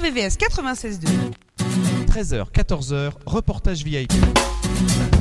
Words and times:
RVVS 0.00 0.36
96.2. 0.38 1.34
13h, 2.06 2.50
14h, 2.50 3.12
reportage 3.26 3.84
VIP. 3.84 5.19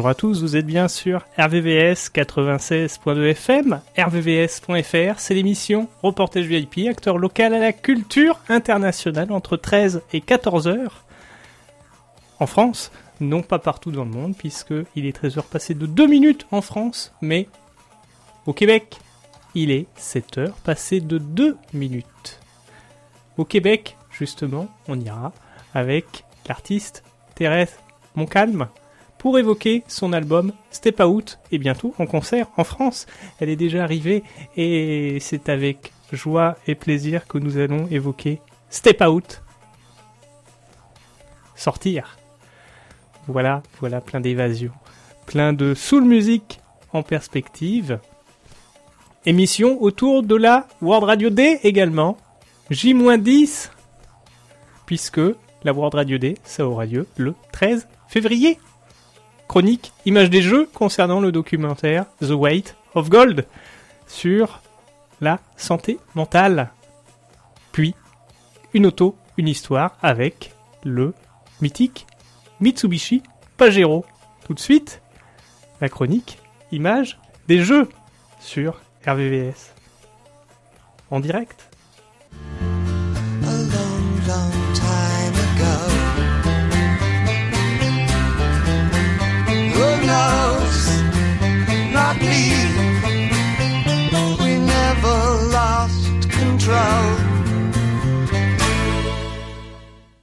Bonjour 0.00 0.08
à 0.08 0.14
tous, 0.14 0.40
vous 0.40 0.56
êtes 0.56 0.64
bien 0.64 0.88
sur 0.88 1.26
RVVS 1.38 2.08
96.2 2.14 3.32
FM, 3.32 3.82
rvvs.fr, 3.98 5.20
c'est 5.20 5.34
l'émission 5.34 5.90
Reportage 6.02 6.46
VIP, 6.46 6.88
acteur 6.88 7.18
local 7.18 7.52
à 7.52 7.58
la 7.58 7.74
culture 7.74 8.40
internationale 8.48 9.30
entre 9.30 9.58
13 9.58 10.00
et 10.14 10.22
14 10.22 10.68
heures. 10.68 11.04
En 12.38 12.46
France, 12.46 12.92
non 13.20 13.42
pas 13.42 13.58
partout 13.58 13.90
dans 13.90 14.06
le 14.06 14.10
monde, 14.10 14.34
puisque 14.34 14.72
il 14.96 15.04
est 15.04 15.12
13 15.12 15.36
heures 15.36 15.44
passées 15.44 15.74
de 15.74 15.84
2 15.84 16.06
minutes 16.06 16.46
en 16.50 16.62
France, 16.62 17.12
mais 17.20 17.46
au 18.46 18.54
Québec, 18.54 18.96
il 19.54 19.70
est 19.70 19.86
7 19.96 20.38
heures 20.38 20.56
passées 20.64 21.02
de 21.02 21.18
2 21.18 21.58
minutes. 21.74 22.40
Au 23.36 23.44
Québec, 23.44 23.98
justement, 24.10 24.66
on 24.88 24.98
ira 24.98 25.34
avec 25.74 26.24
l'artiste 26.48 27.04
Thérèse 27.34 27.76
Moncalme 28.14 28.66
pour 29.20 29.38
évoquer 29.38 29.84
son 29.86 30.14
album 30.14 30.52
Step 30.70 30.98
Out 31.00 31.38
et 31.52 31.58
bientôt 31.58 31.94
en 31.98 32.06
concert 32.06 32.46
en 32.56 32.64
France. 32.64 33.06
Elle 33.38 33.50
est 33.50 33.56
déjà 33.56 33.84
arrivée 33.84 34.24
et 34.56 35.18
c'est 35.20 35.50
avec 35.50 35.92
joie 36.10 36.56
et 36.66 36.74
plaisir 36.74 37.28
que 37.28 37.36
nous 37.36 37.58
allons 37.58 37.86
évoquer 37.90 38.40
Step 38.70 39.02
Out. 39.02 39.42
Sortir. 41.54 42.16
Voilà, 43.28 43.62
voilà 43.78 44.00
plein 44.00 44.20
d'évasion, 44.20 44.72
plein 45.26 45.52
de 45.52 45.74
soul 45.74 46.04
music 46.04 46.60
en 46.94 47.02
perspective. 47.02 47.98
Émission 49.26 49.82
autour 49.82 50.22
de 50.22 50.34
la 50.34 50.66
World 50.80 51.04
Radio 51.04 51.28
Day 51.28 51.60
également. 51.62 52.16
J-10 52.70 53.68
puisque 54.86 55.20
la 55.62 55.74
World 55.74 55.94
Radio 55.94 56.16
Day, 56.16 56.36
ça 56.42 56.66
aura 56.66 56.86
lieu 56.86 57.06
le 57.18 57.34
13 57.52 57.86
février 58.08 58.58
chronique 59.50 59.92
Image 60.06 60.30
des 60.30 60.42
jeux 60.42 60.68
concernant 60.72 61.18
le 61.18 61.32
documentaire 61.32 62.06
The 62.20 62.30
Weight 62.30 62.76
of 62.94 63.10
Gold 63.10 63.48
sur 64.06 64.62
la 65.20 65.40
santé 65.56 65.98
mentale. 66.14 66.70
Puis, 67.72 67.96
une 68.74 68.86
auto, 68.86 69.16
une 69.38 69.48
histoire 69.48 69.96
avec 70.02 70.54
le 70.84 71.14
mythique 71.60 72.06
Mitsubishi 72.60 73.24
Pajero. 73.56 74.04
Tout 74.44 74.54
de 74.54 74.60
suite, 74.60 75.02
la 75.80 75.88
chronique 75.88 76.38
Image 76.70 77.18
des 77.48 77.58
jeux 77.58 77.88
sur 78.38 78.80
RVVS. 79.04 79.74
En 81.10 81.18
direct. 81.18 81.69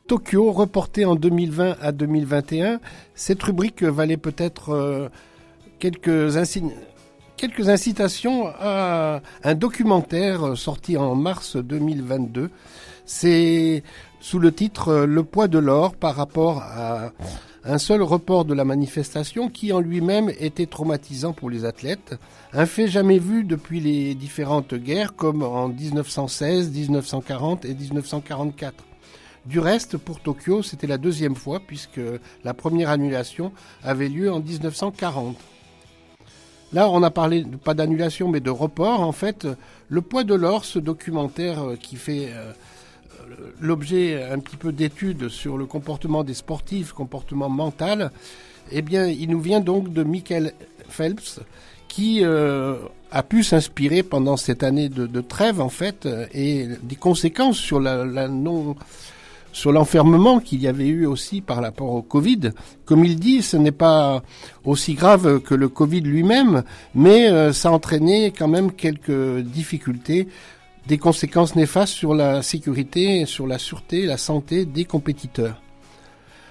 Tokyo, 0.07 0.51
reporté 0.53 1.03
en 1.03 1.15
2020 1.15 1.75
à 1.81 1.91
2021. 1.91 2.79
Cette 3.13 3.43
rubrique 3.43 3.83
valait 3.83 4.17
peut-être 4.17 4.69
euh, 4.69 5.09
quelques, 5.79 6.33
quelques 7.35 7.69
incitations 7.69 8.47
à 8.47 9.21
un 9.43 9.55
documentaire 9.55 10.57
sorti 10.57 10.95
en 10.95 11.15
mars 11.15 11.57
2022. 11.57 12.49
C'est 13.05 13.83
sous 14.21 14.39
le 14.39 14.53
titre 14.53 15.05
Le 15.05 15.23
poids 15.23 15.49
de 15.49 15.59
l'or 15.59 15.95
par 15.95 16.15
rapport 16.15 16.61
à 16.61 17.11
un 17.65 17.77
seul 17.77 18.01
report 18.01 18.45
de 18.45 18.53
la 18.53 18.63
manifestation 18.63 19.49
qui 19.49 19.73
en 19.73 19.81
lui-même 19.81 20.31
était 20.39 20.67
traumatisant 20.67 21.33
pour 21.33 21.49
les 21.49 21.65
athlètes, 21.65 22.15
un 22.53 22.65
fait 22.65 22.87
jamais 22.87 23.19
vu 23.19 23.43
depuis 23.43 23.81
les 23.81 24.15
différentes 24.15 24.73
guerres 24.73 25.15
comme 25.15 25.43
en 25.43 25.67
1916, 25.67 26.71
1940 26.71 27.65
et 27.65 27.73
1944. 27.73 28.86
Du 29.47 29.59
reste, 29.59 29.95
pour 29.95 30.19
Tokyo, 30.19 30.61
c'était 30.61 30.87
la 30.87 30.97
deuxième 30.97 31.35
fois 31.35 31.61
puisque 31.65 32.01
la 32.43 32.53
première 32.53 32.89
annulation 32.89 33.53
avait 33.81 34.09
lieu 34.09 34.29
en 34.29 34.41
1940. 34.41 35.37
Là, 36.73 36.89
on 36.89 37.01
a 37.01 37.09
parlé 37.11 37.45
pas 37.63 37.73
d'annulation 37.73 38.27
mais 38.27 38.41
de 38.41 38.49
report. 38.49 38.99
En 38.99 39.13
fait, 39.13 39.47
le 39.87 40.01
poids 40.01 40.25
de 40.25 40.35
l'or, 40.35 40.65
ce 40.65 40.79
documentaire 40.79 41.63
euh, 41.63 41.75
qui 41.77 41.95
fait 41.95 42.27
euh, 42.33 42.51
l'objet 43.61 44.21
un 44.21 44.39
petit 44.39 44.57
peu 44.57 44.73
d'études 44.73 45.29
sur 45.29 45.57
le 45.57 45.65
comportement 45.65 46.25
des 46.25 46.33
sportifs, 46.33 46.91
comportement 46.91 47.47
mental, 47.47 48.11
eh 48.73 48.81
bien, 48.81 49.07
il 49.07 49.29
nous 49.29 49.39
vient 49.39 49.61
donc 49.61 49.93
de 49.93 50.03
Michael 50.03 50.51
Phelps, 50.89 51.39
qui 51.87 52.19
euh, 52.21 52.75
a 53.11 53.23
pu 53.23 53.45
s'inspirer 53.45 54.03
pendant 54.03 54.35
cette 54.35 54.61
année 54.61 54.89
de, 54.89 55.21
trêve, 55.21 55.61
en 55.61 55.69
fait, 55.69 56.05
et 56.33 56.67
des 56.83 56.97
conséquences 56.97 57.57
sur 57.57 57.79
la, 57.79 58.27
non 58.27 58.75
sur 59.57 59.71
l'enfermement 59.71 60.39
qu'il 60.39 60.61
y 60.61 60.67
avait 60.67 60.85
eu 60.85 61.07
aussi 61.07 61.41
par 61.41 61.63
rapport 61.63 61.89
au 61.89 62.03
Covid. 62.03 62.51
Comme 62.85 63.03
il 63.03 63.19
dit, 63.19 63.41
ce 63.41 63.57
n'est 63.57 63.71
pas 63.71 64.21
aussi 64.63 64.93
grave 64.93 65.39
que 65.39 65.55
le 65.55 65.67
Covid 65.67 66.01
lui-même, 66.01 66.61
mais 66.93 67.27
euh, 67.31 67.51
ça 67.53 67.69
a 67.69 67.71
entraîné 67.71 68.31
quand 68.31 68.47
même 68.47 68.71
quelques 68.71 69.39
difficultés 69.39 70.27
des 70.85 70.99
conséquences 70.99 71.55
néfastes 71.55 71.93
sur 71.93 72.13
la 72.13 72.43
sécurité, 72.43 73.25
sur 73.25 73.47
la 73.47 73.57
sûreté, 73.57 74.05
la 74.05 74.17
santé 74.17 74.65
des 74.65 74.85
compétiteurs. 74.85 75.59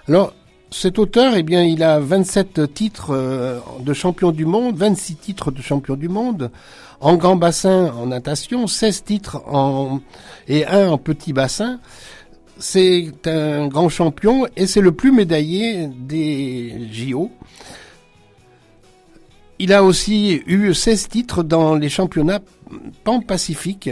Alors, 0.08 0.34
cet 0.72 0.98
auteur, 0.98 1.34
eh 1.36 1.44
bien, 1.44 1.62
il 1.62 1.84
a 1.84 2.00
27 2.00 2.74
titres 2.74 3.10
euh, 3.10 3.60
de 3.84 3.92
champion 3.92 4.32
du 4.32 4.46
monde, 4.46 4.76
26 4.76 5.14
titres 5.14 5.52
de 5.52 5.62
champion 5.62 5.94
du 5.94 6.08
monde, 6.08 6.50
en 7.00 7.14
grand 7.14 7.36
bassin 7.36 7.92
en 7.96 8.06
natation, 8.06 8.66
16 8.66 9.04
titres 9.04 9.42
en, 9.46 10.00
et 10.48 10.66
un 10.66 10.88
en 10.88 10.98
petit 10.98 11.32
bassin. 11.32 11.78
C'est 12.58 13.12
un 13.26 13.68
grand 13.68 13.90
champion 13.90 14.46
et 14.56 14.66
c'est 14.66 14.80
le 14.80 14.92
plus 14.92 15.12
médaillé 15.12 15.88
des 15.88 16.88
JO. 16.90 17.30
Il 19.58 19.72
a 19.72 19.84
aussi 19.84 20.42
eu 20.46 20.72
16 20.72 21.08
titres 21.08 21.42
dans 21.42 21.74
les 21.74 21.90
championnats 21.90 22.40
pan-pacifiques. 23.04 23.90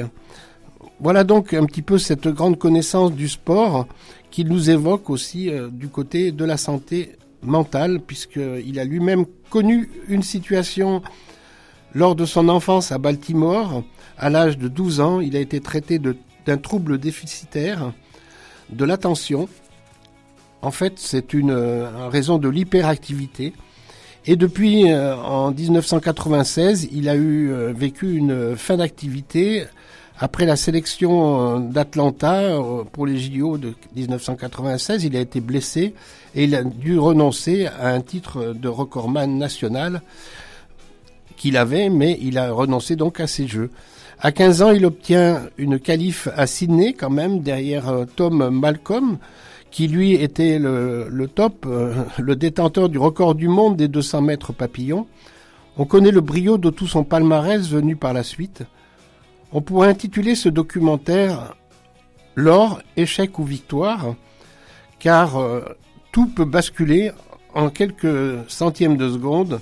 Voilà 1.01 1.25
donc 1.25 1.53
un 1.53 1.67
petit 1.67 1.83
peu 1.83 1.99
cette 1.99 2.29
grande 2.29 2.59
connaissance 2.59 3.13
du 3.13 3.29
sport 3.29 3.87
qui 4.31 4.45
nous 4.45 4.71
évoque 4.71 5.11
aussi 5.11 5.51
euh, 5.51 5.69
du 5.71 5.89
côté 5.89 6.33
de 6.33 6.45
la 6.45 6.57
santé 6.57 7.17
mentale, 7.43 8.01
puisqu'il 8.01 8.79
a 8.79 8.85
lui-même 8.85 9.27
connu 9.51 9.91
une 10.09 10.23
situation 10.23 11.03
lors 11.95 12.15
de 12.15 12.25
son 12.25 12.49
enfance 12.49 12.93
à 12.93 12.99
Baltimore. 12.99 13.83
À 14.17 14.31
l'âge 14.31 14.57
de 14.57 14.69
12 14.69 15.01
ans, 15.01 15.21
il 15.21 15.37
a 15.37 15.41
été 15.41 15.61
traité 15.61 15.99
d'un 15.99 16.57
trouble 16.57 16.99
déficitaire 16.99 17.93
de 18.75 18.85
l'attention. 18.85 19.49
En 20.63 20.71
fait, 20.71 20.95
c'est 20.97 21.35
une, 21.35 21.51
euh, 21.51 22.09
raison 22.09 22.39
de 22.39 22.49
l'hyperactivité. 22.49 23.53
Et 24.27 24.37
depuis 24.37 24.91
euh, 24.91 25.17
en 25.17 25.51
1996, 25.51 26.89
il 26.93 27.09
a 27.09 27.17
eu 27.17 27.53
vécu 27.75 28.17
une 28.17 28.57
fin 28.57 28.79
d'activité 28.79 29.67
après 30.19 30.47
la 30.47 30.55
sélection 30.55 31.57
euh, 31.57 31.59
d'Atlanta 31.59 32.35
euh, 32.35 32.85
pour 32.85 33.07
les 33.07 33.19
JO 33.19 33.59
de 33.59 33.75
1996, 33.97 35.05
il 35.05 35.17
a 35.17 35.21
été 35.21 35.41
blessé 35.41 35.95
et 36.37 36.45
il 36.45 36.55
a 36.55 36.63
dû 36.63 36.99
renoncer 36.99 37.67
à 37.67 37.89
un 37.89 38.01
titre 38.01 38.55
de 38.55 38.69
recordman 38.69 39.37
national 39.39 40.03
qu'il 41.37 41.57
avait, 41.57 41.89
mais 41.89 42.17
il 42.21 42.39
a 42.39 42.53
renoncé 42.53 42.95
donc 42.95 43.19
à 43.19 43.27
ces 43.27 43.49
Jeux. 43.49 43.71
À 44.25 44.33
15 44.33 44.63
ans, 44.63 44.71
il 44.71 44.87
obtient 44.87 45.51
une 45.59 45.79
qualif 45.79 46.29
à 46.35 46.47
Sydney 46.47 46.95
quand 46.95 47.11
même, 47.11 47.41
derrière 47.41 47.91
euh, 47.91 48.05
Tom 48.07 48.49
Malcolm, 48.49 49.19
qui 49.71 49.87
lui 49.87 50.15
était 50.15 50.59
le, 50.59 51.27
top, 51.27 51.67
le 52.19 52.35
détenteur 52.35 52.89
du 52.89 52.97
record 52.97 53.35
du 53.35 53.49
monde 53.49 53.77
des 53.77 53.87
200 53.87 54.23
mètres 54.23 54.55
papillons. 54.55 55.07
On 55.77 55.85
connaît 55.85 56.11
le 56.11 56.23
brio 56.23 56.57
de 56.57 56.71
tout 56.71 56.87
son 56.87 57.05
palmarès 57.05 57.69
venu 57.69 57.97
par 57.97 58.15
la 58.15 58.23
suite. 58.23 58.63
On 59.53 59.61
pourrait 59.61 59.89
intituler 59.91 60.37
ce 60.37 60.49
documentaire 60.49 61.55
L'or, 62.35 62.81
échec 62.97 63.39
ou 63.39 63.45
victoire, 63.45 64.15
car 65.01 65.37
euh, 65.37 65.61
tout 66.13 66.29
peut 66.29 66.47
basculer 66.47 67.13
en 67.55 67.69
quelques 67.69 68.39
centièmes 68.49 68.97
de 68.97 69.11
seconde, 69.11 69.61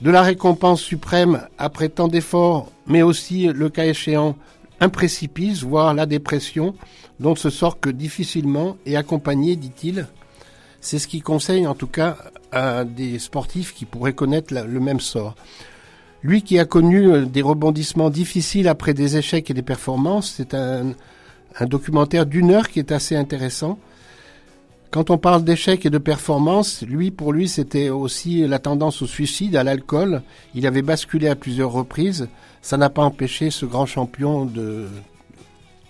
de 0.00 0.10
la 0.10 0.22
récompense 0.22 0.80
suprême 0.80 1.46
après 1.58 1.88
tant 1.88 2.08
d'efforts, 2.08 2.70
mais 2.86 3.02
aussi, 3.02 3.46
le 3.46 3.68
cas 3.68 3.86
échéant, 3.86 4.36
un 4.80 4.88
précipice, 4.88 5.62
voire 5.62 5.94
la 5.94 6.06
dépression, 6.06 6.74
dont 7.20 7.36
se 7.36 7.50
sort 7.50 7.80
que 7.80 7.90
difficilement 7.90 8.76
et 8.86 8.96
accompagné, 8.96 9.56
dit-il. 9.56 10.06
C'est 10.80 10.98
ce 10.98 11.06
qu'il 11.06 11.22
conseille 11.22 11.66
en 11.66 11.74
tout 11.74 11.86
cas 11.86 12.16
à 12.52 12.84
des 12.84 13.18
sportifs 13.18 13.74
qui 13.74 13.84
pourraient 13.84 14.12
connaître 14.12 14.52
le 14.52 14.80
même 14.80 15.00
sort. 15.00 15.34
Lui 16.22 16.42
qui 16.42 16.58
a 16.58 16.64
connu 16.64 17.10
euh, 17.10 17.24
des 17.26 17.42
rebondissements 17.42 18.10
difficiles 18.10 18.68
après 18.68 18.94
des 18.94 19.16
échecs 19.16 19.50
et 19.50 19.54
des 19.54 19.62
performances, 19.62 20.32
c'est 20.36 20.54
un, 20.54 20.92
un 21.58 21.66
documentaire 21.66 22.26
d'une 22.26 22.50
heure 22.50 22.68
qui 22.68 22.78
est 22.78 22.92
assez 22.92 23.16
intéressant. 23.16 23.78
Quand 24.94 25.10
on 25.10 25.18
parle 25.18 25.42
d'échecs 25.42 25.84
et 25.86 25.90
de 25.90 25.98
performances, 25.98 26.82
lui, 26.82 27.10
pour 27.10 27.32
lui, 27.32 27.48
c'était 27.48 27.88
aussi 27.88 28.46
la 28.46 28.60
tendance 28.60 29.02
au 29.02 29.08
suicide, 29.08 29.56
à 29.56 29.64
l'alcool. 29.64 30.22
Il 30.54 30.68
avait 30.68 30.82
basculé 30.82 31.26
à 31.26 31.34
plusieurs 31.34 31.72
reprises. 31.72 32.28
Ça 32.62 32.76
n'a 32.76 32.90
pas 32.90 33.02
empêché 33.02 33.50
ce 33.50 33.66
grand 33.66 33.86
champion 33.86 34.44
de 34.44 34.86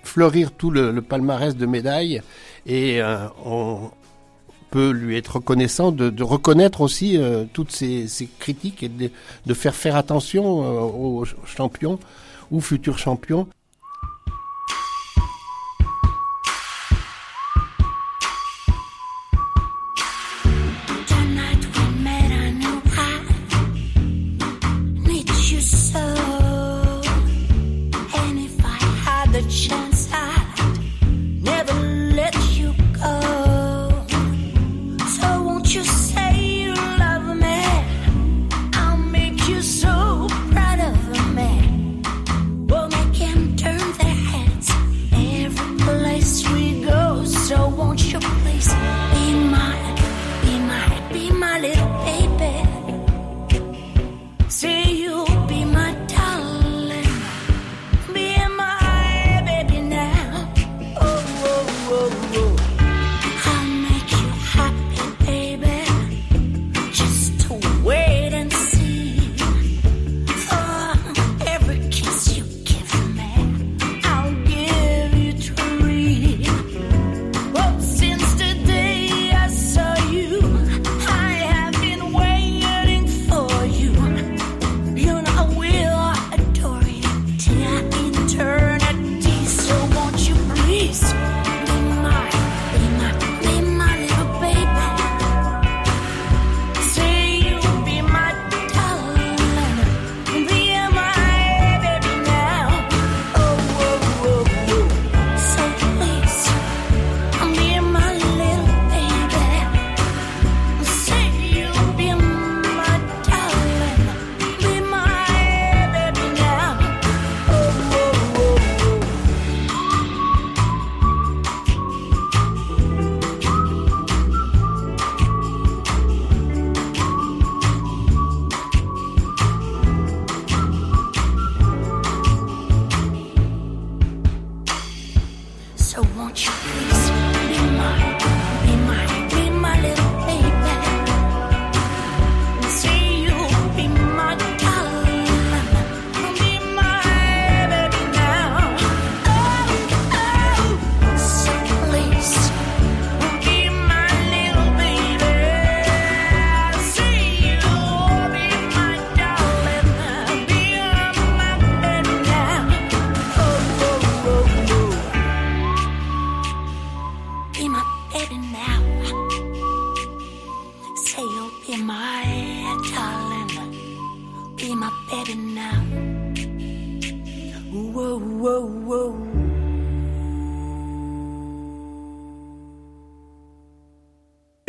fleurir 0.05 0.53
tout 0.53 0.71
le, 0.71 1.03
palmarès 1.03 1.55
de 1.55 1.67
médailles. 1.67 2.23
Et 2.65 3.03
euh, 3.03 3.27
on 3.45 3.91
peut 4.71 4.89
lui 4.89 5.19
être 5.19 5.37
reconnaissant 5.37 5.93
de, 5.93 6.23
reconnaître 6.23 6.81
aussi 6.81 7.19
euh, 7.19 7.45
toutes 7.53 7.73
ces, 7.73 8.09
critiques 8.39 8.83
et 8.83 8.89
de, 8.89 9.53
faire 9.53 9.75
faire 9.75 9.97
attention 9.97 10.63
euh, 10.65 10.81
aux 10.81 11.27
champions 11.45 11.99
ou 12.51 12.63
futurs 12.63 12.97
champions. 12.97 13.49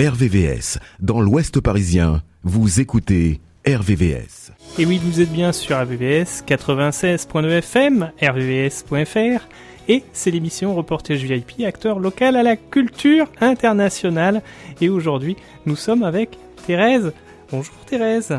RVVS. 0.05 0.77
Dans 0.99 1.19
l'Ouest 1.19 1.59
parisien, 1.61 2.21
vous 2.43 2.79
écoutez 2.79 3.39
RVVS. 3.65 4.51
Et 4.77 4.85
oui, 4.85 5.01
vous 5.03 5.19
êtes 5.19 5.31
bien 5.31 5.51
sur 5.51 5.75
RVVS 5.81 6.43
96.9 6.45 7.49
FM, 7.49 8.11
rvvs.fr, 8.21 9.47
et 9.87 10.03
c'est 10.13 10.29
l'émission 10.29 10.75
Reportage 10.75 11.23
VIP, 11.23 11.65
acteur 11.65 11.97
local 11.97 12.35
à 12.35 12.43
la 12.43 12.55
culture 12.55 13.25
internationale. 13.41 14.43
Et 14.79 14.89
aujourd'hui, 14.89 15.37
nous 15.65 15.75
sommes 15.75 16.03
avec 16.03 16.37
Thérèse. 16.67 17.11
Bonjour 17.51 17.77
Thérèse. 17.87 18.37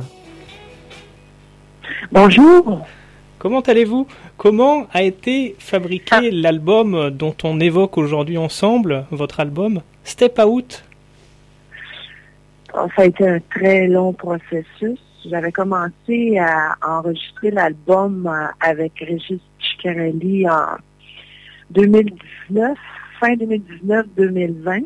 Bonjour. 2.12 2.86
Comment 3.40 3.60
allez-vous? 3.62 4.06
Comment 4.36 4.86
a 4.92 5.02
été 5.02 5.56
fabriqué 5.58 6.14
ah. 6.14 6.20
l'album 6.30 7.10
dont 7.10 7.34
on 7.42 7.58
évoque 7.58 7.98
aujourd'hui 7.98 8.38
ensemble, 8.38 9.04
votre 9.10 9.40
album 9.40 9.80
Step 10.04 10.38
Out? 10.38 10.85
Ça 12.76 13.02
a 13.02 13.04
été 13.06 13.26
un 13.26 13.40
très 13.40 13.86
long 13.86 14.12
processus. 14.12 15.00
J'avais 15.24 15.50
commencé 15.50 16.38
à 16.38 16.76
enregistrer 16.86 17.50
l'album 17.50 18.26
euh, 18.26 18.46
avec 18.60 18.92
Régis 19.00 19.40
Ciccarelli 19.58 20.48
en 20.48 20.76
2019, 21.70 22.78
fin 23.18 23.34
2019-2020. 23.34 24.84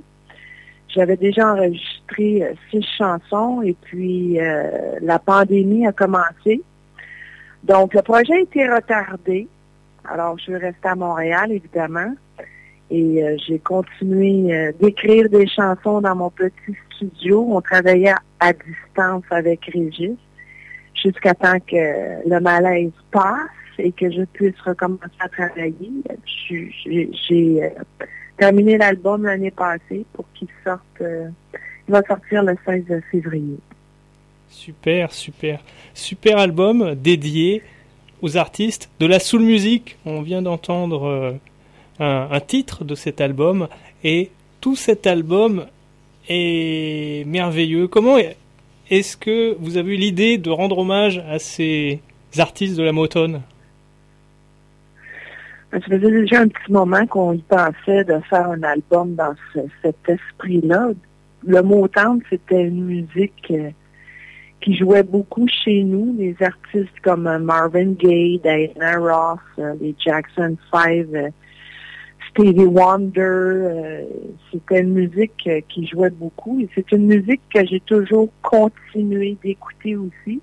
J'avais 0.89 1.17
déjà 1.17 1.53
enregistré 1.53 2.45
euh, 2.45 2.53
six 2.71 2.87
chansons 2.97 3.63
et 3.63 3.77
puis 3.83 4.41
euh, 4.41 4.99
la 5.01 5.19
pandémie 5.19 5.87
a 5.87 5.93
commencé. 5.93 6.63
Donc 7.65 7.93
le 7.93 8.03
projet 8.03 8.35
a 8.35 8.41
été 8.41 8.69
retardé. 8.69 9.49
Alors 10.09 10.39
je 10.39 10.45
suis 10.45 10.57
restée 10.57 10.89
à 10.89 10.95
Montréal, 10.95 11.53
évidemment. 11.53 12.15
Et 12.91 13.23
euh, 13.23 13.37
j'ai 13.47 13.59
continué 13.61 14.53
euh, 14.53 14.73
d'écrire 14.81 15.29
des 15.29 15.47
chansons 15.47 16.01
dans 16.01 16.17
mon 16.17 16.31
petit 16.31 16.77
studio. 16.97 17.47
On 17.49 17.61
travaillait 17.61 18.15
à, 18.41 18.53
distance 18.53 19.23
avec 19.31 19.65
Régis 19.67 20.17
jusqu'à 20.95 21.35
temps 21.35 21.61
que 21.61 22.29
le 22.29 22.41
malaise 22.41 22.91
passe 23.13 23.49
et 23.79 23.93
que 23.93 24.11
je 24.11 24.23
puisse 24.25 24.59
recommencer 24.65 25.05
à 25.21 25.29
travailler. 25.29 25.91
J'ai 26.49 27.63
euh, 27.63 27.69
terminé 28.37 28.77
l'album 28.77 29.23
l'année 29.23 29.53
passée 29.53 30.05
pour 30.13 30.25
qu'il 30.35 30.49
sorte 30.65 30.83
qui 30.99 31.93
va 31.93 32.03
sortir 32.03 32.43
le 32.43 32.57
16 32.67 33.03
février. 33.13 33.59
Super, 34.49 35.13
super. 35.13 35.61
Super 35.95 36.39
album 36.39 36.97
dédié 36.97 37.63
aux 38.21 38.37
artistes 38.37 38.91
de 38.99 39.07
la 39.07 39.21
soul 39.21 39.43
music. 39.43 39.97
On 40.05 40.23
vient 40.23 40.43
d'entendre 40.43 41.39
un, 42.01 42.41
titre 42.41 42.85
de 42.85 42.95
cet 42.95 43.21
album 43.21 43.69
et 44.03 44.31
tout 44.61 44.75
cet 44.77 45.07
album 45.07 45.67
est 46.29 47.25
merveilleux. 47.27 47.89
Comment 47.89 48.17
est-ce 48.91 49.17
que 49.17 49.55
vous 49.61 49.77
avez 49.77 49.95
eu 49.95 49.97
l'idée 49.97 50.39
de 50.39 50.51
rendre 50.51 50.79
hommage 50.79 51.23
à 51.29 51.39
ces 51.39 52.01
artistes 52.39 52.77
de 52.77 52.83
la 52.83 52.93
Motown 52.93 53.43
Ça 55.71 55.81
faisait 55.81 55.99
déjà 56.11 56.41
un 56.41 56.49
petit 56.49 56.73
moment 56.73 57.07
qu'on 57.07 57.33
y 57.35 57.43
pensait 57.43 58.05
de 58.05 58.19
faire 58.29 58.49
un 58.51 58.63
album 58.63 59.15
dans 59.15 59.35
ce- 59.55 59.61
cet 59.83 59.97
esprit-là. 60.09 60.89
Le 61.47 61.63
Motown, 61.63 62.21
c'était 62.29 62.65
une 62.65 62.85
musique 62.85 63.47
euh, 63.53 63.71
qui 64.61 64.77
jouait 64.77 65.05
beaucoup 65.05 65.47
chez 65.49 65.83
nous. 65.85 66.15
Les 66.19 66.35
artistes 66.41 66.99
comme 67.03 67.27
euh, 67.29 67.39
Marvin 67.39 67.93
Gaye, 67.93 68.41
Diana 68.41 68.99
Ross, 68.99 69.39
euh, 69.59 69.75
les 69.81 69.95
Jackson 70.05 70.57
5, 70.73 71.07
euh, 71.15 71.29
Stevie 72.31 72.65
Wonder. 72.67 73.21
euh, 73.21 74.05
c'était 74.53 74.81
une 74.81 74.93
musique 74.95 75.47
euh, 75.47 75.61
qui 75.69 75.87
jouait 75.87 76.11
beaucoup. 76.11 76.61
Et 76.61 76.69
c'est 76.75 76.91
une 76.93 77.07
musique 77.07 77.41
que 77.53 77.65
j'ai 77.67 77.81
toujours 77.81 78.29
continué 78.43 79.37
d'écouter 79.43 79.97
aussi. 79.97 80.41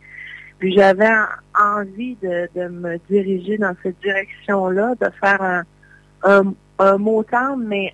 Puis 0.60 0.74
j'avais 0.74 1.08
en- 1.08 1.80
envie 1.80 2.16
de, 2.22 2.68
me 2.68 2.98
diriger 3.10 3.58
dans 3.58 3.76
cette 3.84 4.00
direction-là, 4.02 4.96
de 5.00 5.08
faire 5.22 5.42
un, 5.42 5.64
un, 6.24 6.54
un 6.80 6.98
mais 7.58 7.94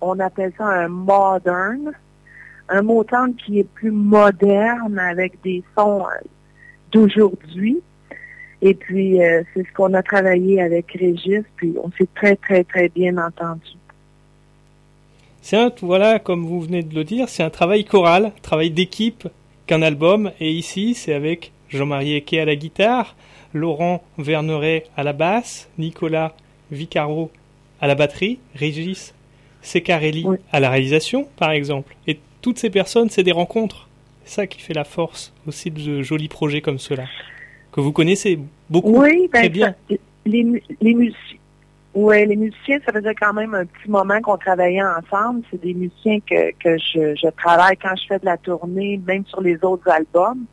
on 0.00 0.18
appelle 0.20 0.52
ça 0.58 0.66
un 0.66 0.88
modern. 0.88 1.92
Un 2.68 2.82
Motown 2.82 3.34
qui 3.34 3.58
est 3.60 3.68
plus 3.74 3.90
moderne 3.90 4.98
avec 4.98 5.40
des 5.42 5.62
sons 5.76 6.02
euh, 6.06 6.26
d'aujourd'hui. 6.92 7.82
Et 8.66 8.72
puis, 8.74 9.22
euh, 9.22 9.42
c'est 9.52 9.62
ce 9.62 9.72
qu'on 9.74 9.92
a 9.92 10.02
travaillé 10.02 10.60
avec 10.62 10.90
Régis, 10.92 11.42
puis 11.56 11.74
on 11.84 11.90
s'est 11.98 12.08
très, 12.14 12.34
très, 12.34 12.64
très 12.64 12.88
bien 12.88 13.18
entendu. 13.18 13.68
C'est 15.42 15.58
un, 15.58 15.70
voilà, 15.82 16.18
comme 16.18 16.46
vous 16.46 16.62
venez 16.62 16.82
de 16.82 16.94
le 16.94 17.04
dire, 17.04 17.28
c'est 17.28 17.42
un 17.42 17.50
travail 17.50 17.84
choral, 17.84 18.32
travail 18.40 18.70
d'équipe 18.70 19.28
qu'un 19.66 19.82
album. 19.82 20.32
Et 20.40 20.50
ici, 20.50 20.94
c'est 20.94 21.12
avec 21.12 21.52
Jean-Marie 21.68 22.14
Eke 22.14 22.32
à 22.34 22.46
la 22.46 22.56
guitare, 22.56 23.14
Laurent 23.52 24.02
Verneret 24.16 24.84
à 24.96 25.02
la 25.02 25.12
basse, 25.12 25.68
Nicolas 25.78 26.34
Vicaro 26.70 27.30
à 27.82 27.86
la 27.86 27.94
batterie, 27.94 28.38
Régis 28.54 29.12
Secarelli 29.60 30.24
Oui. 30.26 30.38
à 30.52 30.60
la 30.60 30.70
réalisation, 30.70 31.28
par 31.36 31.50
exemple. 31.50 31.94
Et 32.06 32.18
toutes 32.40 32.58
ces 32.58 32.70
personnes, 32.70 33.10
c'est 33.10 33.22
des 33.22 33.32
rencontres. 33.32 33.88
C'est 34.24 34.36
ça 34.36 34.46
qui 34.46 34.60
fait 34.62 34.72
la 34.72 34.84
force 34.84 35.34
aussi 35.46 35.70
de 35.70 36.00
jolis 36.00 36.28
projets 36.28 36.62
comme 36.62 36.78
ceux-là, 36.78 37.04
que 37.74 37.80
vous 37.80 37.92
connaissez 37.92 38.38
beaucoup. 38.70 38.96
Oui, 39.02 39.28
ben, 39.32 39.40
très 39.40 39.48
bien. 39.48 39.74
ça- 39.90 39.96
les, 40.26 40.44
mu- 40.44 40.62
les 40.80 40.94
musiciens. 40.94 41.38
Les 41.96 42.36
musiciens, 42.36 42.78
ça 42.84 42.92
faisait 42.92 43.14
quand 43.14 43.32
même 43.34 43.54
un 43.54 43.64
petit 43.66 43.88
moment 43.88 44.20
qu'on 44.20 44.36
travaillait 44.36 44.82
ensemble. 44.82 45.42
C'est 45.50 45.60
des 45.60 45.74
musiciens 45.74 46.18
que, 46.20 46.50
que 46.52 46.76
je, 46.78 47.14
je 47.14 47.28
travaille 47.36 47.76
quand 47.76 47.94
je 47.96 48.06
fais 48.08 48.18
de 48.18 48.24
la 48.24 48.36
tournée, 48.36 49.00
même 49.06 49.24
sur 49.26 49.40
les 49.40 49.62
autres 49.64 49.88
albums. 49.88 50.44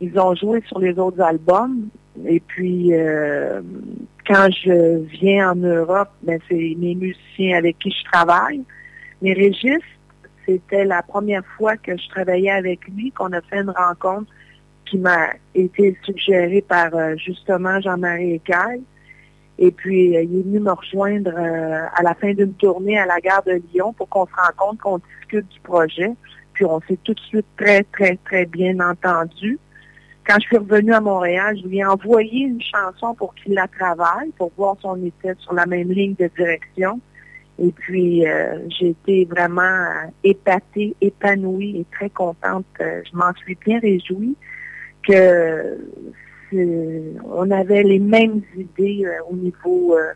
Ils 0.00 0.18
ont 0.18 0.34
joué 0.34 0.62
sur 0.66 0.80
les 0.80 0.98
autres 0.98 1.20
albums. 1.20 1.88
Et 2.26 2.40
puis, 2.40 2.92
euh, 2.92 3.60
quand 4.26 4.48
je 4.64 4.98
viens 5.20 5.52
en 5.52 5.56
Europe, 5.56 6.10
ben, 6.22 6.40
c'est 6.48 6.74
mes 6.78 6.94
musiciens 6.96 7.56
avec 7.58 7.78
qui 7.78 7.90
je 7.92 8.04
travaille. 8.10 8.62
Mais 9.22 9.32
Régis, 9.32 9.78
c'était 10.46 10.84
la 10.84 11.02
première 11.02 11.44
fois 11.56 11.76
que 11.76 11.96
je 11.96 12.08
travaillais 12.08 12.50
avec 12.50 12.80
lui, 12.88 13.12
qu'on 13.12 13.32
a 13.32 13.40
fait 13.42 13.60
une 13.60 13.70
rencontre 13.70 14.26
qui 14.86 14.98
m'a 14.98 15.30
été 15.54 15.96
suggérée 16.04 16.62
par 16.62 16.94
euh, 16.94 17.16
justement 17.16 17.80
Jean-Marie 17.80 18.34
Écaille. 18.34 18.82
Et 19.58 19.70
puis, 19.70 20.16
euh, 20.16 20.22
il 20.22 20.40
est 20.40 20.42
venu 20.42 20.60
me 20.60 20.72
rejoindre 20.72 21.30
euh, 21.36 21.86
à 21.94 22.02
la 22.02 22.14
fin 22.14 22.32
d'une 22.32 22.54
tournée 22.54 22.98
à 22.98 23.06
la 23.06 23.20
gare 23.20 23.42
de 23.44 23.62
Lyon 23.72 23.92
pour 23.92 24.08
qu'on 24.08 24.26
se 24.26 24.32
rencontre, 24.34 24.82
qu'on 24.82 24.98
discute 24.98 25.48
du 25.48 25.60
projet. 25.60 26.10
Puis, 26.54 26.64
on 26.64 26.80
s'est 26.88 26.98
tout 27.04 27.14
de 27.14 27.20
suite 27.20 27.46
très, 27.56 27.84
très, 27.84 28.18
très 28.24 28.46
bien 28.46 28.78
entendu. 28.80 29.58
Quand 30.26 30.36
je 30.40 30.46
suis 30.46 30.56
revenue 30.56 30.92
à 30.92 31.00
Montréal, 31.00 31.56
je 31.62 31.68
lui 31.68 31.78
ai 31.78 31.84
envoyé 31.84 32.46
une 32.46 32.62
chanson 32.62 33.14
pour 33.14 33.34
qu'il 33.34 33.54
la 33.54 33.68
travaille, 33.68 34.30
pour 34.38 34.50
voir 34.56 34.76
si 34.80 34.86
on 34.86 34.96
était 35.04 35.34
sur 35.38 35.52
la 35.52 35.66
même 35.66 35.90
ligne 35.92 36.14
de 36.18 36.30
direction. 36.36 37.00
Et 37.58 37.70
puis, 37.70 38.26
euh, 38.26 38.58
j'ai 38.70 38.88
été 38.88 39.26
vraiment 39.26 39.86
épatée, 40.24 40.96
épanouie 41.00 41.80
et 41.80 41.86
très 41.92 42.10
contente. 42.10 42.64
Je 42.80 43.16
m'en 43.16 43.32
suis 43.34 43.56
bien 43.64 43.78
réjouie 43.78 44.34
que 45.06 45.78
c'est- 46.50 47.02
on 47.24 47.50
avait 47.50 47.82
les 47.82 47.98
mêmes 47.98 48.42
idées 48.56 49.04
euh, 49.06 49.18
au 49.30 49.36
niveau 49.36 49.96
euh, 49.96 50.12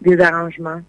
des 0.00 0.18
arrangements. 0.20 0.80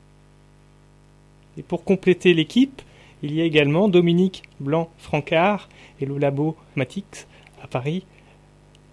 Et 1.58 1.64
pour 1.64 1.84
compléter 1.84 2.34
l'équipe, 2.34 2.82
il 3.24 3.34
y 3.36 3.42
a 3.42 3.44
également 3.44 3.88
Dominique 3.90 4.44
Blanc-Francard 4.60 5.70
et 6.00 6.06
le 6.06 6.18
labo 6.18 6.56
Matix 6.76 7.28
à 7.64 7.68
Paris 7.68 8.06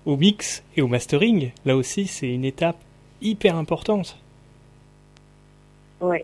au 0.05 0.17
mix 0.17 0.62
et 0.77 0.83
au 0.83 0.88
mastering. 0.88 1.50
Là 1.65 1.77
aussi, 1.77 2.07
c'est 2.07 2.29
une 2.33 2.45
étape 2.45 2.77
hyper 3.21 3.57
importante. 3.57 4.19
Oui. 6.00 6.19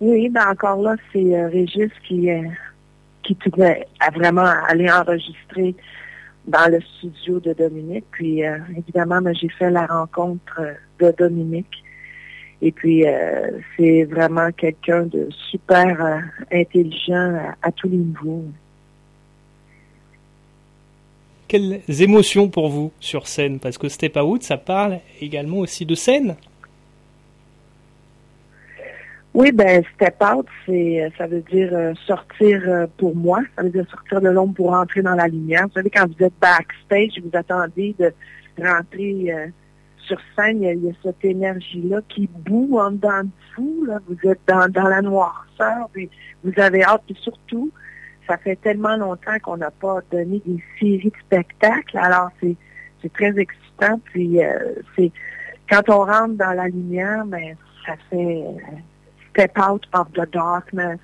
Oui, 0.00 0.28
ben 0.30 0.48
encore 0.48 0.80
là, 0.80 0.96
c'est 1.12 1.34
euh, 1.36 1.48
Régis 1.48 1.90
qui, 2.06 2.30
euh, 2.30 2.42
qui 3.22 3.34
pouvait 3.34 3.86
à 4.00 4.10
vraiment 4.10 4.46
aller 4.68 4.90
enregistrer 4.90 5.74
dans 6.50 6.70
le 6.70 6.80
studio 6.80 7.40
de 7.40 7.52
Dominique. 7.52 8.04
Puis 8.10 8.44
euh, 8.44 8.58
évidemment, 8.76 9.20
j'ai 9.32 9.48
fait 9.48 9.70
la 9.70 9.86
rencontre 9.86 10.60
euh, 10.60 10.74
de 10.98 11.14
Dominique. 11.16 11.82
Et 12.62 12.72
puis 12.72 13.06
euh, 13.06 13.58
c'est 13.76 14.04
vraiment 14.04 14.50
quelqu'un 14.52 15.04
de 15.04 15.28
super 15.50 16.22
intelligent 16.52 17.38
à, 17.62 17.68
à 17.68 17.72
tous 17.72 17.88
les 17.88 17.96
niveaux. 17.96 18.44
Quelles 21.48 21.80
émotions 21.88 22.48
pour 22.48 22.68
vous 22.68 22.92
sur 23.00 23.26
scène? 23.26 23.58
Parce 23.58 23.78
que 23.78 23.88
Step 23.88 24.16
Out, 24.16 24.42
ça 24.42 24.56
parle 24.56 25.00
également 25.20 25.58
aussi 25.58 25.86
de 25.86 25.94
scène. 25.94 26.36
Oui, 29.32 29.52
ben 29.52 29.84
step 29.94 30.16
out, 30.22 30.46
c'est 30.66 31.12
ça 31.16 31.28
veut 31.28 31.42
dire 31.42 31.70
euh, 31.72 31.94
sortir 32.04 32.62
euh, 32.66 32.86
pour 32.98 33.14
moi, 33.14 33.40
ça 33.56 33.62
veut 33.62 33.70
dire 33.70 33.86
sortir 33.88 34.20
de 34.20 34.28
l'ombre 34.28 34.54
pour 34.54 34.70
rentrer 34.70 35.02
dans 35.02 35.14
la 35.14 35.28
lumière. 35.28 35.68
Vous 35.68 35.74
savez, 35.74 35.90
quand 35.90 36.06
vous 36.06 36.24
êtes 36.24 36.34
backstage, 36.40 37.22
vous 37.22 37.30
attendez 37.32 37.94
de 37.98 38.12
rentrer 38.60 39.32
euh, 39.32 39.46
sur 39.98 40.18
scène, 40.36 40.62
il 40.62 40.84
y 40.84 40.88
a, 40.88 40.92
cette 41.04 41.24
énergie-là 41.24 42.00
qui 42.08 42.28
boue 42.44 42.78
en 42.78 42.90
dedans 42.90 43.22
de 43.22 43.30
vous. 43.56 43.84
Là. 43.84 44.00
Vous 44.08 44.28
êtes 44.28 44.40
dans, 44.48 44.68
dans 44.68 44.88
la 44.88 45.00
noirceur, 45.00 45.88
puis 45.92 46.10
vous 46.42 46.52
avez 46.56 46.82
hâte, 46.82 47.02
puis 47.06 47.16
surtout, 47.20 47.70
ça 48.26 48.36
fait 48.36 48.56
tellement 48.56 48.96
longtemps 48.96 49.38
qu'on 49.42 49.58
n'a 49.58 49.70
pas 49.70 50.00
donné 50.10 50.42
des 50.44 50.62
séries 50.80 51.10
de 51.10 51.20
spectacles, 51.24 51.98
alors 51.98 52.30
c'est 52.40 52.56
c'est 53.02 53.12
très 53.12 53.38
excitant. 53.38 54.00
Puis 54.04 54.42
euh, 54.42 54.74
c'est 54.96 55.12
quand 55.68 55.88
on 55.88 56.04
rentre 56.04 56.34
dans 56.34 56.52
la 56.52 56.66
lumière, 56.66 57.24
ben 57.26 57.54
ça 57.86 57.94
fait 58.10 58.44
euh, 58.44 58.76
step 59.40 59.58
out 59.58 59.86
of 59.94 60.12
the 60.12 60.26
darkness. 60.30 60.98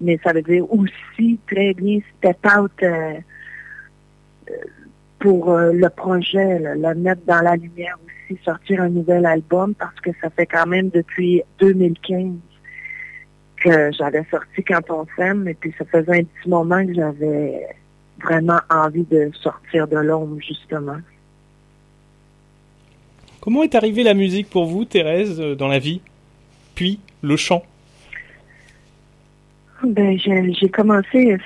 Mais 0.00 0.18
ça 0.24 0.32
veut 0.32 0.42
dire 0.42 0.64
aussi 0.72 1.38
très 1.46 1.74
bien 1.74 2.00
step 2.18 2.38
out 2.56 2.72
euh, 2.82 3.18
pour 5.18 5.50
euh, 5.50 5.72
le 5.72 5.88
projet, 5.90 6.58
le 6.58 6.94
mettre 6.94 7.22
dans 7.26 7.42
la 7.42 7.56
lumière 7.56 7.96
aussi, 8.04 8.40
sortir 8.42 8.80
un 8.80 8.88
nouvel 8.88 9.26
album 9.26 9.74
parce 9.74 10.00
que 10.00 10.10
ça 10.20 10.30
fait 10.30 10.46
quand 10.46 10.66
même 10.66 10.88
depuis 10.88 11.42
2015 11.60 12.32
que 13.62 13.92
j'avais 13.92 14.24
sorti 14.30 14.64
Quand 14.64 14.88
on 14.88 15.06
s'aime 15.16 15.46
et 15.46 15.54
puis 15.54 15.72
ça 15.78 15.84
faisait 15.84 16.20
un 16.20 16.24
petit 16.24 16.48
moment 16.48 16.84
que 16.84 16.94
j'avais 16.94 17.68
vraiment 18.22 18.60
envie 18.70 19.04
de 19.04 19.30
sortir 19.34 19.86
de 19.86 19.98
l'ombre 19.98 20.38
justement. 20.40 20.98
Comment 23.42 23.62
est 23.62 23.74
arrivée 23.74 24.02
la 24.02 24.14
musique 24.14 24.48
pour 24.48 24.66
vous, 24.66 24.86
Thérèse, 24.86 25.40
euh, 25.40 25.54
dans 25.54 25.68
la 25.68 25.78
vie? 25.78 26.00
Puis 26.74 27.00
le 27.22 27.36
chant 27.36 27.62
Ben, 29.82 30.18
j'ai 30.18 30.68
commencé, 30.68 31.36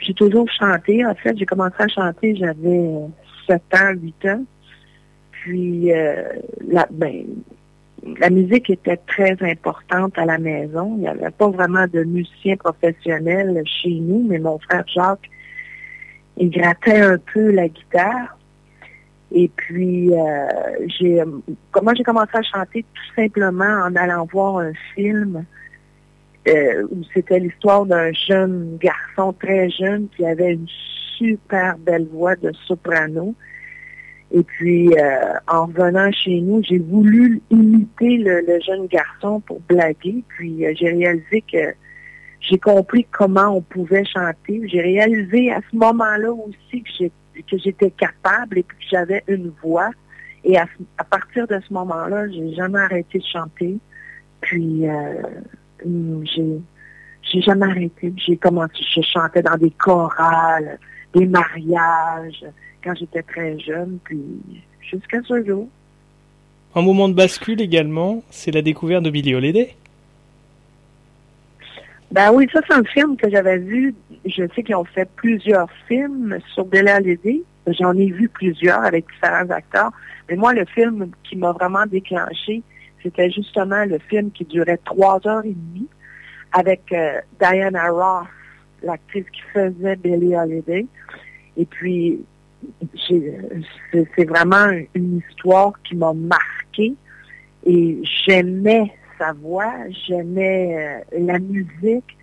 j'ai 0.00 0.14
toujours 0.14 0.48
chanté. 0.50 1.04
En 1.04 1.14
fait, 1.14 1.36
j'ai 1.36 1.46
commencé 1.46 1.76
à 1.78 1.88
chanter, 1.88 2.36
j'avais 2.36 2.78
euh, 2.78 3.06
7 3.46 3.62
ans, 3.74 3.92
8 3.94 4.26
ans. 4.26 4.44
Puis, 5.32 5.92
euh, 5.92 6.22
la, 6.68 6.86
ben, 6.90 7.24
la 8.18 8.30
musique 8.30 8.70
était 8.70 8.96
très 8.96 9.36
importante 9.40 10.16
à 10.18 10.24
la 10.24 10.38
maison. 10.38 10.94
Il 10.96 11.00
n'y 11.00 11.08
avait 11.08 11.30
pas 11.30 11.48
vraiment 11.48 11.86
de 11.86 12.02
musicien 12.04 12.56
professionnel 12.56 13.62
chez 13.66 13.94
nous, 13.94 14.26
mais 14.28 14.38
mon 14.38 14.58
frère 14.58 14.84
Jacques, 14.86 15.30
il 16.36 16.50
grattait 16.50 17.00
un 17.00 17.18
peu 17.18 17.50
la 17.50 17.68
guitare. 17.68 18.38
Et 19.34 19.48
puis, 19.56 20.12
euh, 20.12 20.46
j'ai, 20.86 21.22
comment 21.70 21.94
j'ai 21.94 22.02
commencé 22.02 22.30
à 22.34 22.42
chanter? 22.42 22.84
Tout 22.94 23.22
simplement 23.22 23.82
en 23.84 23.96
allant 23.96 24.26
voir 24.30 24.58
un 24.58 24.72
film 24.94 25.44
euh, 26.48 26.86
où 26.90 27.02
c'était 27.14 27.38
l'histoire 27.38 27.86
d'un 27.86 28.12
jeune 28.12 28.76
garçon 28.78 29.32
très 29.32 29.70
jeune 29.70 30.08
qui 30.16 30.26
avait 30.26 30.54
une 30.54 30.66
super 31.16 31.78
belle 31.78 32.08
voix 32.12 32.36
de 32.36 32.52
soprano. 32.66 33.34
Et 34.32 34.42
puis, 34.42 34.92
euh, 34.94 35.34
en 35.46 35.66
revenant 35.66 36.10
chez 36.10 36.40
nous, 36.40 36.62
j'ai 36.64 36.78
voulu 36.78 37.42
imiter 37.50 38.16
le, 38.16 38.58
jeune 38.66 38.86
garçon 38.86 39.40
pour 39.40 39.60
blaguer. 39.60 40.24
Puis, 40.28 40.66
euh, 40.66 40.72
j'ai 40.74 40.90
réalisé 40.90 41.44
que 41.52 41.74
j'ai 42.40 42.58
compris 42.58 43.06
comment 43.12 43.56
on 43.56 43.60
pouvait 43.60 44.04
chanter. 44.04 44.62
J'ai 44.66 44.80
réalisé 44.80 45.52
à 45.52 45.60
ce 45.70 45.76
moment-là 45.76 46.32
aussi 46.32 46.82
que 46.82 46.90
j'étais 46.98 47.12
capable 47.96 48.58
et 48.58 48.62
que 48.62 48.74
j'avais 48.90 49.22
une 49.28 49.52
voix. 49.62 49.90
Et 50.44 50.58
à, 50.58 50.66
partir 51.08 51.46
de 51.46 51.60
ce 51.66 51.72
moment-là, 51.72 52.28
j'ai 52.28 52.54
jamais 52.54 52.80
arrêté 52.80 53.18
de 53.18 53.24
chanter. 53.24 53.78
Puis, 54.40 54.88
euh, 54.88 55.22
j'ai, 56.24 56.60
j'ai 57.22 57.40
jamais 57.42 57.66
arrêté. 57.66 58.12
J'ai 58.16 58.36
commencé, 58.36 58.74
je 58.94 59.00
chantais 59.02 59.42
dans 59.42 59.56
des 59.56 59.70
chorales, 59.70 60.78
des 61.14 61.26
mariages, 61.26 62.44
quand 62.82 62.94
j'étais 62.96 63.22
très 63.22 63.58
jeune, 63.60 63.98
puis 64.04 64.20
jusqu'à 64.80 65.20
ce 65.22 65.44
jour. 65.44 65.68
Un 66.74 66.82
moment 66.82 67.08
de 67.08 67.14
bascule 67.14 67.60
également, 67.60 68.22
c'est 68.30 68.50
la 68.50 68.62
découverte 68.62 69.04
de 69.04 69.10
Billy 69.10 69.34
Holiday. 69.34 69.74
Ben 72.12 72.30
oui, 72.30 72.46
ça 72.52 72.60
c'est 72.68 72.74
un 72.74 72.84
film 72.84 73.16
que 73.16 73.30
j'avais 73.30 73.56
vu. 73.56 73.94
Je 74.26 74.44
sais 74.54 74.62
qu'ils 74.62 74.76
ont 74.76 74.84
fait 74.84 75.08
plusieurs 75.16 75.68
films 75.88 76.38
sur 76.52 76.66
Billy 76.66 76.90
Holiday. 76.90 77.42
J'en 77.66 77.96
ai 77.96 78.10
vu 78.10 78.28
plusieurs 78.28 78.84
avec 78.84 79.06
différents 79.06 79.48
acteurs. 79.48 79.92
Mais 80.28 80.36
moi, 80.36 80.52
le 80.52 80.66
film 80.66 81.10
qui 81.24 81.36
m'a 81.36 81.52
vraiment 81.52 81.86
déclenché, 81.86 82.62
c'était 83.02 83.30
justement 83.30 83.86
le 83.86 83.98
film 83.98 84.30
qui 84.30 84.44
durait 84.44 84.78
trois 84.84 85.26
heures 85.26 85.44
et 85.46 85.54
demie 85.54 85.88
avec 86.52 86.82
euh, 86.92 87.18
Diana 87.40 87.88
Ross, 87.88 88.28
l'actrice 88.82 89.24
qui 89.32 89.40
faisait 89.54 89.96
Billy 89.96 90.36
Holiday. 90.36 90.86
Et 91.56 91.64
puis, 91.64 92.22
c'est 93.08 94.24
vraiment 94.28 94.66
une 94.94 95.22
histoire 95.30 95.72
qui 95.82 95.96
m'a 95.96 96.12
marqué 96.12 96.94
et 97.64 98.02
j'aimais 98.26 98.92
sa 99.22 99.32
voix, 99.32 99.72
j'aimais 100.06 101.04
euh, 101.12 101.18
la 101.26 101.38
musique. 101.38 102.16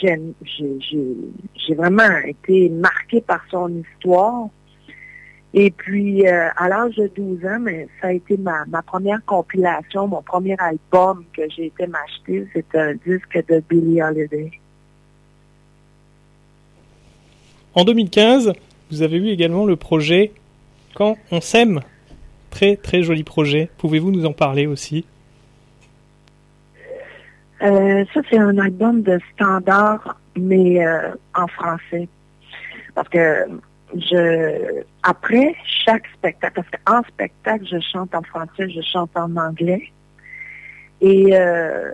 J'ai 0.00 1.74
vraiment 1.74 2.16
été 2.24 2.70
marquée 2.70 3.20
par 3.20 3.42
son 3.50 3.68
histoire. 3.68 4.48
Et 5.54 5.70
puis, 5.70 6.26
euh, 6.26 6.48
à 6.56 6.68
l'âge 6.70 6.96
de 6.96 7.10
12 7.14 7.44
ans, 7.44 7.58
mais 7.60 7.86
ça 8.00 8.08
a 8.08 8.12
été 8.12 8.38
ma, 8.38 8.64
ma 8.66 8.80
première 8.80 9.22
compilation, 9.26 10.08
mon 10.08 10.22
premier 10.22 10.56
album 10.58 11.24
que 11.36 11.42
j'ai 11.54 11.66
été 11.66 11.86
m'acheter. 11.86 12.48
C'est 12.54 12.74
un 12.74 12.94
disque 12.94 13.44
de 13.48 13.62
Billie 13.68 14.00
Holiday. 14.00 14.50
En 17.74 17.84
2015, 17.84 18.54
vous 18.90 19.02
avez 19.02 19.18
eu 19.18 19.28
également 19.28 19.66
le 19.66 19.76
projet 19.76 20.32
Quand 20.94 21.16
on 21.30 21.42
s'aime. 21.42 21.80
Très 22.48 22.76
très 22.76 23.02
joli 23.02 23.24
projet. 23.24 23.70
Pouvez-vous 23.78 24.10
nous 24.10 24.24
en 24.24 24.32
parler 24.32 24.66
aussi? 24.66 25.04
Euh, 27.62 28.04
Ça 28.12 28.20
c'est 28.30 28.38
un 28.38 28.58
album 28.58 29.02
de 29.02 29.18
standard, 29.34 30.18
mais 30.36 30.84
euh, 30.86 31.12
en 31.34 31.46
français. 31.46 32.08
Parce 32.94 33.08
que 33.08 33.46
je 33.94 34.82
après 35.02 35.54
chaque 35.84 36.06
spectacle, 36.14 36.54
parce 36.62 36.82
qu'en 36.84 37.02
spectacle, 37.08 37.64
je 37.70 37.80
chante 37.80 38.14
en 38.14 38.22
français, 38.22 38.68
je 38.70 38.80
chante 38.80 39.10
en 39.16 39.36
anglais. 39.36 39.90
Et 41.00 41.30
euh, 41.32 41.92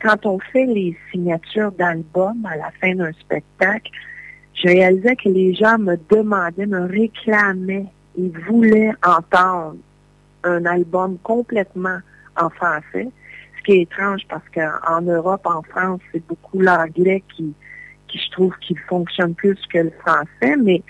quand 0.00 0.24
on 0.24 0.38
fait 0.38 0.66
les 0.66 0.96
signatures 1.10 1.72
d'albums 1.72 2.46
à 2.46 2.56
la 2.56 2.70
fin 2.80 2.94
d'un 2.94 3.12
spectacle, 3.12 3.90
je 4.54 4.68
réalisais 4.68 5.16
que 5.16 5.28
les 5.28 5.54
gens 5.54 5.78
me 5.78 5.96
demandaient, 6.10 6.66
me 6.66 6.86
réclamaient, 6.86 7.86
ils 8.16 8.32
voulaient 8.48 8.92
entendre 9.04 9.76
un 10.44 10.64
album 10.64 11.18
complètement 11.22 11.98
en 12.40 12.48
français, 12.50 13.08
qui 13.66 13.72
est 13.72 13.82
étrange 13.82 14.22
parce 14.28 14.48
qu'en 14.54 15.02
Europe, 15.02 15.44
en 15.44 15.62
France, 15.62 16.00
c'est 16.12 16.24
beaucoup 16.26 16.60
l'anglais 16.60 17.22
qui, 17.34 17.52
qui, 18.08 18.18
je 18.18 18.30
trouve, 18.30 18.54
qui 18.60 18.76
fonctionne 18.88 19.34
plus 19.34 19.58
que 19.72 19.78
le 19.78 19.92
français, 20.00 20.56
mais 20.56 20.82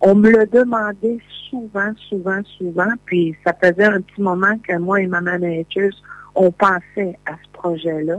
on 0.00 0.14
me 0.14 0.30
le 0.30 0.46
demandait 0.46 1.18
souvent, 1.50 1.92
souvent, 2.08 2.40
souvent, 2.58 2.92
puis 3.06 3.34
ça 3.44 3.54
faisait 3.54 3.84
un 3.84 4.02
petit 4.02 4.20
moment 4.20 4.56
que 4.58 4.76
moi 4.76 5.00
et 5.00 5.06
ma 5.06 5.22
manager, 5.22 5.90
on 6.34 6.52
pensait 6.52 7.18
à 7.26 7.32
ce 7.42 7.48
projet-là. 7.54 8.18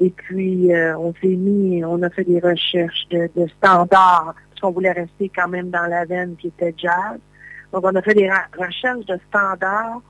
Et 0.00 0.10
puis, 0.10 0.74
euh, 0.74 0.98
on 0.98 1.14
s'est 1.20 1.28
mis, 1.28 1.84
on 1.84 2.02
a 2.02 2.10
fait 2.10 2.24
des 2.24 2.40
recherches 2.40 3.06
de, 3.10 3.28
standards, 3.58 4.34
parce 4.48 4.60
qu'on 4.60 4.72
voulait 4.72 4.90
rester 4.90 5.30
quand 5.36 5.48
même 5.48 5.70
dans 5.70 5.86
la 5.86 6.04
veine 6.04 6.34
qui 6.36 6.48
était 6.48 6.74
jazz. 6.76 7.20
Donc, 7.72 7.84
on 7.84 7.94
a 7.94 8.02
fait 8.02 8.14
des 8.14 8.28
recherches 8.58 9.06
de 9.06 9.18
standards 9.28 10.02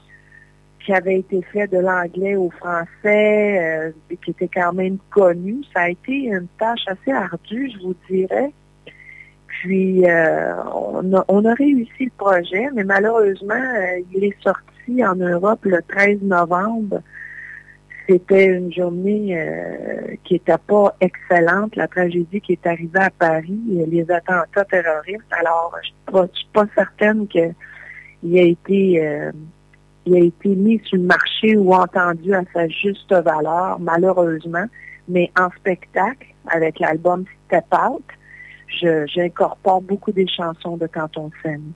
qui 0.85 0.93
avaient 0.93 1.19
été 1.19 1.41
faits 1.53 1.73
de 1.73 1.79
l'anglais 1.79 2.37
au 2.37 2.51
français, 2.51 2.89
euh, 3.07 4.17
qui 4.23 4.31
étaient 4.31 4.51
quand 4.53 4.73
même 4.73 4.99
connus. 5.11 5.65
Ça 5.75 5.83
a 5.83 5.89
été 5.91 6.13
une 6.13 6.47
tâche 6.59 6.85
assez 6.87 7.13
ardue, 7.13 7.73
je 7.75 7.87
vous 7.87 7.95
dirais. 8.09 8.53
Puis, 9.47 10.05
euh, 10.07 10.55
on, 10.75 11.15
a, 11.15 11.25
on, 11.29 11.45
a, 11.45 11.55
réussi 11.55 12.05
le 12.05 12.11
projet, 12.17 12.69
mais 12.75 12.85
malheureusement, 12.85 13.55
il 14.13 14.25
est 14.25 14.43
sorti 14.43 15.05
en 15.05 15.15
Europe 15.15 15.65
le 15.65 15.81
13 15.89 16.23
novembre 16.23 17.01
c'était 18.09 18.47
une 18.47 18.73
journée 18.73 19.39
euh, 19.39 20.17
qui 20.25 20.35
n'était 20.35 20.59
pas 20.67 20.95
excellente, 21.01 21.75
la 21.77 21.89
tragédie 21.89 22.41
qui 22.41 22.53
est 22.53 22.67
arrivée 22.67 23.01
à 23.01 23.11
Paris, 23.11 23.59
les 23.67 24.11
attentats 24.11 24.65
terroristes. 24.65 25.23
Alors, 25.31 25.75
je 25.83 26.19
ne 26.19 26.27
suis 26.33 26.49
pas 26.53 26.67
certaine 26.75 27.27
qu'il 27.29 28.39
a 28.39 28.43
été 28.43 29.07
euh, 29.07 29.33
il 30.07 30.15
a 30.15 30.19
été 30.19 30.49
mis 30.51 30.81
sur 30.85 30.99
le 30.99 31.05
marché 31.05 31.57
ou 31.57 31.75
entendu 31.75 32.35
à 32.35 32.43
sa 32.53 32.69
juste 32.69 33.13
valeur, 33.13 33.79
malheureusement. 33.81 34.67
Mais 35.09 35.31
en 35.39 35.51
spectacle, 35.59 36.27
avec 36.47 36.79
l'album 36.79 37.25
Step 37.47 37.65
Out, 37.73 38.05
j'incorpore 39.07 39.83
beaucoup 39.83 40.13
des 40.13 40.27
chansons 40.27 40.77
de 40.77 40.87
Quand 40.87 41.17
on 41.17 41.31
s'aime. 41.43 41.73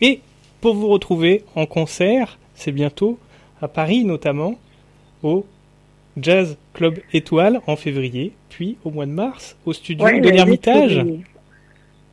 Et 0.00 0.20
pour 0.60 0.74
vous 0.74 0.88
retrouver 0.88 1.44
en 1.54 1.66
concert, 1.66 2.38
c'est 2.54 2.72
bientôt 2.72 3.18
à 3.60 3.68
Paris 3.68 4.04
notamment, 4.04 4.56
au 5.22 5.46
Jazz 6.16 6.56
Club 6.74 6.98
Étoile 7.12 7.60
en 7.66 7.76
février, 7.76 8.32
puis 8.48 8.78
au 8.84 8.90
mois 8.90 9.06
de 9.06 9.12
mars 9.12 9.56
au 9.64 9.72
studio 9.72 10.06
de 10.06 10.28
l'Ermitage. 10.28 11.04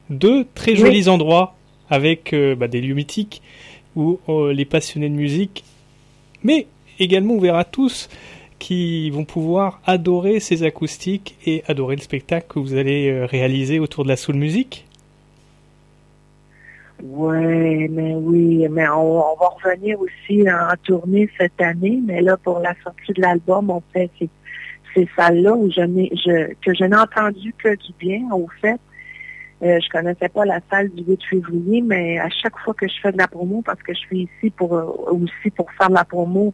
Deux 0.09 0.45
très 0.53 0.75
jolis 0.75 1.07
endroits 1.07 1.55
avec 1.89 2.33
euh, 2.33 2.55
bah, 2.55 2.67
des 2.67 2.81
lieux 2.81 2.95
mythiques 2.95 3.41
où 3.95 4.19
euh, 4.29 4.53
les 4.53 4.65
passionnés 4.65 5.09
de 5.09 5.15
musique, 5.15 5.63
mais 6.43 6.67
également 6.99 7.35
ouvert 7.35 7.55
à 7.55 7.63
tous 7.65 8.09
qui 8.59 9.09
vont 9.09 9.25
pouvoir 9.25 9.81
adorer 9.85 10.39
ces 10.39 10.63
acoustiques 10.63 11.37
et 11.45 11.63
adorer 11.67 11.95
le 11.95 12.01
spectacle 12.01 12.47
que 12.47 12.59
vous 12.59 12.75
allez 12.75 13.09
euh, 13.09 13.25
réaliser 13.25 13.79
autour 13.79 14.03
de 14.03 14.09
la 14.09 14.15
soul 14.15 14.35
musique. 14.35 14.85
Oui, 17.03 17.89
mais 17.89 18.15
oui, 18.15 18.65
mais 18.71 18.87
on, 18.87 19.35
va 19.35 19.49
revenir 19.61 19.99
aussi 19.99 20.49
en 20.49 20.73
tournée 20.83 21.29
cette 21.37 21.59
année, 21.59 21.99
mais 22.05 22.21
là, 22.21 22.37
pour 22.37 22.59
la 22.59 22.73
sortie 22.81 23.11
de 23.11 23.21
l'album, 23.21 23.69
on 23.69 23.81
fait 23.91 24.09
ces, 24.17 25.09
salles-là 25.17 25.53
où 25.53 25.69
je 25.69 25.81
je, 25.81 26.53
que 26.61 26.73
je 26.73 26.85
n'ai 26.85 26.95
entendu 26.95 27.53
que 27.61 27.75
du 27.75 27.91
bien, 27.99 28.21
au 28.31 28.47
fait. 28.61 28.79
Euh, 29.63 29.79
je 29.79 29.89
connaissais 29.89 30.27
pas 30.27 30.43
la 30.45 30.59
salle 30.69 30.89
du 30.89 31.03
8 31.03 31.23
février, 31.29 31.81
mais 31.81 32.19
à 32.19 32.29
chaque 32.29 32.57
fois 32.59 32.73
que 32.73 32.87
je 32.87 32.93
fais 33.01 33.13
de 33.13 33.17
la 33.17 33.27
promo, 33.27 33.61
parce 33.61 33.81
que 33.81 33.93
je 33.93 33.99
suis 33.99 34.21
ici 34.23 34.49
pour 34.49 34.75
euh, 34.75 34.83
aussi 35.11 35.51
pour 35.55 35.71
faire 35.71 35.89
de 35.89 35.93
la 35.93 36.03
promo 36.03 36.53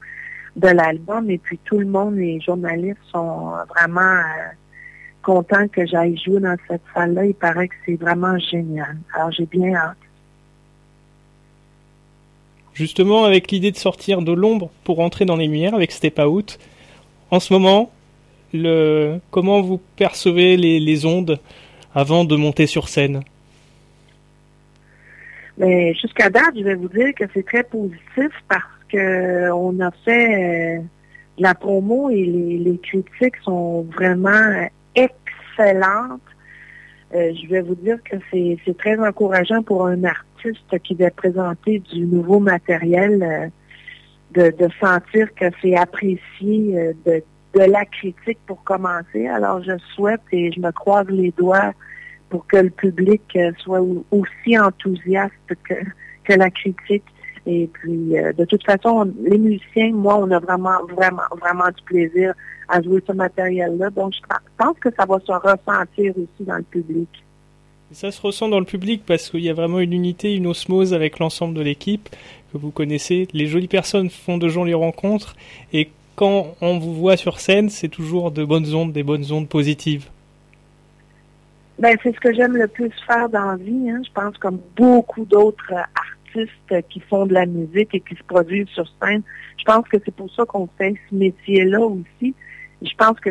de 0.55 0.67
l'album, 0.67 1.29
et 1.29 1.39
puis 1.39 1.59
tout 1.65 1.79
le 1.79 1.87
monde, 1.87 2.15
les 2.15 2.39
journalistes 2.39 2.99
sont 3.11 3.51
vraiment 3.69 4.01
euh, 4.01 4.51
contents 5.23 5.67
que 5.67 5.87
j'aille 5.87 6.17
jouer 6.17 6.39
dans 6.39 6.55
cette 6.67 6.83
salle-là. 6.93 7.25
Il 7.25 7.33
paraît 7.33 7.69
que 7.69 7.75
c'est 7.85 7.95
vraiment 7.95 8.37
génial. 8.37 8.97
Alors 9.15 9.31
j'ai 9.31 9.45
bien 9.45 9.73
hâte 9.75 9.97
justement 12.79 13.25
avec 13.25 13.51
l'idée 13.51 13.71
de 13.71 13.77
sortir 13.77 14.21
de 14.21 14.31
l'ombre 14.31 14.69
pour 14.85 15.01
entrer 15.01 15.25
dans 15.25 15.35
les 15.35 15.47
lumières 15.47 15.75
avec 15.75 15.91
Step 15.91 16.17
Out. 16.17 16.57
En 17.29 17.41
ce 17.41 17.51
moment, 17.51 17.91
comment 19.31 19.61
vous 19.61 19.81
percevez 19.97 20.55
les, 20.55 21.05
ondes 21.05 21.39
avant 21.99 22.25
de 22.25 22.35
monter 22.35 22.67
sur 22.67 22.87
scène? 22.87 23.21
Mais 25.57 25.93
jusqu'à 25.93 26.29
date, 26.29 26.53
je 26.57 26.63
vais 26.63 26.75
vous 26.75 26.87
dire 26.87 27.13
que 27.13 27.25
c'est 27.33 27.45
très 27.45 27.63
positif 27.63 28.31
parce 28.47 28.63
que 28.89 29.51
on 29.51 29.79
a 29.81 29.91
fait 30.05 30.77
euh, 30.77 30.81
la 31.39 31.55
promo 31.55 32.09
et 32.09 32.25
les, 32.25 32.77
critiques 32.77 33.37
sont 33.43 33.83
vraiment 33.95 34.67
excellentes. 34.95 36.21
Euh, 37.15 37.33
je 37.41 37.49
vais 37.49 37.61
vous 37.61 37.75
dire 37.75 37.97
que 38.03 38.17
c'est 38.31 38.77
très 38.77 38.99
encourageant 38.99 39.63
pour 39.63 39.87
un 39.87 40.03
artiste 40.03 40.79
qui 40.83 40.93
va 40.93 41.09
présenter 41.09 41.79
du 41.79 42.01
nouveau 42.05 42.39
matériel, 42.39 43.51
euh, 44.37 44.51
de, 44.51 44.69
sentir 44.79 45.33
que 45.33 45.45
c'est 45.61 45.75
apprécié 45.75 46.77
euh, 46.77 46.93
de 47.05 47.23
la 47.61 47.85
critique 47.85 48.37
pour 48.45 48.63
commencer. 48.63 49.27
Alors, 49.27 49.63
je 49.63 49.77
souhaite 49.95 50.21
et 50.31 50.51
je 50.51 50.59
me 50.59 50.71
croise 50.71 51.07
les 51.07 51.31
doigts 51.31 51.73
pour 52.29 52.45
que 52.47 52.57
le 52.57 52.69
public 52.69 53.21
euh, 53.35 53.51
soit 53.59 53.81
aussi 54.11 54.57
enthousiaste 54.57 55.33
que, 55.67 55.75
que 56.23 56.33
la 56.33 56.49
critique. 56.49 57.03
Et 57.45 57.69
puis, 57.73 58.17
euh, 58.17 58.33
de 58.33 58.45
toute 58.45 58.63
façon, 58.63 59.11
les 59.23 59.37
musiciens, 59.37 59.91
moi, 59.91 60.17
on 60.17 60.29
a 60.31 60.39
vraiment, 60.39 60.83
vraiment, 60.95 61.23
vraiment 61.39 61.67
du 61.67 61.83
plaisir 61.83 62.33
à 62.67 62.81
jouer 62.81 63.01
ce 63.05 63.13
matériel-là. 63.13 63.89
Donc, 63.89 64.13
je 64.13 64.35
pense 64.57 64.77
que 64.79 64.89
ça 64.95 65.05
va 65.05 65.19
se 65.19 65.31
ressentir 65.31 66.13
aussi 66.17 66.43
dans 66.43 66.57
le 66.57 66.63
public. 66.63 67.09
Ça 67.91 68.11
se 68.11 68.21
ressent 68.21 68.47
dans 68.49 68.59
le 68.59 68.65
public 68.65 69.01
parce 69.03 69.31
qu'il 69.31 69.41
y 69.41 69.49
a 69.49 69.53
vraiment 69.53 69.79
une 69.79 69.93
unité, 69.93 70.35
une 70.35 70.45
osmose 70.45 70.93
avec 70.93 71.17
l'ensemble 71.17 71.55
de 71.55 71.61
l'équipe 71.61 72.07
que 72.53 72.57
vous 72.59 72.69
connaissez. 72.69 73.27
Les 73.33 73.47
jolies 73.47 73.67
personnes 73.67 74.11
font 74.11 74.37
de 74.37 74.47
jolies 74.47 74.75
rencontres 74.75 75.35
et 75.73 75.89
quand 76.15 76.55
on 76.61 76.77
vous 76.77 76.93
voit 76.93 77.17
sur 77.17 77.39
scène, 77.39 77.69
c'est 77.69 77.87
toujours 77.87 78.29
de 78.29 78.43
bonnes 78.43 78.75
ondes, 78.75 78.91
des 78.91 79.03
bonnes 79.03 79.31
ondes 79.31 79.49
positives. 79.49 80.09
Ben, 81.79 81.95
c'est 82.03 82.13
ce 82.13 82.19
que 82.19 82.33
j'aime 82.33 82.57
le 82.57 82.67
plus 82.67 82.91
faire 83.07 83.29
dans 83.29 83.51
la 83.51 83.55
vie. 83.55 83.89
Hein. 83.89 84.01
Je 84.05 84.11
pense 84.11 84.37
comme 84.37 84.59
beaucoup 84.75 85.23
d'autres 85.23 85.73
artistes 85.73 86.89
qui 86.89 86.99
font 86.99 87.25
de 87.25 87.33
la 87.33 87.45
musique 87.45 87.95
et 87.95 88.01
qui 88.01 88.15
se 88.15 88.23
produisent 88.23 88.67
sur 88.67 88.85
scène. 89.01 89.21
Je 89.57 89.63
pense 89.63 89.87
que 89.87 89.95
c'est 90.03 90.13
pour 90.13 90.29
ça 90.33 90.43
qu'on 90.45 90.67
fait 90.77 90.95
ce 91.09 91.15
métier-là 91.15 91.79
aussi. 91.79 92.35
Je 92.81 92.93
pense 92.97 93.17
que 93.21 93.29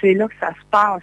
c'est 0.00 0.12
là 0.12 0.28
que 0.28 0.34
ça 0.38 0.50
se 0.50 0.66
passe. 0.70 1.02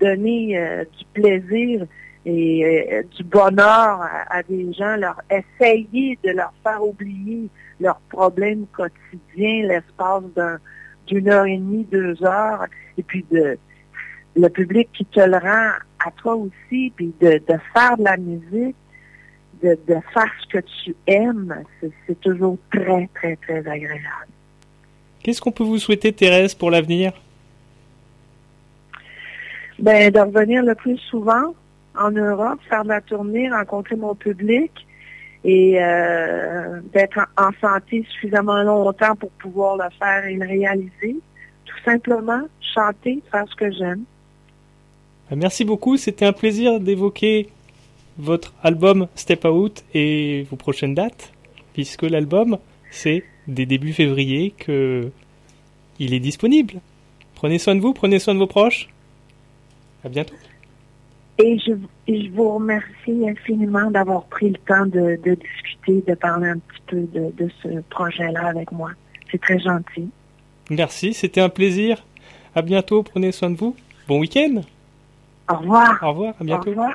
Donner 0.00 0.58
euh, 0.58 0.84
du 0.98 1.04
plaisir 1.12 1.86
et 2.26 2.88
euh, 2.92 3.02
du 3.16 3.22
bonheur 3.22 4.00
à, 4.28 4.42
des 4.42 4.72
gens, 4.72 4.96
leur 4.96 5.20
essayer 5.30 6.18
de 6.24 6.30
leur 6.30 6.52
faire 6.64 6.82
oublier 6.84 7.48
leurs 7.78 8.00
problèmes 8.08 8.66
quotidiens 8.72 9.68
l'espace 9.68 10.24
d'une 11.06 11.28
heure 11.28 11.46
et 11.46 11.56
demie, 11.56 11.84
deux 11.84 12.20
heures, 12.24 12.66
et 12.98 13.02
puis 13.02 13.24
de 13.30 13.58
le 14.36 14.48
public 14.48 14.88
qui 14.92 15.04
te 15.04 15.20
le 15.20 15.36
rend 15.36 15.72
à 16.04 16.10
toi 16.16 16.34
aussi, 16.36 16.92
puis 16.94 17.12
de, 17.20 17.40
faire 17.72 17.96
de 17.96 18.04
la 18.04 18.16
musique, 18.16 18.76
de, 19.62 19.78
de 19.86 19.96
faire 20.14 20.32
ce 20.42 20.58
que 20.58 20.64
tu 20.84 20.96
aimes, 21.06 21.54
c'est 22.06 22.20
toujours 22.20 22.56
très, 22.72 23.08
très, 23.14 23.36
très 23.36 23.58
agréable. 23.58 24.30
Qu'est-ce 25.22 25.40
qu'on 25.40 25.52
peut 25.52 25.64
vous 25.64 25.78
souhaiter, 25.78 26.12
Thérèse, 26.12 26.54
pour 26.54 26.70
l'avenir? 26.70 27.12
Ben, 29.78 30.10
de 30.10 30.20
revenir 30.20 30.62
le 30.62 30.74
plus 30.74 30.98
souvent 30.98 31.54
en 31.98 32.10
Europe, 32.10 32.58
faire 32.68 32.84
de 32.84 32.88
la 32.88 33.00
tournée, 33.00 33.50
rencontrer 33.50 33.96
mon 33.96 34.14
public 34.14 34.70
et 35.44 35.82
euh, 35.82 36.80
d'être 36.92 37.18
en, 37.38 37.50
santé 37.60 38.06
suffisamment 38.10 38.62
longtemps 38.62 39.16
pour 39.16 39.30
pouvoir 39.32 39.76
le 39.76 39.88
faire 39.98 40.24
et 40.26 40.34
le 40.34 40.46
réaliser. 40.46 41.16
Tout 41.64 41.78
simplement, 41.84 42.42
chanter, 42.74 43.22
faire 43.30 43.44
ce 43.48 43.56
que 43.56 43.70
j'aime. 43.70 44.04
Euh, 45.30 45.36
merci 45.36 45.64
beaucoup. 45.64 45.96
C'était 45.96 46.24
un 46.24 46.32
plaisir 46.32 46.80
d'évoquer 46.80 47.48
votre 48.18 48.54
album 48.62 49.08
Step 49.14 49.44
Out 49.44 49.84
et 49.94 50.46
vos 50.50 50.56
prochaines 50.56 50.94
dates, 50.94 51.32
puisque 51.72 52.02
l'album, 52.02 52.58
c'est 52.90 53.24
dès 53.46 53.66
début 53.66 53.92
février 53.92 54.52
que 54.56 55.10
il 55.98 56.14
est 56.14 56.20
disponible. 56.20 56.80
Prenez 57.34 57.58
soin 57.58 57.74
de 57.74 57.80
vous, 57.80 57.92
prenez 57.92 58.18
soin 58.18 58.34
de 58.34 58.38
vos 58.38 58.46
proches. 58.46 58.88
À 60.04 60.08
bientôt. 60.08 60.34
Et 61.38 61.58
je, 61.58 61.72
vous 62.32 62.54
remercie 62.54 63.28
infiniment 63.28 63.90
d'avoir 63.90 64.24
pris 64.24 64.50
le 64.50 64.58
temps 64.66 64.86
de, 64.86 65.16
discuter, 65.16 66.02
de 66.06 66.14
parler 66.14 66.48
un 66.48 66.58
petit 66.58 66.82
peu 66.86 67.00
de, 67.00 67.32
de 67.36 67.50
ce 67.62 67.80
projet-là 67.88 68.46
avec 68.46 68.72
moi. 68.72 68.90
C'est 69.30 69.40
très 69.40 69.58
gentil. 69.58 70.08
Merci, 70.70 71.14
c'était 71.14 71.40
un 71.40 71.48
plaisir. 71.48 72.04
À 72.54 72.62
bientôt, 72.62 73.02
prenez 73.02 73.32
soin 73.32 73.50
de 73.50 73.56
vous. 73.56 73.74
Bon 74.06 74.18
week-end. 74.18 74.62
Au 75.50 75.56
revoir. 75.56 75.98
Au 76.02 76.08
revoir, 76.10 76.34
à 76.40 76.44
bientôt. 76.44 76.68
Au 76.68 76.70
revoir. 76.70 76.94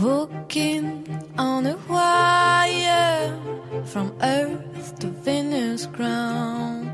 Walking 0.00 1.04
on 1.38 1.66
a 1.66 1.76
wire 1.88 3.34
from 3.84 4.12
Earth 4.22 4.98
to 5.00 5.08
Venus 5.08 5.86
ground, 5.86 6.90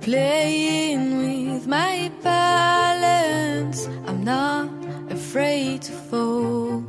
playing 0.00 1.16
with 1.18 1.66
my 1.66 2.10
balance. 2.22 3.88
I'm 4.06 4.22
not 4.22 4.68
afraid 5.10 5.82
to 5.82 5.92
fall. 5.92 6.84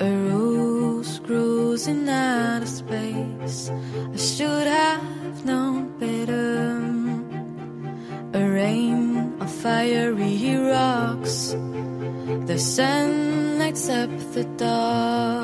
A 0.00 0.10
rose 0.30 1.18
grows 1.18 1.86
in 1.88 2.08
outer 2.08 2.66
space. 2.66 3.70
I 4.14 4.16
should 4.16 4.66
have 4.66 5.09
lights 13.58 13.88
up 13.88 14.10
the 14.34 14.44
dark. 14.58 15.39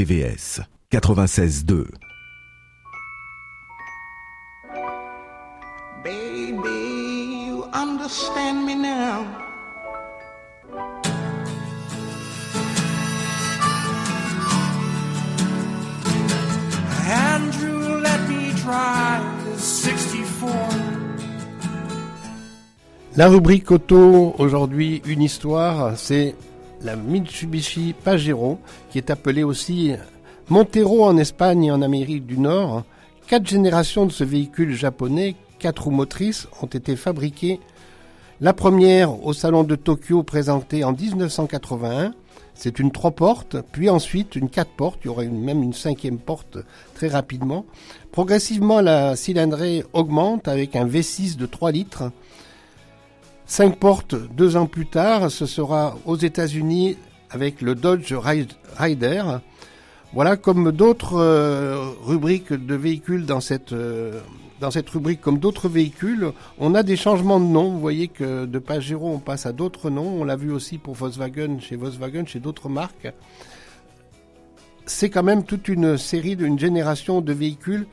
RVVS 0.00 0.60
96.2. 0.90 1.86
Baby, 6.02 7.44
you 7.46 7.64
understand 7.72 8.64
me 8.64 8.76
now. 8.76 9.26
Andrew, 17.06 18.00
let 18.00 18.20
me 18.28 18.52
drive 18.54 19.44
the 19.44 19.58
64. 19.58 20.50
La 23.16 23.28
rubrique 23.28 23.70
auto, 23.70 24.34
aujourd'hui, 24.38 25.02
une 25.04 25.20
histoire, 25.20 25.98
c'est 25.98 26.34
la 26.82 26.96
Mitsubishi 26.96 27.94
Pajero, 28.04 28.58
qui 28.90 28.98
est 28.98 29.10
appelée 29.10 29.42
aussi 29.42 29.92
Montero 30.48 31.04
en 31.04 31.16
Espagne 31.16 31.64
et 31.64 31.70
en 31.70 31.82
Amérique 31.82 32.26
du 32.26 32.38
Nord. 32.38 32.84
Quatre 33.26 33.46
générations 33.46 34.06
de 34.06 34.12
ce 34.12 34.24
véhicule 34.24 34.74
japonais, 34.74 35.36
quatre 35.58 35.84
roues 35.84 35.90
motrices, 35.90 36.48
ont 36.62 36.66
été 36.66 36.96
fabriquées. 36.96 37.60
La 38.40 38.52
première 38.54 39.24
au 39.24 39.32
salon 39.32 39.62
de 39.64 39.76
Tokyo 39.76 40.22
présentée 40.22 40.82
en 40.84 40.92
1981. 40.92 42.14
C'est 42.54 42.78
une 42.78 42.90
trois 42.90 43.12
portes, 43.12 43.56
puis 43.72 43.88
ensuite 43.88 44.34
une 44.36 44.50
quatre 44.50 44.72
portes. 44.72 45.00
Il 45.04 45.06
y 45.06 45.10
aura 45.10 45.24
une- 45.24 45.40
même 45.42 45.62
une 45.62 45.72
cinquième 45.72 46.18
porte 46.18 46.58
très 46.94 47.08
rapidement. 47.08 47.64
Progressivement, 48.12 48.80
la 48.80 49.16
cylindrée 49.16 49.84
augmente 49.92 50.48
avec 50.48 50.76
un 50.76 50.84
V6 50.86 51.36
de 51.36 51.46
3 51.46 51.70
litres. 51.70 52.10
Cinq 53.50 53.80
portes 53.80 54.14
deux 54.14 54.56
ans 54.56 54.66
plus 54.66 54.86
tard, 54.86 55.28
ce 55.28 55.44
sera 55.44 55.98
aux 56.06 56.14
États-Unis 56.14 56.96
avec 57.30 57.62
le 57.62 57.74
Dodge 57.74 58.12
Ri- 58.12 58.46
Rider. 58.76 59.24
Voilà, 60.12 60.36
comme 60.36 60.70
d'autres 60.70 61.14
euh, 61.18 61.90
rubriques 62.04 62.52
de 62.52 62.74
véhicules 62.76 63.26
dans 63.26 63.40
cette, 63.40 63.72
euh, 63.72 64.20
dans 64.60 64.70
cette 64.70 64.88
rubrique, 64.88 65.20
comme 65.20 65.40
d'autres 65.40 65.68
véhicules, 65.68 66.30
on 66.60 66.76
a 66.76 66.84
des 66.84 66.94
changements 66.94 67.40
de 67.40 67.44
nom. 67.44 67.72
Vous 67.72 67.80
voyez 67.80 68.06
que 68.06 68.46
de 68.46 68.58
Pajero, 68.60 69.08
on 69.10 69.18
passe 69.18 69.46
à 69.46 69.52
d'autres 69.52 69.90
noms. 69.90 70.20
On 70.20 70.22
l'a 70.22 70.36
vu 70.36 70.52
aussi 70.52 70.78
pour 70.78 70.94
Volkswagen, 70.94 71.58
chez 71.58 71.74
Volkswagen, 71.74 72.26
chez 72.26 72.38
d'autres 72.38 72.68
marques. 72.68 73.12
C'est 74.86 75.10
quand 75.10 75.24
même 75.24 75.42
toute 75.42 75.66
une 75.66 75.98
série 75.98 76.36
d'une 76.36 76.56
génération 76.56 77.20
de 77.20 77.32
véhicules, 77.32 77.88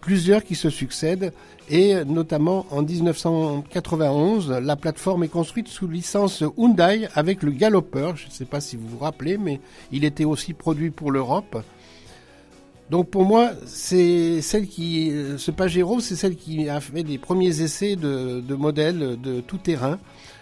plusieurs 0.00 0.44
qui 0.44 0.54
se 0.54 0.70
succèdent. 0.70 1.32
Et 1.70 2.02
notamment 2.04 2.66
en 2.70 2.82
1991, 2.82 4.50
la 4.50 4.76
plateforme 4.76 5.24
est 5.24 5.28
construite 5.28 5.68
sous 5.68 5.86
licence 5.86 6.42
Hyundai 6.56 7.08
avec 7.14 7.42
le 7.42 7.50
Galloper. 7.50 8.12
Je 8.16 8.26
ne 8.26 8.30
sais 8.30 8.46
pas 8.46 8.60
si 8.60 8.76
vous 8.76 8.88
vous 8.88 8.98
rappelez, 8.98 9.36
mais 9.36 9.60
il 9.92 10.04
était 10.04 10.24
aussi 10.24 10.54
produit 10.54 10.90
pour 10.90 11.10
l'Europe. 11.10 11.62
Donc 12.90 13.10
pour 13.10 13.24
moi, 13.24 13.50
c'est 13.66 14.40
celle 14.40 14.66
qui, 14.66 15.12
ce 15.36 15.50
Pajero, 15.50 16.00
c'est 16.00 16.16
celle 16.16 16.36
qui 16.36 16.68
a 16.70 16.80
fait 16.80 17.02
les 17.02 17.18
premiers 17.18 17.60
essais 17.60 17.96
de, 17.96 18.54
modèles 18.54 19.20
de 19.20 19.40
tout 19.40 19.58
terrain. 19.58 19.98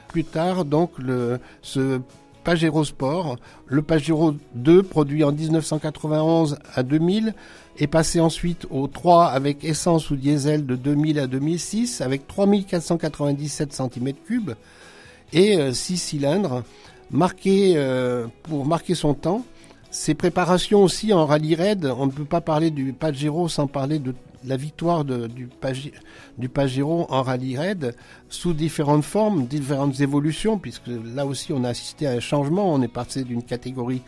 Plus 0.08 0.22
tard, 0.24 0.64
donc 0.64 0.92
le, 0.98 1.40
ce 1.62 2.00
Pajero 2.44 2.84
Sport, 2.84 3.38
le 3.66 3.82
Pajero 3.82 4.36
2, 4.54 4.84
produit 4.84 5.24
en 5.24 5.32
1991 5.32 6.58
à 6.76 6.84
2000, 6.84 7.34
est 7.78 7.86
passé 7.86 8.20
ensuite 8.20 8.66
au 8.70 8.86
3 8.86 9.26
avec 9.26 9.64
essence 9.64 10.10
ou 10.10 10.16
diesel 10.16 10.66
de 10.66 10.76
2000 10.76 11.18
à 11.18 11.26
2006 11.26 12.00
avec 12.00 12.26
3497 12.26 13.72
cm3 13.72 14.54
et 15.32 15.72
6 15.72 15.96
cylindres 15.96 16.62
marqué 17.10 17.74
euh, 17.76 18.26
pour 18.42 18.66
marquer 18.66 18.94
son 18.94 19.14
temps. 19.14 19.44
Ses 19.90 20.14
préparations 20.14 20.82
aussi 20.82 21.12
en 21.12 21.26
rallye 21.26 21.54
raid, 21.54 21.86
on 21.96 22.06
ne 22.06 22.10
peut 22.10 22.24
pas 22.24 22.40
parler 22.40 22.70
du 22.70 22.92
Pajero 22.92 23.48
sans 23.48 23.66
parler 23.66 23.98
de 23.98 24.14
la 24.44 24.56
victoire 24.56 25.04
du, 25.04 25.48
Page, 25.60 25.90
du 26.38 26.50
en 26.82 27.22
rallye 27.22 27.56
raid 27.56 27.94
sous 28.28 28.52
différentes 28.52 29.04
formes, 29.04 29.46
différentes 29.46 30.00
évolutions, 30.00 30.58
puisque 30.58 30.88
là 31.14 31.24
aussi 31.24 31.52
on 31.52 31.64
a 31.64 31.70
assisté 31.70 32.06
à 32.06 32.12
un 32.12 32.20
changement, 32.20 32.72
on 32.72 32.82
est 32.82 32.88
passé 32.88 33.24
d'une 33.24 33.42
catégorie 33.42 34.02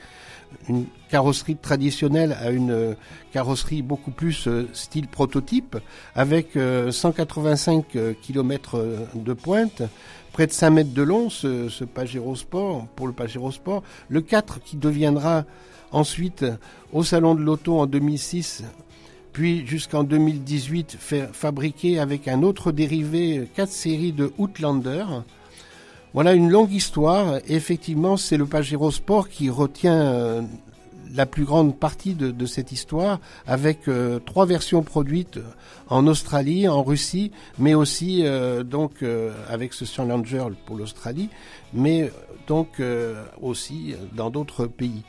une 0.69 0.87
carrosserie 1.09 1.57
traditionnelle 1.57 2.37
à 2.41 2.51
une 2.51 2.71
euh, 2.71 2.95
carrosserie 3.33 3.83
beaucoup 3.83 4.11
plus 4.11 4.47
euh, 4.47 4.69
style 4.73 5.09
prototype, 5.09 5.77
avec 6.15 6.57
euh, 6.57 6.91
185 6.91 7.97
km 8.21 8.83
de 9.15 9.33
pointe, 9.33 9.83
près 10.33 10.47
de 10.47 10.53
5 10.53 10.71
mètres 10.71 10.95
de 10.95 11.03
long, 11.03 11.31
ce, 11.31 11.69
ce 11.69 11.85
Sport, 12.35 12.87
pour 12.95 13.07
le 13.07 13.13
Pajero 13.13 13.51
Sport. 13.51 13.83
Le 14.09 14.21
4 14.21 14.61
qui 14.61 14.77
deviendra 14.77 15.45
ensuite 15.91 16.45
au 16.93 17.03
Salon 17.03 17.35
de 17.35 17.41
l'Auto 17.41 17.79
en 17.79 17.87
2006, 17.87 18.65
puis 19.33 19.67
jusqu'en 19.67 20.05
2018 20.05 20.97
fait, 20.99 21.29
fabriqué 21.33 21.99
avec 21.99 22.29
un 22.29 22.43
autre 22.43 22.73
dérivé 22.73 23.49
4 23.55 23.69
séries 23.69 24.13
de 24.13 24.33
Outlander. 24.39 25.05
Voilà 26.14 26.33
une 26.33 26.49
longue 26.49 26.73
histoire. 26.73 27.38
Effectivement, 27.49 28.16
c'est 28.16 28.38
le 28.38 28.47
Pajero 28.47 28.90
Sport 28.90 29.29
qui 29.29 29.51
retient 29.51 30.01
euh, 30.01 30.42
la 31.14 31.27
plus 31.27 31.44
grande 31.44 31.77
partie 31.77 32.14
de, 32.14 32.47
cette 32.47 32.73
histoire, 32.73 33.21
avec 33.47 33.88
euh, 33.88 34.18
trois 34.18 34.47
versions 34.47 34.83
produites 34.83 35.38
en 35.88 36.07
Australie, 36.07 36.66
en 36.66 36.83
Russie, 36.83 37.31
mais 37.59 37.75
aussi 37.75 38.23
euh, 38.25 38.62
donc 38.62 39.05
avec 39.51 39.75
ce 39.75 39.85
Challenger 39.85 40.47
pour 40.64 40.77
l'Australie, 40.77 41.29
mais 41.75 42.11
donc 42.47 42.81
aussi 43.42 43.94
dans 44.14 44.31
d'autres 44.31 44.66
pays. 44.66 45.03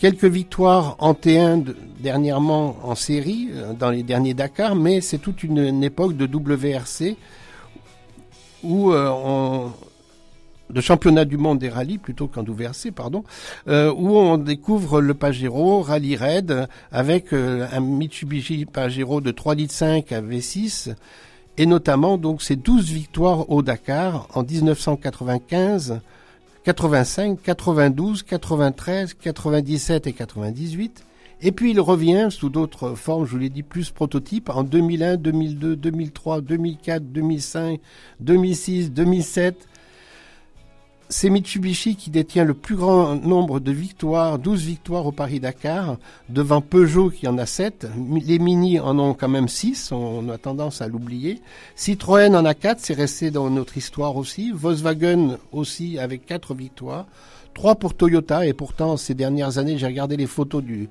Quelques 0.00 0.24
victoires 0.24 0.96
en 0.98 1.14
T1 1.14 1.62
de, 1.62 1.76
dernièrement 2.00 2.76
en 2.82 2.94
série, 2.94 3.48
dans 3.78 3.90
les 3.90 4.02
derniers 4.02 4.34
Dakar, 4.34 4.74
mais 4.74 5.00
c'est 5.00 5.18
toute 5.18 5.42
une, 5.42 5.82
époque 5.82 6.14
de 6.14 6.26
WRC 6.26 7.16
où 8.62 8.92
on 8.92 9.72
de 10.70 10.80
championnat 10.80 11.24
du 11.24 11.36
monde 11.36 11.58
des 11.58 11.68
rallyes 11.68 11.98
plutôt 11.98 12.26
qu'en 12.26 12.42
WRC, 12.42 12.90
pardon, 12.94 13.24
euh, 13.68 13.92
où 13.92 14.16
on 14.16 14.38
découvre 14.38 15.00
le 15.00 15.14
Pajero 15.14 15.82
Rally 15.82 16.16
Raid 16.16 16.66
avec 16.90 17.32
euh, 17.32 17.66
un 17.72 17.80
Mitsubishi 17.80 18.64
Pajero 18.64 19.20
de 19.20 19.30
3 19.30 19.54
litres 19.54 19.74
5 19.74 20.12
à 20.12 20.20
V6 20.20 20.94
et 21.56 21.66
notamment 21.66 22.18
donc 22.18 22.42
ces 22.42 22.56
12 22.56 22.90
victoires 22.90 23.50
au 23.50 23.62
Dakar 23.62 24.26
en 24.34 24.42
1995, 24.42 26.00
85, 26.64 27.42
92, 27.42 28.22
93, 28.22 29.14
97 29.14 30.06
et 30.06 30.12
98. 30.12 31.04
Et 31.42 31.52
puis 31.52 31.72
il 31.72 31.80
revient 31.80 32.28
sous 32.30 32.48
d'autres 32.48 32.94
formes, 32.94 33.26
je 33.26 33.32
vous 33.32 33.38
l'ai 33.38 33.50
dit, 33.50 33.62
plus 33.62 33.90
prototype 33.90 34.48
en 34.48 34.62
2001, 34.62 35.16
2002, 35.16 35.76
2003, 35.76 36.40
2004, 36.40 37.02
2005, 37.04 37.80
2006, 38.20 38.92
2007 38.92 39.68
c'est 41.08 41.30
Mitsubishi 41.30 41.96
qui 41.96 42.10
détient 42.10 42.44
le 42.44 42.54
plus 42.54 42.76
grand 42.76 43.14
nombre 43.14 43.60
de 43.60 43.72
victoires, 43.72 44.38
12 44.38 44.62
victoires 44.62 45.06
au 45.06 45.12
Paris-Dakar, 45.12 45.96
devant 46.28 46.60
Peugeot 46.60 47.10
qui 47.10 47.28
en 47.28 47.38
a 47.38 47.46
7. 47.46 47.86
Les 48.24 48.38
Mini 48.38 48.80
en 48.80 48.98
ont 48.98 49.14
quand 49.14 49.28
même 49.28 49.48
6, 49.48 49.92
on 49.92 50.28
a 50.28 50.38
tendance 50.38 50.80
à 50.80 50.88
l'oublier. 50.88 51.40
Citroën 51.76 52.34
en 52.34 52.44
a 52.44 52.54
4, 52.54 52.78
c'est 52.80 52.94
resté 52.94 53.30
dans 53.30 53.50
notre 53.50 53.76
histoire 53.76 54.16
aussi. 54.16 54.50
Volkswagen 54.52 55.38
aussi 55.52 55.98
avec 55.98 56.26
4 56.26 56.54
victoires. 56.54 57.06
3 57.54 57.76
pour 57.76 57.94
Toyota, 57.94 58.46
et 58.46 58.52
pourtant 58.52 58.96
ces 58.96 59.14
dernières 59.14 59.58
années, 59.58 59.78
j'ai 59.78 59.86
regardé 59.86 60.16
les 60.16 60.26
photos 60.26 60.62
du, 60.62 60.88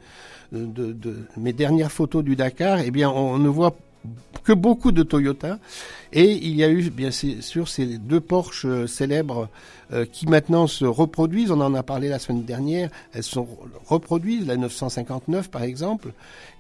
de, 0.54 0.66
de, 0.66 0.94
de, 0.94 1.18
mes 1.38 1.54
dernières 1.54 1.92
photos 1.92 2.24
du 2.24 2.36
Dakar, 2.36 2.80
eh 2.80 2.92
bien 2.92 3.10
on 3.10 3.38
ne 3.38 3.50
voit 3.50 3.76
que 4.44 4.54
beaucoup 4.54 4.92
de 4.92 5.04
Toyota. 5.04 5.60
Et 6.12 6.32
il 6.32 6.56
y 6.56 6.64
a 6.64 6.70
eu 6.70 6.90
bien 6.90 7.10
sûr 7.12 7.68
ces 7.68 7.98
deux 7.98 8.20
Porsche 8.20 8.86
célèbres 8.86 9.50
euh, 9.92 10.06
qui 10.06 10.28
maintenant 10.28 10.68
se 10.68 10.86
reproduisent. 10.86 11.52
On 11.52 11.62
en 11.62 11.74
a 11.74 11.82
parlé 11.82 12.10
la 12.10 12.20
semaine 12.20 12.44
dernière. 12.44 12.90
Elles 13.14 13.24
sont 13.24 13.48
reproduites, 13.86 14.46
la 14.46 14.58
959 14.58 15.50
par 15.50 15.64
exemple. 15.64 16.12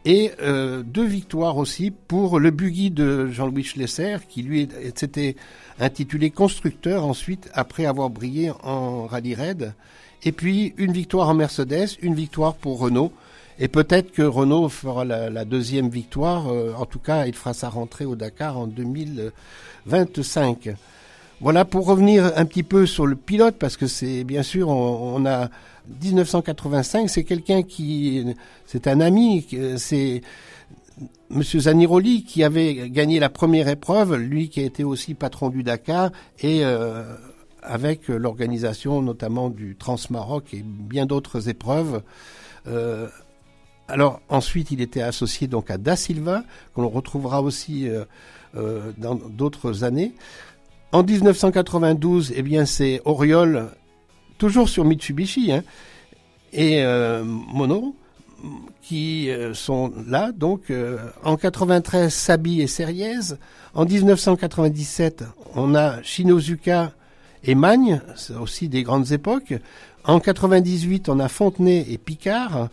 Et 0.05 0.31
euh, 0.41 0.81
deux 0.83 1.05
victoires 1.05 1.57
aussi 1.57 1.91
pour 1.91 2.39
le 2.39 2.51
buggy 2.51 2.89
de 2.89 3.27
Jean-Louis 3.27 3.63
Schlesser 3.63 4.17
qui 4.27 4.41
lui 4.41 4.67
s'était 4.95 5.35
intitulé 5.79 6.31
constructeur 6.31 7.05
ensuite 7.05 7.49
après 7.53 7.85
avoir 7.85 8.09
brillé 8.09 8.51
en 8.63 9.05
rallye 9.05 9.35
raid. 9.35 9.73
Et 10.23 10.31
puis 10.31 10.73
une 10.77 10.93
victoire 10.93 11.29
en 11.29 11.33
Mercedes, 11.33 11.97
une 12.01 12.15
victoire 12.15 12.55
pour 12.55 12.79
Renault. 12.79 13.11
Et 13.59 13.67
peut-être 13.67 14.11
que 14.11 14.21
Renault 14.21 14.69
fera 14.69 15.05
la, 15.05 15.45
deuxième 15.45 15.89
victoire. 15.89 16.51
Euh, 16.51 16.73
en 16.77 16.85
tout 16.85 16.99
cas, 16.99 17.25
il 17.25 17.35
fera 17.35 17.53
sa 17.53 17.69
rentrée 17.69 18.05
au 18.05 18.15
Dakar 18.15 18.57
en 18.57 18.67
2025. 18.67 20.69
Voilà 21.41 21.65
pour 21.65 21.85
revenir 21.85 22.31
un 22.35 22.45
petit 22.45 22.63
peu 22.63 22.85
sur 22.85 23.05
le 23.05 23.15
pilote, 23.15 23.55
parce 23.59 23.75
que 23.75 23.87
c'est 23.87 24.23
bien 24.23 24.43
sûr, 24.43 24.69
on, 24.69 25.25
a 25.25 25.49
1985, 26.01 27.09
c'est 27.09 27.25
quelqu'un 27.25 27.63
qui, 27.63 28.33
c'est 28.65 28.87
un 28.87 29.01
ami, 29.01 29.45
c'est 29.77 30.21
Monsieur 31.29 31.61
Zaniroli 31.61 32.23
qui 32.23 32.43
avait 32.43 32.89
gagné 32.89 33.19
la 33.19 33.29
première 33.29 33.67
épreuve, 33.67 34.15
lui 34.15 34.49
qui 34.49 34.59
a 34.59 34.63
été 34.63 34.83
aussi 34.83 35.15
patron 35.15 35.49
du 35.49 35.63
Dakar 35.63 36.11
et 36.39 36.63
euh, 36.63 37.03
avec 37.63 38.07
l'organisation 38.07 39.01
notamment 39.01 39.49
du 39.49 39.75
Transmaroc 39.75 40.53
et 40.53 40.63
bien 40.63 41.05
d'autres 41.05 41.49
épreuves. 41.49 42.03
Euh, 42.67 43.07
alors 43.93 44.21
ensuite, 44.27 44.71
il 44.71 44.81
était 44.81 45.03
associé 45.03 45.45
donc 45.45 45.69
à 45.69 45.77
Da 45.77 45.95
Silva, 45.95 46.43
qu'on 46.73 46.87
retrouvera 46.87 47.43
aussi 47.43 47.87
euh, 47.87 48.05
euh, 48.57 48.91
dans 48.97 49.13
d'autres 49.13 49.83
années. 49.83 50.13
En 50.91 51.03
1992, 51.03 52.33
eh 52.35 52.41
bien, 52.41 52.65
c'est 52.65 53.01
Oriol, 53.05 53.69
toujours 54.39 54.67
sur 54.67 54.83
Mitsubishi, 54.83 55.51
hein, 55.51 55.63
et 56.53 56.83
euh, 56.83 57.23
Mono, 57.23 57.95
qui 58.81 59.29
sont 59.53 59.93
là. 60.07 60.31
Donc, 60.31 60.73
en 61.23 61.37
93, 61.37 62.13
Sabi 62.13 62.61
et 62.61 62.67
Seriez. 62.67 63.35
En 63.73 63.85
1997, 63.85 65.23
on 65.55 65.75
a 65.75 66.01
Shinozuka 66.01 66.91
et 67.43 67.55
Magne, 67.55 68.01
c'est 68.15 68.35
aussi 68.35 68.67
des 68.67 68.83
grandes 68.83 69.11
époques. 69.13 69.53
En 70.03 70.19
98, 70.19 71.07
on 71.09 71.19
a 71.19 71.29
Fontenay 71.29 71.85
et 71.89 71.97
Picard. 71.97 72.69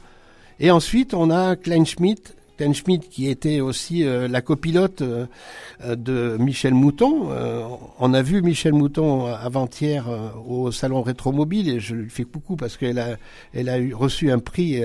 Et 0.62 0.70
ensuite, 0.70 1.14
on 1.14 1.30
a 1.30 1.56
Kleinschmidt, 1.56 2.34
Kleinschmidt 2.58 3.08
qui 3.08 3.28
était 3.28 3.60
aussi 3.60 4.04
euh, 4.04 4.28
la 4.28 4.42
copilote 4.42 5.00
euh, 5.00 5.24
euh, 5.82 5.96
de 5.96 6.36
Michel 6.38 6.74
Mouton. 6.74 7.30
On 7.98 8.12
a 8.12 8.20
vu 8.20 8.42
Michel 8.42 8.74
Mouton 8.74 9.24
avant-hier 9.24 10.06
au 10.46 10.70
salon 10.70 11.00
Rétromobile 11.00 11.70
et 11.70 11.80
je 11.80 11.94
lui 11.94 12.10
fais 12.10 12.24
coucou 12.24 12.56
parce 12.56 12.76
qu'elle 12.76 12.98
a, 12.98 13.16
elle 13.54 13.70
a 13.70 13.78
eu, 13.78 13.94
reçu 13.94 14.30
un 14.30 14.38
prix 14.38 14.82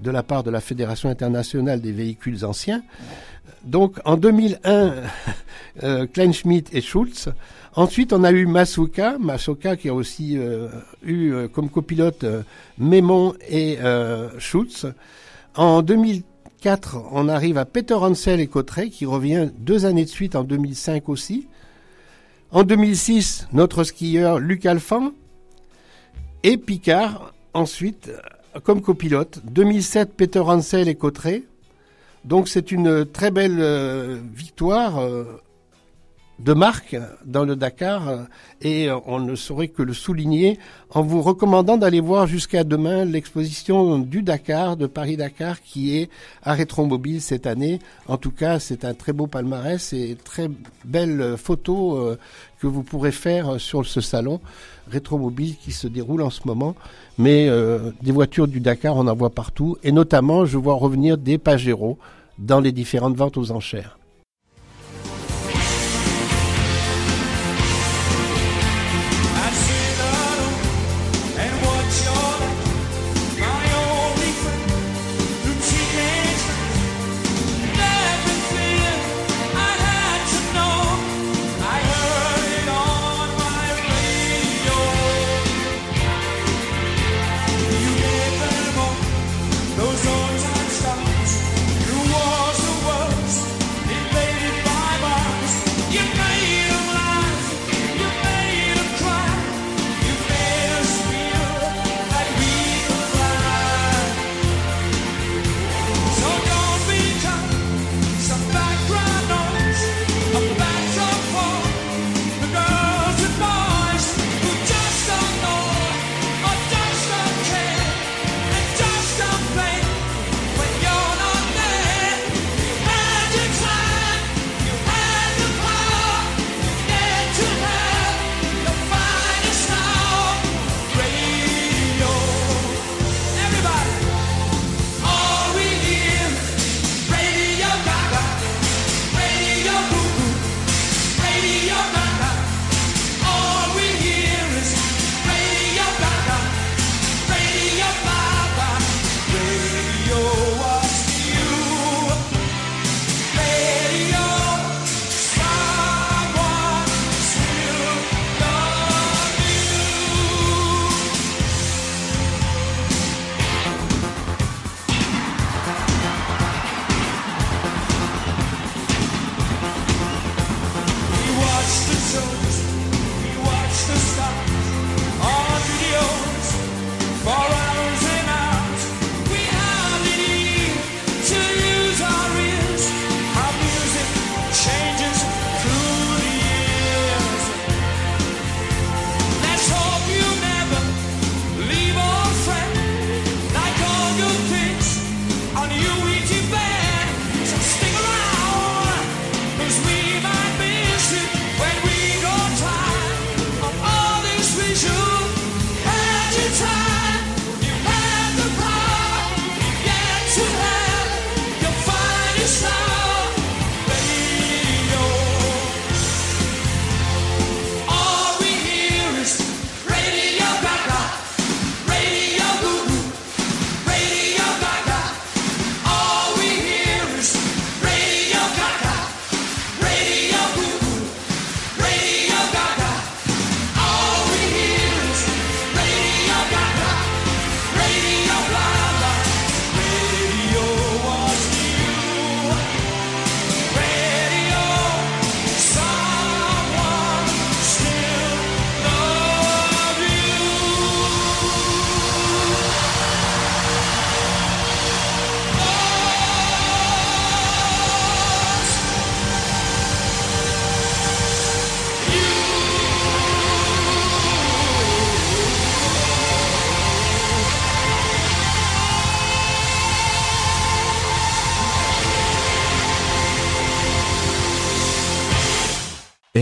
de 0.00 0.10
la 0.10 0.22
part 0.22 0.42
de 0.42 0.50
la 0.50 0.60
Fédération 0.60 1.08
internationale 1.08 1.80
des 1.80 1.92
véhicules 1.92 2.44
anciens. 2.44 2.82
Donc 3.64 3.96
en 4.04 4.16
2001, 4.16 4.94
euh, 5.82 6.06
Kleinschmidt 6.06 6.70
et 6.72 6.80
Schulz. 6.80 7.30
Ensuite, 7.76 8.12
on 8.12 8.24
a 8.24 8.32
eu 8.32 8.46
Masuka, 8.46 9.16
Masuka 9.18 9.76
qui 9.76 9.88
a 9.88 9.94
aussi 9.94 10.36
euh, 10.36 10.68
eu 11.04 11.32
euh, 11.32 11.46
comme 11.46 11.70
copilote 11.70 12.24
euh, 12.24 12.42
Mémon 12.78 13.34
et 13.48 13.78
Schulz. 14.38 14.92
En 15.54 15.82
2004, 15.82 16.98
on 17.12 17.28
arrive 17.28 17.58
à 17.58 17.64
Peter 17.64 17.94
Hansel 17.94 18.40
et 18.40 18.48
Cotteret 18.48 18.90
qui 18.90 19.06
revient 19.06 19.50
deux 19.58 19.86
années 19.86 20.04
de 20.04 20.10
suite 20.10 20.34
en 20.34 20.42
2005 20.42 21.08
aussi. 21.08 21.46
En 22.50 22.64
2006, 22.64 23.46
notre 23.52 23.84
skieur 23.84 24.40
Luc 24.40 24.66
Alphand 24.66 25.12
et 26.42 26.56
Picard 26.56 27.32
ensuite 27.54 28.10
comme 28.62 28.82
copilote. 28.82 29.40
2007, 29.44 30.14
Peter 30.16 30.40
Hansel 30.40 30.88
et 30.88 30.94
Cotteret. 30.94 31.44
Donc 32.24 32.48
c'est 32.48 32.72
une 32.72 33.06
très 33.06 33.30
belle 33.30 33.58
euh, 33.60 34.18
victoire 34.34 34.98
euh, 34.98 35.24
de 36.44 36.54
marque 36.54 36.96
dans 37.26 37.44
le 37.44 37.54
Dakar 37.54 38.08
euh, 38.08 38.22
et 38.62 38.88
euh, 38.88 38.96
on 39.06 39.20
ne 39.20 39.34
saurait 39.34 39.68
que 39.68 39.82
le 39.82 39.92
souligner 39.92 40.58
en 40.90 41.02
vous 41.02 41.20
recommandant 41.20 41.76
d'aller 41.76 42.00
voir 42.00 42.26
jusqu'à 42.26 42.64
demain 42.64 43.04
l'exposition 43.04 43.98
du 43.98 44.22
Dakar, 44.22 44.76
de 44.76 44.86
Paris-Dakar 44.86 45.60
qui 45.60 45.98
est 45.98 46.08
à 46.42 46.54
Rétromobile 46.54 47.20
cette 47.20 47.46
année. 47.46 47.78
En 48.08 48.16
tout 48.16 48.30
cas, 48.30 48.58
c'est 48.58 48.84
un 48.86 48.94
très 48.94 49.12
beau 49.12 49.26
palmarès 49.26 49.92
et 49.92 50.16
très 50.24 50.48
belle 50.84 51.36
photo 51.36 51.98
euh, 51.98 52.18
que 52.58 52.66
vous 52.66 52.82
pourrez 52.82 53.12
faire 53.12 53.60
sur 53.60 53.84
ce 53.84 54.00
salon 54.00 54.40
Rétromobile 54.90 55.56
qui 55.56 55.72
se 55.72 55.86
déroule 55.88 56.22
en 56.22 56.30
ce 56.30 56.40
moment. 56.46 56.74
Mais 57.18 57.48
des 58.02 58.12
voitures 58.12 58.48
du 58.48 58.60
Dakar, 58.60 58.96
on 58.96 59.06
en 59.06 59.14
voit 59.14 59.30
partout 59.30 59.76
et 59.82 59.92
notamment, 59.92 60.46
je 60.46 60.56
vois 60.58 60.74
revenir 60.74 61.16
des 61.18 61.38
Pajero 61.38 61.98
dans 62.38 62.60
les 62.60 62.72
différentes 62.72 63.16
ventes 63.16 63.36
aux 63.36 63.50
enchères. 63.50 63.99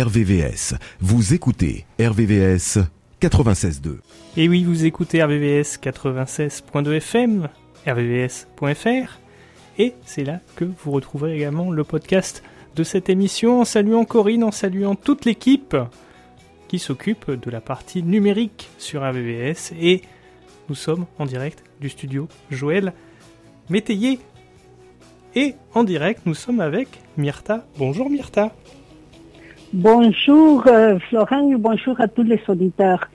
RVVS. 0.08 0.74
Vous 1.00 1.34
écoutez 1.34 1.84
RVVS 2.00 2.78
96.2. 3.20 3.98
Et 4.38 4.48
oui, 4.48 4.64
vous 4.64 4.86
écoutez 4.86 5.22
RVVS 5.22 5.76
96.2 5.82 6.96
FM, 6.96 7.48
rvvs.fr, 7.86 9.18
et 9.78 9.92
c'est 10.06 10.24
là 10.24 10.40
que 10.56 10.64
vous 10.64 10.92
retrouverez 10.92 11.36
également 11.36 11.70
le 11.70 11.84
podcast 11.84 12.42
de 12.74 12.84
cette 12.84 13.10
émission 13.10 13.60
en 13.60 13.66
saluant 13.66 14.06
Corinne, 14.06 14.44
en 14.44 14.50
saluant 14.50 14.94
toute 14.94 15.26
l'équipe 15.26 15.76
qui 16.68 16.78
s'occupe 16.78 17.30
de 17.30 17.50
la 17.50 17.60
partie 17.60 18.02
numérique 18.02 18.70
sur 18.78 19.06
RVVS, 19.06 19.74
et 19.78 20.00
nous 20.70 20.74
sommes 20.74 21.04
en 21.18 21.26
direct 21.26 21.62
du 21.82 21.90
studio 21.90 22.28
Joël 22.50 22.94
Métayer. 23.68 24.20
Et 25.34 25.54
en 25.74 25.84
direct, 25.84 26.22
nous 26.24 26.34
sommes 26.34 26.60
avec 26.60 26.88
Myrta. 27.18 27.66
Bonjour 27.76 28.08
Myrta. 28.08 28.54
Bonjour 29.74 30.66
euh, 30.66 30.98
bonjour 31.58 32.00
à 32.00 32.08
tous 32.08 32.22
les 32.22 32.40
auditeurs. 32.48 33.10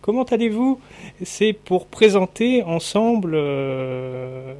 Comment 0.00 0.22
allez-vous? 0.22 0.80
C'est 1.22 1.52
pour 1.52 1.86
présenter 1.86 2.62
ensemble 2.62 3.32
euh, 3.34 4.54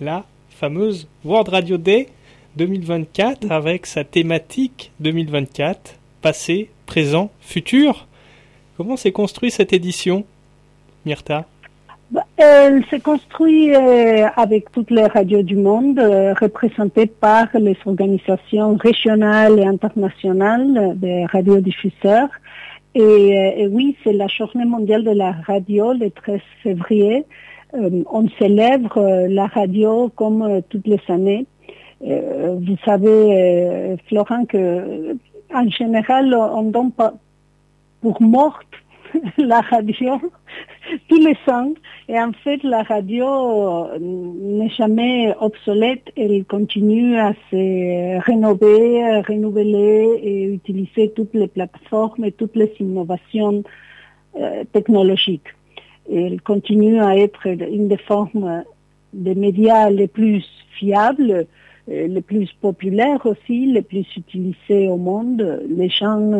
la 0.00 0.24
fameuse 0.50 1.08
World 1.24 1.48
Radio 1.48 1.76
Day 1.76 2.06
2024 2.54 3.50
avec 3.50 3.84
sa 3.84 4.04
thématique 4.04 4.92
2024, 5.00 5.96
passé, 6.22 6.70
présent, 6.86 7.32
futur. 7.40 8.06
Comment 8.76 8.96
s'est 8.96 9.10
construite 9.10 9.52
cette 9.52 9.72
édition, 9.72 10.24
Myrta? 11.04 11.46
Elle 12.42 12.86
se 12.86 12.96
construit 12.96 13.76
euh, 13.76 14.26
avec 14.34 14.72
toutes 14.72 14.90
les 14.90 15.04
radios 15.04 15.42
du 15.42 15.56
monde, 15.56 15.98
euh, 15.98 16.32
représentées 16.32 17.04
par 17.04 17.48
les 17.52 17.76
organisations 17.84 18.76
régionales 18.76 19.58
et 19.58 19.66
internationales 19.66 20.94
des 20.96 21.26
radiodiffuseurs. 21.26 22.30
Et, 22.94 23.00
euh, 23.02 23.52
et 23.56 23.66
oui, 23.66 23.94
c'est 24.02 24.14
la 24.14 24.26
journée 24.26 24.64
mondiale 24.64 25.04
de 25.04 25.10
la 25.10 25.32
radio 25.46 25.92
le 25.92 26.10
13 26.10 26.40
février. 26.62 27.26
Euh, 27.74 28.02
on 28.10 28.26
célèbre 28.38 29.26
la 29.28 29.46
radio 29.46 30.10
comme 30.16 30.62
toutes 30.70 30.86
les 30.86 31.00
années. 31.08 31.44
Euh, 32.06 32.56
vous 32.58 32.76
savez, 32.86 33.96
Florent, 34.08 34.46
que 34.46 35.14
en 35.54 35.68
général, 35.68 36.34
on 36.34 36.62
donne 36.62 36.92
pas 36.92 37.12
pour 38.00 38.22
morte 38.22 38.66
la 39.36 39.60
radio 39.60 40.18
tous 41.08 41.18
les 41.18 41.36
ans. 41.52 41.72
Et 42.08 42.18
en 42.18 42.32
fait, 42.32 42.62
la 42.62 42.82
radio 42.82 43.26
euh, 43.26 43.98
n'est 44.00 44.70
jamais 44.70 45.34
obsolète. 45.40 46.04
Elle 46.16 46.44
continue 46.44 47.18
à 47.18 47.32
se 47.50 48.18
rénover, 48.20 49.02
à 49.04 49.22
renouveler 49.22 50.20
et 50.22 50.44
utiliser 50.44 51.10
toutes 51.10 51.34
les 51.34 51.48
plateformes 51.48 52.24
et 52.24 52.32
toutes 52.32 52.56
les 52.56 52.72
innovations 52.80 53.62
euh, 54.38 54.64
technologiques. 54.72 55.54
Elle 56.12 56.40
continue 56.40 57.00
à 57.00 57.16
être 57.16 57.46
une 57.46 57.88
des 57.88 57.96
formes 57.96 58.64
des 59.12 59.34
médias 59.34 59.90
les 59.90 60.08
plus 60.08 60.44
fiables, 60.78 61.46
euh, 61.88 62.06
les 62.06 62.22
plus 62.22 62.52
populaires 62.60 63.24
aussi, 63.26 63.66
les 63.66 63.82
plus 63.82 64.06
utilisés 64.16 64.88
au 64.88 64.96
monde. 64.96 65.62
Les 65.68 65.88
gens 65.88 66.32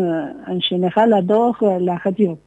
en 0.46 0.60
général 0.60 1.12
adorent 1.12 1.78
la 1.80 1.96
radio. 1.96 2.38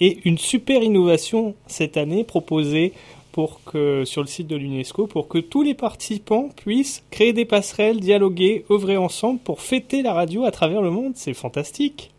Et 0.00 0.18
une 0.24 0.38
super 0.38 0.82
innovation 0.82 1.54
cette 1.66 1.96
année 1.96 2.24
proposée 2.24 2.92
pour 3.32 3.62
que, 3.64 4.04
sur 4.04 4.22
le 4.22 4.26
site 4.26 4.48
de 4.48 4.56
l'UNESCO 4.56 5.06
pour 5.06 5.28
que 5.28 5.38
tous 5.38 5.62
les 5.62 5.74
participants 5.74 6.48
puissent 6.56 7.04
créer 7.10 7.32
des 7.32 7.44
passerelles, 7.44 8.00
dialoguer, 8.00 8.64
œuvrer 8.70 8.96
ensemble 8.96 9.38
pour 9.40 9.60
fêter 9.60 10.02
la 10.02 10.12
radio 10.12 10.44
à 10.44 10.50
travers 10.50 10.82
le 10.82 10.90
monde. 10.90 11.12
C'est 11.14 11.34
fantastique. 11.34 12.10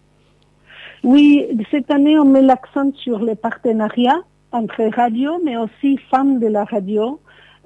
Oui, 1.04 1.46
cette 1.72 1.90
année, 1.92 2.18
on 2.20 2.26
met 2.26 2.42
l'accent 2.42 2.92
sur 3.04 3.20
les 3.20 3.36
partenariats 3.36 4.22
entre 4.52 4.84
radios, 4.96 5.40
mais 5.44 5.58
aussi 5.58 5.98
femmes 6.10 6.40
de 6.40 6.48
la 6.48 6.66
radio. 6.66 7.20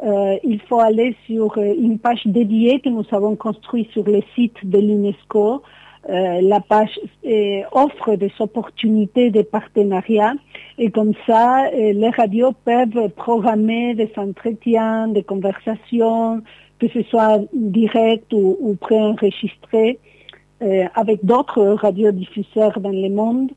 Euh, 0.03 0.37
il 0.43 0.59
faut 0.61 0.79
aller 0.79 1.15
sur 1.25 1.57
euh, 1.57 1.73
une 1.79 1.97
page 1.97 2.21
dédiée 2.25 2.79
que 2.79 2.89
nous 2.89 3.05
avons 3.11 3.35
construite 3.35 3.89
sur 3.91 4.03
le 4.03 4.21
site 4.35 4.57
de 4.63 4.77
l'UNESCO. 4.77 5.61
Euh, 6.09 6.41
la 6.41 6.59
page 6.59 6.99
euh, 7.25 7.61
offre 7.71 8.15
des 8.15 8.31
opportunités 8.39 9.29
de 9.29 9.41
partenariat 9.41 10.33
et 10.77 10.91
comme 10.91 11.13
ça, 11.25 11.67
euh, 11.67 11.93
les 11.93 12.09
radios 12.09 12.51
peuvent 12.65 13.07
programmer 13.15 13.95
des 13.95 14.11
entretiens, 14.17 15.07
des 15.07 15.23
conversations, 15.23 16.41
que 16.79 16.89
ce 16.89 17.03
soit 17.03 17.39
direct 17.53 18.33
ou, 18.33 18.57
ou 18.59 18.75
préenregistré, 18.75 19.97
euh, 20.61 20.83
avec 20.93 21.23
d'autres 21.23 21.63
radiodiffuseurs 21.63 22.81
dans 22.81 22.89
le 22.89 23.09
monde. 23.09 23.51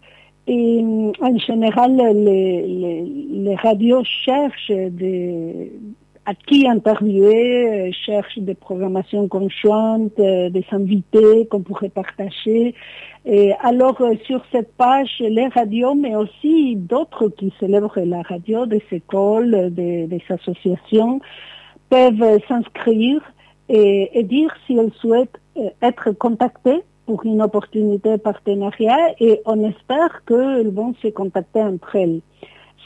Et 0.46 0.84
en 1.20 1.38
général, 1.38 1.96
les, 1.96 2.62
les, 2.62 3.02
les 3.30 3.54
radios 3.56 4.04
cherchent 4.04 4.70
des, 4.70 5.72
à 6.26 6.34
qui 6.34 6.66
interviewer, 6.66 7.88
euh, 7.88 7.92
cherchent 8.04 8.38
des 8.38 8.54
programmations 8.54 9.28
conjointes, 9.28 10.18
euh, 10.18 10.50
des 10.50 10.66
invités 10.72 11.46
qu'on 11.46 11.60
pourrait 11.60 11.88
partager. 11.88 12.74
Et 13.24 13.52
alors, 13.62 14.00
euh, 14.00 14.14
sur 14.26 14.44
cette 14.52 14.74
page, 14.76 15.16
les 15.20 15.46
radios, 15.46 15.94
mais 15.94 16.16
aussi 16.16 16.76
d'autres 16.76 17.28
qui 17.28 17.52
célèbrent 17.60 18.00
la 18.00 18.22
radio, 18.22 18.66
des 18.66 18.82
écoles, 18.90 19.72
des, 19.72 20.22
associations, 20.28 21.20
peuvent 21.88 22.40
s'inscrire 22.48 23.20
et, 23.68 24.18
et 24.18 24.24
dire 24.24 24.52
si 24.66 24.76
elles 24.76 24.92
souhaitent 25.00 25.40
être 25.80 26.10
contactées 26.12 26.82
pour 27.06 27.24
une 27.24 27.40
opportunité 27.40 28.10
de 28.10 28.16
partenariat 28.16 29.14
et 29.20 29.40
on 29.46 29.62
espère 29.64 30.24
qu'elles 30.26 30.72
vont 30.72 30.94
se 31.00 31.08
contacter 31.08 31.62
entre 31.62 31.94
elles. 31.94 32.20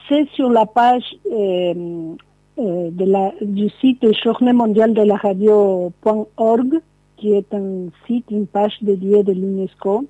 C'est 0.09 0.29
sur 0.35 0.51
la 0.51 0.67
page 0.67 1.05
euh, 1.33 2.15
la, 2.61 3.33
du 3.41 3.69
site 3.81 4.05
Journée 4.23 4.53
mondiale 4.53 4.95
de 4.95 5.03
la 5.03 5.17
radio.org, 5.17 6.81
qui 7.17 7.33
est 7.33 7.53
un 7.55 7.89
site, 8.07 8.27
une 8.31 8.47
page 8.47 8.77
dédiée 8.83 9.23
de 9.23 9.33
l'UNESCO. 9.33 10.07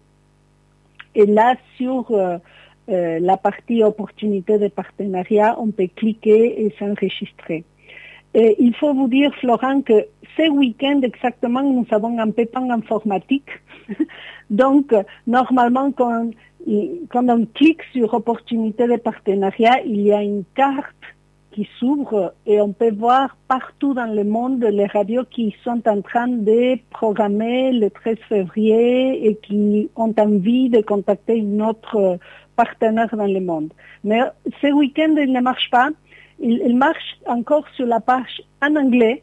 Et 1.14 1.26
là, 1.26 1.55
sur 1.76 2.11
euh, 2.11 2.38
euh, 2.88 3.18
la 3.20 3.36
partie 3.36 3.82
opportunité 3.82 4.59
de 4.59 4.68
partenariat, 4.68 5.57
on 5.59 5.70
peut 5.70 5.88
cliquer 5.94 6.64
et 6.64 6.74
s'enregistrer. 6.78 7.64
Et 8.34 8.57
il 8.61 8.74
faut 8.76 8.94
vous 8.94 9.09
dire, 9.09 9.34
Florent, 9.40 9.82
que 9.82 10.07
ce 10.36 10.48
week-end 10.48 11.01
exactement, 11.03 11.62
nous 11.62 11.86
avons 11.90 12.18
un 12.18 12.30
pépin 12.30 12.70
informatique. 12.70 13.51
Donc, 14.51 14.94
normalement, 15.26 15.90
quand, 15.90 16.30
quand 17.09 17.28
on 17.28 17.46
clique 17.46 17.82
sur 17.92 18.14
opportunité 18.14 18.86
de 18.86 18.96
partenariat, 18.96 19.80
il 19.84 20.03
y 20.03 20.12
a 20.12 20.22
une 20.22 20.44
carte 20.55 20.94
qui 21.53 21.68
s'ouvre 21.78 22.32
et 22.46 22.61
on 22.61 22.72
peut 22.72 22.92
voir 22.92 23.36
partout 23.48 23.94
dans 23.94 24.12
le 24.12 24.24
monde 24.24 24.62
les 24.62 24.86
radios 24.86 25.24
qui 25.24 25.55
sont 25.64 25.82
en 25.86 26.01
train 26.01 26.28
de 26.28 26.78
programmer 26.90 27.72
le 27.72 27.90
13 27.90 28.16
février 28.28 29.26
et 29.26 29.34
qui 29.36 29.90
ont 29.96 30.14
envie 30.18 30.68
de 30.68 30.80
contacter 30.80 31.36
une 31.36 31.62
autre 31.62 32.18
partenaire 32.57 33.14
dans 33.16 33.26
le 33.26 33.40
monde. 33.40 33.72
Mais 34.05 34.20
ce 34.61 34.72
week-end, 34.72 35.14
il 35.16 35.32
ne 35.32 35.40
marche 35.40 35.70
pas. 35.70 35.88
Il, 36.40 36.76
marche 36.76 37.18
encore 37.26 37.64
sur 37.76 37.86
la 37.86 38.01
page 38.01 38.42
en 38.62 38.76
anglais. 38.76 39.22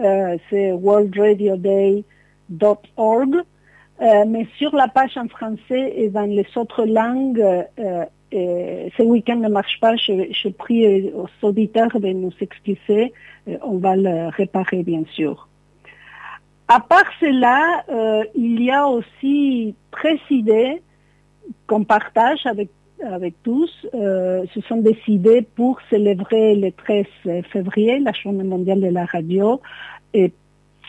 Euh, 0.00 0.36
c'est 0.48 0.72
worldradioday.org. 0.72 3.36
Euh, 4.02 4.24
mais 4.26 4.46
sur 4.56 4.74
la 4.74 4.88
page 4.88 5.18
en 5.18 5.28
français 5.28 5.92
et 5.94 6.08
dans 6.08 6.22
les 6.22 6.46
autres 6.56 6.86
langues, 6.86 7.44
euh, 7.78 8.06
ce 8.32 9.02
week-end 9.02 9.36
ne 9.36 9.48
marche 9.48 9.78
pas. 9.80 9.96
Je, 9.96 10.48
prie 10.48 11.10
aux 11.12 11.28
auditeurs 11.42 11.98
de 11.98 12.08
nous 12.08 12.32
excuser. 12.40 13.12
Euh, 13.48 13.56
on 13.62 13.78
va 13.78 13.96
le 13.96 14.28
réparer, 14.28 14.82
bien 14.82 15.02
sûr. 15.12 15.48
À 16.68 16.80
part 16.80 17.10
cela, 17.18 17.82
euh, 17.88 18.24
il 18.34 18.62
y 18.62 18.70
a 18.70 18.86
aussi 18.86 19.74
13 19.90 20.18
idées 20.30 20.82
qu'on 21.66 21.82
partage 21.82 22.46
avec, 22.46 22.70
avec 23.04 23.34
tous. 23.42 23.70
Euh, 23.94 24.44
ce 24.54 24.60
sont 24.62 24.76
des 24.76 24.96
idées 25.08 25.42
pour 25.42 25.80
célébrer 25.90 26.54
le 26.54 26.70
13 26.70 27.42
février, 27.52 27.98
la 27.98 28.12
journée 28.12 28.44
mondiale 28.44 28.80
de 28.80 28.88
la 28.88 29.04
radio. 29.04 29.60
Et 30.14 30.32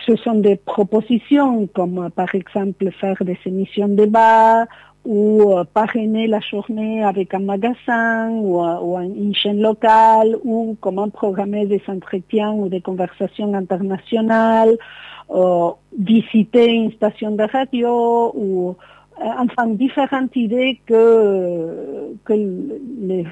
ce 0.06 0.16
sont 0.16 0.34
des 0.34 0.56
propositions 0.56 1.66
comme 1.68 1.98
euh, 1.98 2.10
par 2.10 2.34
exemple 2.34 2.90
faire 2.92 3.16
des 3.24 3.38
émissions 3.46 3.88
de 3.88 3.96
débat 3.96 4.66
ou 5.04 5.52
euh, 5.52 5.64
parrainer 5.64 6.26
la 6.26 6.40
journée 6.40 7.02
avec 7.02 7.34
un 7.34 7.40
magasin 7.40 8.30
ou, 8.30 8.62
euh, 8.64 9.00
une 9.00 9.34
chaîne 9.34 9.60
locale 9.60 10.36
ou 10.44 10.76
comment 10.80 11.08
programmer 11.08 11.66
des 11.66 11.82
entretiens 11.88 12.52
ou 12.52 12.68
des 12.68 12.80
conversations 12.80 13.52
internationales, 13.54 14.76
euh, 15.30 15.70
visiter 15.98 16.66
une 16.72 16.92
station 16.92 17.32
de 17.32 17.42
radio 17.42 18.32
ou 18.34 18.76
enfin 19.20 19.68
différentes 19.68 20.34
idées 20.36 20.80
que, 20.86 22.14
que 22.24 22.32
les 22.32 23.24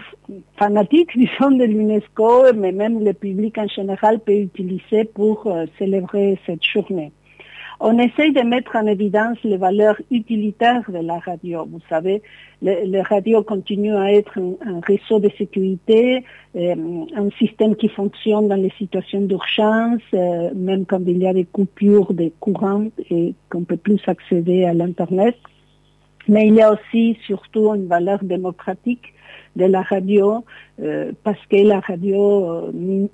fanatiques, 0.57 1.11
disons, 1.17 1.51
de 1.51 1.65
l'UNESCO, 1.65 2.53
mais 2.55 2.73
même 2.73 3.05
le 3.05 3.13
public 3.13 3.59
en 3.59 3.69
général 3.69 4.21
peut 4.21 4.33
utiliser 4.33 5.05
pour 5.05 5.47
euh, 5.47 5.67
célébrer 5.79 6.39
cette 6.47 6.65
journée. 6.65 7.13
On 7.83 7.99
essaye 7.99 8.35
de 8.35 8.43
mettre 8.43 8.77
en 8.77 8.87
évidence 8.87 9.39
les 9.43 9.57
valeurs 9.57 9.97
utilitaires 10.11 10.91
de 10.91 10.99
la 10.99 11.19
radio. 11.19 11.65
Vous 11.65 11.81
savez, 11.89 12.21
le, 12.61 13.01
radio 13.01 13.43
continue 13.43 13.97
à 13.97 14.13
être 14.13 14.39
un, 14.39 14.81
réseau 14.87 15.19
de 15.19 15.31
sécurité, 15.39 16.23
euh, 16.57 16.75
un 17.17 17.31
système 17.39 17.75
qui 17.75 17.89
fonctionne 17.89 18.49
dans 18.49 18.61
les 18.61 18.73
situations 18.77 19.23
d'urgence, 19.23 20.03
euh, 20.13 20.51
même 20.55 20.85
quand 20.85 21.01
il 21.07 21.17
y 21.17 21.27
a 21.27 21.33
des 21.33 21.47
coupures 21.47 22.13
de 22.13 22.31
courant 22.39 22.89
et 23.11 23.35
qu'on 23.49 23.65
peut 23.65 23.79
plus 23.79 24.01
accéder 24.07 24.65
à 24.65 24.75
l'Internet. 24.75 25.37
Mais 26.29 26.49
il 26.49 26.57
y 26.57 26.61
a 26.61 26.75
aussi 26.75 27.17
surtout 27.25 27.73
une 27.75 27.87
valeur 27.87 28.23
démocratique 28.23 29.15
de 29.57 29.65
la 29.65 29.81
radio 29.81 30.45
euh, 30.83 31.13
parce 31.25 31.41
que 31.47 31.57
la 31.57 31.81
radio 31.81 32.71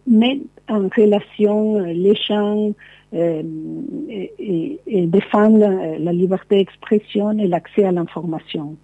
met 0.08 0.40
en 0.68 0.88
relation 0.88 1.78
les 1.78 2.16
gens 2.16 2.72
et, 3.12 3.44
et, 4.38 4.80
et 4.86 5.07
défend 5.07 5.48
la 5.48 6.12
liberté 6.12 6.57
d'expression 6.57 7.30
et 7.38 7.46
l'accès 7.46 7.84
à 7.84 7.92
l'information. 7.92 8.76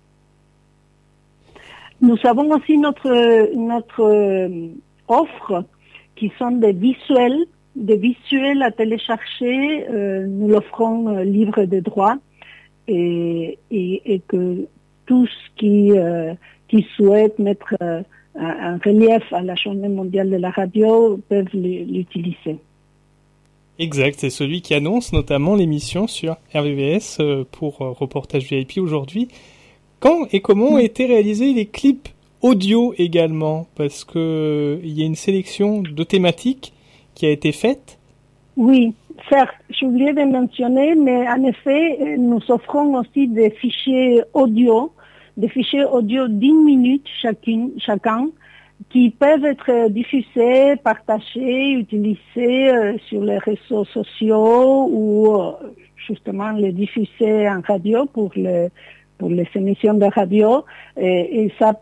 Nous 2.02 2.16
avons 2.24 2.50
aussi 2.50 2.76
notre, 2.78 3.12
euh, 4.02 4.66
offre 5.06 5.64
qui 6.16 6.32
sont 6.36 6.50
des 6.50 6.72
visuels, 6.72 7.44
des 7.76 7.96
visuels 7.96 8.60
à 8.64 8.72
télécharger. 8.72 9.86
Euh, 9.88 10.26
nous 10.26 10.48
l'offrons 10.48 11.16
euh, 11.16 11.22
libre 11.22 11.64
de 11.64 11.78
droit 11.78 12.16
et, 12.88 13.56
et, 13.70 14.20
que 14.26 14.66
tous 15.06 15.30
qui, 15.56 15.92
qui 16.66 16.86
souhaitent 16.96 17.38
mettre 17.38 17.76
un 18.34 18.78
relief 18.78 19.32
à 19.32 19.42
la 19.42 19.54
journée 19.54 19.88
mondiale 19.88 20.30
de 20.30 20.36
la 20.36 20.50
radio 20.50 21.20
peuvent 21.28 21.54
l'utiliser. 21.54 22.58
Exact, 23.78 24.20
c'est 24.20 24.30
celui 24.30 24.62
qui 24.62 24.74
annonce 24.74 25.12
notamment 25.12 25.54
l'émission 25.54 26.06
sur 26.06 26.36
RVVS 26.54 27.44
pour 27.50 27.78
Reportage 27.78 28.44
VIP 28.44 28.78
aujourd'hui. 28.78 29.28
Quand 30.02 30.26
et 30.32 30.40
comment 30.40 30.70
ont 30.70 30.78
été 30.78 31.06
réalisés 31.06 31.52
les 31.52 31.66
clips 31.66 32.08
audio 32.40 32.92
également? 32.98 33.68
Parce 33.76 34.02
que 34.02 34.18
euh, 34.18 34.80
il 34.82 34.98
y 34.98 35.02
a 35.04 35.06
une 35.06 35.14
sélection 35.14 35.80
de 35.80 36.02
thématiques 36.02 36.72
qui 37.14 37.24
a 37.24 37.30
été 37.30 37.52
faite. 37.52 38.00
Oui, 38.56 38.94
certes, 39.28 39.54
j'ai 39.70 39.86
oublié 39.86 40.12
de 40.12 40.24
mentionner, 40.24 40.96
mais 40.96 41.28
en 41.28 41.44
effet, 41.44 41.98
euh, 42.00 42.16
nous 42.18 42.40
offrons 42.48 42.98
aussi 42.98 43.28
des 43.28 43.50
fichiers 43.50 44.22
audio, 44.34 44.92
des 45.36 45.48
fichiers 45.48 45.84
audio 45.84 46.26
d'une 46.26 46.64
minute 46.64 47.06
chacune, 47.20 47.70
chacun, 47.78 48.26
qui 48.90 49.10
peuvent 49.10 49.44
être 49.44 49.88
diffusés, 49.90 50.76
partagés, 50.76 51.72
utilisés 51.72 52.70
euh, 52.70 52.96
sur 53.08 53.22
les 53.22 53.38
réseaux 53.38 53.84
sociaux 53.84 54.88
ou 54.90 55.28
justement 55.96 56.50
les 56.50 56.72
diffuser 56.72 57.48
en 57.48 57.60
radio 57.60 58.06
pour 58.06 58.30
le 58.36 58.68
pour 59.18 59.30
les 59.30 59.48
émissions 59.54 59.94
de 59.94 60.06
radio 60.06 60.64
et, 60.96 61.52
ça 61.58 61.80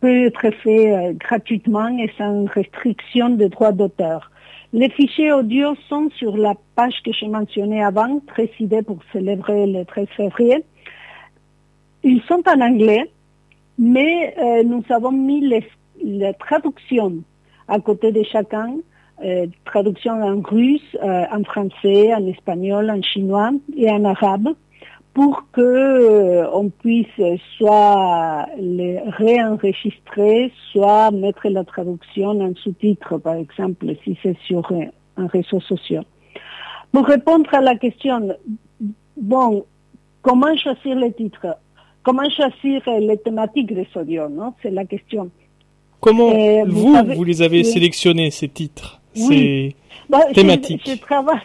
peut 0.00 0.26
être 0.26 0.50
fait 0.62 0.92
euh, 0.92 1.12
gratuitement 1.14 1.88
et 1.96 2.10
sans 2.18 2.44
restriction 2.44 3.30
de 3.30 3.46
droits 3.46 3.72
d'auteur. 3.72 4.30
Les 4.74 4.90
fichiers 4.90 5.32
audio 5.32 5.74
sont 5.88 6.10
sur 6.18 6.36
la 6.36 6.54
page 6.76 7.00
que 7.02 7.12
j'ai 7.12 7.28
mentionnée 7.28 7.82
avant, 7.82 8.18
précisée 8.18 8.82
pour 8.82 8.98
célébrer 9.12 9.66
le 9.66 9.84
13 9.84 10.08
février. 10.14 10.62
Ils 12.02 12.20
sont 12.28 12.42
en 12.46 12.60
anglais, 12.60 13.10
mais 13.78 14.34
euh, 14.36 14.62
nous 14.64 14.84
avons 14.90 15.12
mis 15.12 15.40
les, 15.40 15.64
traductions 16.38 17.22
à 17.68 17.78
côté 17.80 18.12
de 18.12 18.22
chacun, 18.22 18.76
euh, 19.24 19.46
traduction 19.64 20.12
en 20.22 20.40
russe, 20.40 20.96
en 21.02 21.42
français, 21.44 22.14
en 22.14 22.26
espagnol, 22.26 22.90
en 22.90 23.02
chinois 23.02 23.52
et 23.76 23.90
en 23.90 24.04
arabe 24.04 24.48
pour 25.14 25.44
que 25.52 25.60
euh, 25.60 26.50
on 26.52 26.68
puisse 26.70 27.06
soit 27.56 28.48
les 28.58 28.98
réenregistrer, 29.06 30.52
soit 30.72 31.12
mettre 31.12 31.48
la 31.48 31.64
traduction 31.64 32.30
en 32.40 32.52
sous-titre, 32.56 33.18
par 33.18 33.36
exemple, 33.36 33.86
si 34.02 34.18
c'est 34.22 34.36
sur 34.44 34.70
un 35.16 35.26
réseau 35.28 35.60
social. 35.60 36.04
Pour 36.90 37.06
répondre 37.06 37.48
à 37.54 37.60
la 37.60 37.76
question, 37.76 38.36
bon, 39.16 39.64
comment 40.22 40.56
choisir 40.56 40.96
les 40.96 41.12
titres? 41.12 41.56
Comment 42.02 42.28
choisir 42.28 42.82
les 42.98 43.16
thématiques 43.18 43.72
des 43.72 43.88
audios, 43.94 44.28
non? 44.28 44.52
C'est 44.62 44.70
la 44.70 44.84
question. 44.84 45.30
Comment 46.00 46.64
vous, 46.66 46.96
vous, 47.14 47.24
les 47.24 47.42
avez 47.42 47.64
sélectionnés, 47.64 48.30
ces 48.30 48.48
titres, 48.48 49.00
ces 49.14 49.74
bah, 50.08 50.20
thématiques 50.34 50.82
je, 50.86 50.98
travaille, 51.00 51.40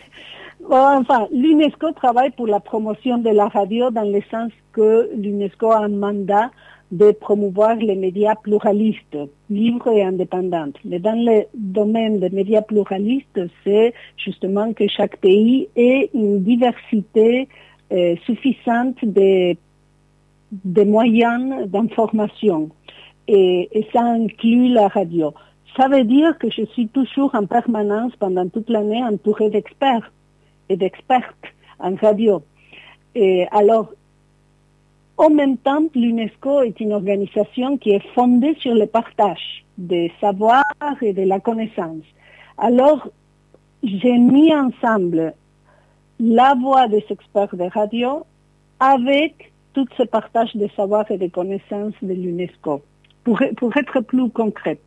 Enfin, 0.69 1.27
l'UNESCO 1.31 1.93
travaille 1.93 2.29
pour 2.31 2.45
la 2.45 2.59
promotion 2.59 3.17
de 3.17 3.29
la 3.29 3.47
radio 3.47 3.89
dans 3.89 4.03
le 4.03 4.21
sens 4.29 4.51
que 4.71 5.09
l'UNESCO 5.15 5.71
a 5.71 5.85
un 5.85 5.89
mandat 5.89 6.51
de 6.91 7.11
promouvoir 7.11 7.75
les 7.75 7.95
médias 7.95 8.35
pluralistes, 8.35 9.17
libres 9.49 9.89
et 9.89 10.03
indépendants. 10.03 10.71
Mais 10.85 10.99
dans 10.99 11.13
le 11.13 11.45
domaine 11.53 12.19
des 12.19 12.29
médias 12.29 12.61
pluralistes, 12.61 13.41
c'est 13.63 13.93
justement 14.17 14.73
que 14.73 14.87
chaque 14.87 15.17
pays 15.17 15.69
ait 15.75 16.09
une 16.13 16.43
diversité 16.43 17.47
euh, 17.91 18.15
suffisante 18.25 18.97
de, 19.03 19.55
moyens 20.83 21.67
d'information. 21.67 22.69
Et, 23.31 23.87
ça 23.93 24.01
inclut 24.01 24.69
la 24.69 24.87
radio. 24.87 25.35
Ça 25.77 25.87
veut 25.87 26.03
dire 26.03 26.35
que 26.39 26.49
je 26.49 26.65
suis 26.73 26.87
toujours 26.87 27.35
en 27.35 27.45
permanence 27.45 28.15
pendant 28.15 28.49
toute 28.49 28.71
l'année 28.71 29.03
entourée 29.03 29.51
d'experts 29.51 30.11
et 30.67 30.75
d'expertes 30.75 31.45
en 31.79 31.93
radio. 31.93 32.41
Et 33.13 33.45
alors, 33.51 33.93
en 35.17 35.29
même 35.29 35.57
temps, 35.57 35.83
l'UNESCO 35.93 36.63
est 36.63 36.79
une 36.79 36.91
organisation 36.91 37.77
qui 37.77 37.91
est 37.91 38.07
fondée 38.15 38.55
sur 38.59 38.73
le 38.73 38.87
partage 38.87 39.63
des 39.77 40.11
savoirs 40.19 40.63
et 41.01 41.13
de 41.13 41.21
la 41.21 41.39
connaissance. 41.39 42.05
Alors, 42.57 43.09
j'ai 43.83 44.17
mis 44.17 44.51
ensemble 44.55 45.35
la 46.19 46.55
voix 46.55 46.87
des 46.87 47.05
experts 47.07 47.55
de 47.55 47.65
radio 47.65 48.25
avec 48.79 49.51
tout 49.73 49.85
ce 49.97 50.03
partage 50.03 50.55
de 50.55 50.67
savoirs 50.75 51.11
et 51.11 51.19
de 51.19 51.27
connaissances 51.27 51.93
de 52.01 52.13
l'UNESCO. 52.13 52.81
Pour, 53.23 53.41
être 53.41 53.99
plus 54.01 54.29
concret, 54.29 54.79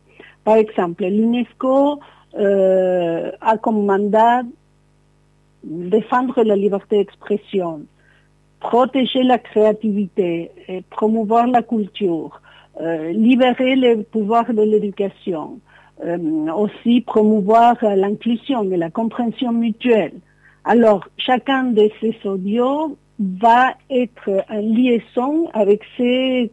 par 0.43 0.55
exemple, 0.57 1.05
l'UNESCO 1.05 1.99
euh, 2.35 3.31
a 3.39 3.57
comme 3.57 3.85
mandat 3.85 4.41
défendre 5.63 6.43
la 6.43 6.55
liberté 6.55 6.97
d'expression, 6.97 7.81
protéger 8.59 9.23
la 9.23 9.37
créativité, 9.37 10.51
et 10.67 10.81
promouvoir 10.89 11.47
la 11.47 11.61
culture, 11.61 12.41
euh, 12.81 13.11
libérer 13.11 13.75
les 13.75 13.97
pouvoirs 13.97 14.53
de 14.53 14.61
l'éducation, 14.61 15.59
euh, 16.03 16.17
aussi 16.51 17.01
promouvoir 17.01 17.75
l'inclusion 17.81 18.63
et 18.71 18.77
la 18.77 18.89
compréhension 18.89 19.51
mutuelle. 19.53 20.13
Alors, 20.65 21.07
chacun 21.17 21.65
de 21.65 21.89
ces 22.01 22.15
audios 22.25 22.97
va 23.19 23.73
être 23.89 24.29
en 24.49 24.59
liaison 24.59 25.49
avec 25.53 25.81
ces 25.97 26.51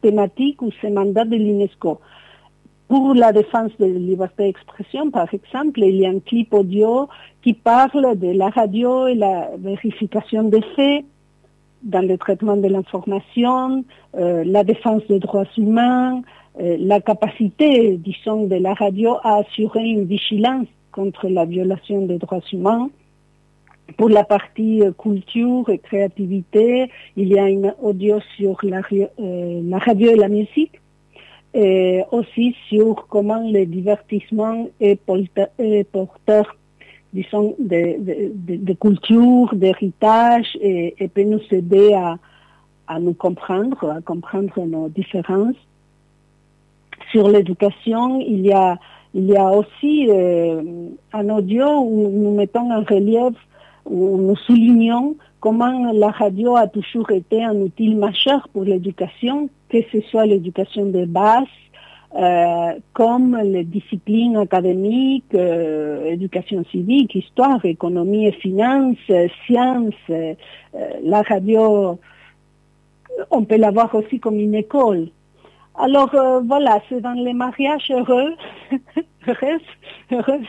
thématiques 0.00 0.62
ou 0.62 0.70
ces 0.80 0.90
mandats 0.90 1.24
de 1.24 1.36
l'UNESCO. 1.36 2.00
Pour 2.88 3.14
la 3.14 3.32
défense 3.32 3.72
de 3.78 3.84
la 3.84 3.98
liberté 3.98 4.44
d'expression, 4.44 5.10
par 5.10 5.32
exemple, 5.32 5.80
il 5.80 5.96
y 5.96 6.06
a 6.06 6.10
un 6.10 6.20
clip 6.20 6.54
audio 6.54 7.08
qui 7.42 7.52
parle 7.52 8.18
de 8.18 8.30
la 8.30 8.48
radio 8.48 9.06
et 9.06 9.14
la 9.14 9.50
vérification 9.58 10.44
des 10.44 10.62
faits 10.74 11.04
dans 11.82 12.06
le 12.06 12.16
traitement 12.18 12.56
de 12.56 12.68
l'information, 12.68 13.84
euh, 14.16 14.42
la 14.44 14.64
défense 14.64 15.02
des 15.08 15.18
droits 15.18 15.46
humains, 15.56 16.22
euh, 16.60 16.76
la 16.80 17.00
capacité, 17.00 17.96
disons, 17.98 18.46
de 18.46 18.56
la 18.56 18.74
radio 18.74 19.16
à 19.22 19.36
assurer 19.36 19.84
une 19.84 20.04
vigilance 20.04 20.66
contre 20.90 21.28
la 21.28 21.44
violation 21.44 22.06
des 22.06 22.18
droits 22.18 22.40
humains. 22.52 22.90
Pour 23.96 24.10
la 24.10 24.24
partie 24.24 24.82
euh, 24.82 24.92
culture 24.92 25.68
et 25.70 25.78
créativité, 25.78 26.90
il 27.16 27.28
y 27.28 27.38
a 27.38 27.48
une 27.48 27.74
audio 27.80 28.20
sur 28.36 28.58
la 28.62 28.80
radio 28.80 30.10
et 30.10 30.16
la 30.16 30.28
musique 30.28 30.80
et 31.54 32.02
aussi 32.12 32.54
sur 32.68 33.06
comment 33.08 33.50
le 33.50 33.64
divertissement 33.64 34.68
est, 34.80 35.00
porteur, 35.90 36.56
disons, 37.12 37.56
de, 37.58 38.72
culture, 38.74 39.54
d'héritage 39.54 40.56
et, 40.60 41.08
peut 41.12 41.22
nous 41.22 41.40
aider 41.50 41.94
à, 42.86 42.98
nous 43.00 43.14
comprendre, 43.14 43.90
à 43.90 44.00
comprendre 44.00 44.64
nos 44.66 44.88
différences. 44.88 45.56
Sur 47.10 47.28
l'éducation, 47.28 48.20
il 48.20 48.44
y 48.44 48.52
a, 48.52 48.78
il 49.14 49.24
y 49.24 49.36
a 49.36 49.50
aussi 49.50 50.08
euh, 50.10 50.62
un 51.12 51.28
audio 51.30 51.80
où 51.80 52.10
nous 52.10 52.34
mettons 52.34 52.70
en 52.70 52.82
relief, 52.82 53.34
où 53.88 54.18
nous 54.18 54.36
soulignons 54.36 55.16
comment 55.40 55.92
la 55.92 56.10
radio 56.10 56.56
a 56.56 56.66
toujours 56.66 57.10
été 57.10 57.44
un 57.44 57.56
outil 57.56 57.94
majeur 57.94 58.48
pour 58.52 58.64
l'éducation, 58.64 59.48
que 59.68 59.78
ce 59.92 60.00
soit 60.02 60.26
l'éducation 60.26 60.86
de 60.86 61.04
base, 61.04 61.46
euh, 62.16 62.72
comme 62.94 63.36
les 63.36 63.64
disciplines 63.64 64.36
académiques, 64.36 65.34
euh, 65.34 66.06
éducation 66.06 66.64
civique, 66.70 67.14
histoire, 67.14 67.64
économie 67.64 68.26
et 68.26 68.32
finances, 68.32 68.96
euh, 69.10 69.28
sciences. 69.44 69.94
Euh, 70.10 70.34
la 71.02 71.22
radio, 71.22 71.98
on 73.30 73.44
peut 73.44 73.58
la 73.58 73.70
voir 73.70 73.94
aussi 73.94 74.18
comme 74.18 74.38
une 74.38 74.54
école. 74.54 75.08
Alors 75.78 76.12
euh, 76.14 76.40
voilà, 76.40 76.80
c'est 76.88 77.00
dans 77.00 77.12
les 77.12 77.32
mariages 77.32 77.90
heureux, 77.90 78.34
heureux, 79.28 79.60
heureux, 80.10 80.40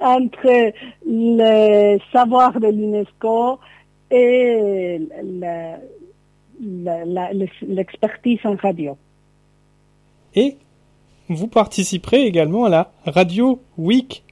entre 0.00 0.72
le 1.06 1.98
savoir 2.12 2.58
de 2.60 2.66
l'UNESCO 2.68 3.58
et 4.10 4.98
l'expertise 7.62 8.40
en 8.44 8.56
radio. 8.56 8.96
Et 10.34 10.56
vous 11.28 11.48
participerez 11.48 12.22
également 12.26 12.64
à 12.64 12.68
la 12.68 12.90
Radio 13.06 13.60
Week 13.76 14.22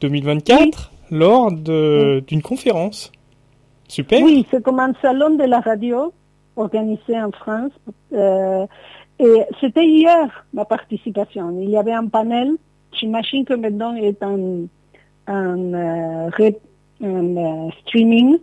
2024 0.00 0.92
lors 1.10 1.52
de- 1.52 2.22
d'une 2.26 2.42
conférence. 2.42 3.12
Super. 3.88 4.20
Oui, 4.22 4.44
c'est 4.50 4.62
comme 4.62 4.80
un 4.80 4.92
salon 5.00 5.36
de 5.36 5.44
la 5.44 5.60
radio 5.60 6.12
organisé 6.56 7.20
en 7.20 7.30
France. 7.32 7.70
Euh, 8.12 8.66
et 9.18 9.42
c'était 9.60 9.86
hier 9.86 10.46
ma 10.52 10.64
participation. 10.64 11.58
Il 11.60 11.70
y 11.70 11.76
avait 11.76 11.92
un 11.92 12.06
panel. 12.06 12.52
J'imagine 12.92 13.44
que 13.44 13.54
maintenant 13.54 13.94
il 13.94 14.04
est 14.04 14.22
en, 14.22 14.66
euh, 15.28 16.30
euh, 17.02 17.70
streaming. 17.82 18.36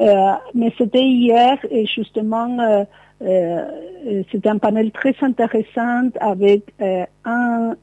Euh, 0.00 0.32
mais 0.54 0.72
c'était 0.78 1.04
hier 1.04 1.58
et 1.70 1.84
justement 1.86 2.86
c'était 3.20 4.48
un 4.48 4.58
panel 4.58 4.92
très 4.92 5.14
intéressant 5.20 6.08
avec 6.20 6.72
un 7.24 7.74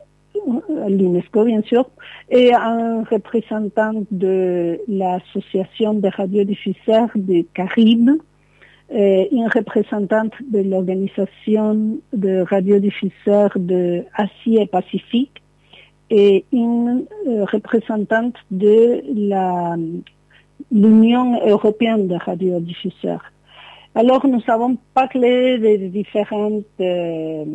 l'UNESCO 0.88 1.46
bien 1.46 1.62
sûr 1.64 1.90
et 2.30 2.54
un 2.54 3.04
représentant 3.04 4.04
de 4.10 4.80
l'association 4.88 5.94
des 5.96 6.10
radiodiffuseurs 6.10 7.10
des 7.16 7.46
Caraïbes 7.54 8.12
une 8.90 9.50
représentante 9.54 10.34
de 10.50 10.60
l'organisation 10.60 11.98
de 12.14 12.42
radiodiffuseurs 12.42 13.52
de 13.56 14.04
Asie 14.16 14.58
et 14.58 14.66
Pacifique 14.66 15.42
et 16.10 16.46
une 16.52 17.06
euh, 17.28 17.46
représentante 17.46 18.36
de 18.50 19.04
l'Union 20.72 21.40
européenne 21.46 22.08
des 22.08 22.18
radiodiffuseurs. 22.18 23.24
Alors 23.96 24.26
nous 24.28 24.42
avons 24.48 24.78
parlé 24.94 25.58
des 25.58 25.90
différents 25.90 26.62
euh, 26.80 27.46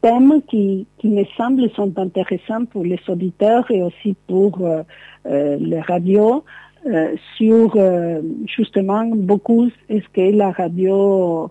thèmes 0.00 0.42
qui, 0.48 0.86
qui 0.98 1.08
me 1.08 1.24
semblent 1.36 1.70
sont 1.76 1.92
intéressants 1.98 2.64
pour 2.64 2.84
les 2.84 3.00
auditeurs 3.08 3.70
et 3.70 3.82
aussi 3.82 4.16
pour 4.26 4.60
euh, 4.62 4.82
euh, 5.26 5.56
les 5.60 5.80
radios 5.80 6.44
euh, 6.88 7.16
sur 7.36 7.72
euh, 7.76 8.22
justement 8.46 9.04
beaucoup 9.04 9.68
est-ce 9.90 10.08
que 10.08 10.34
la 10.34 10.52
radio 10.52 11.50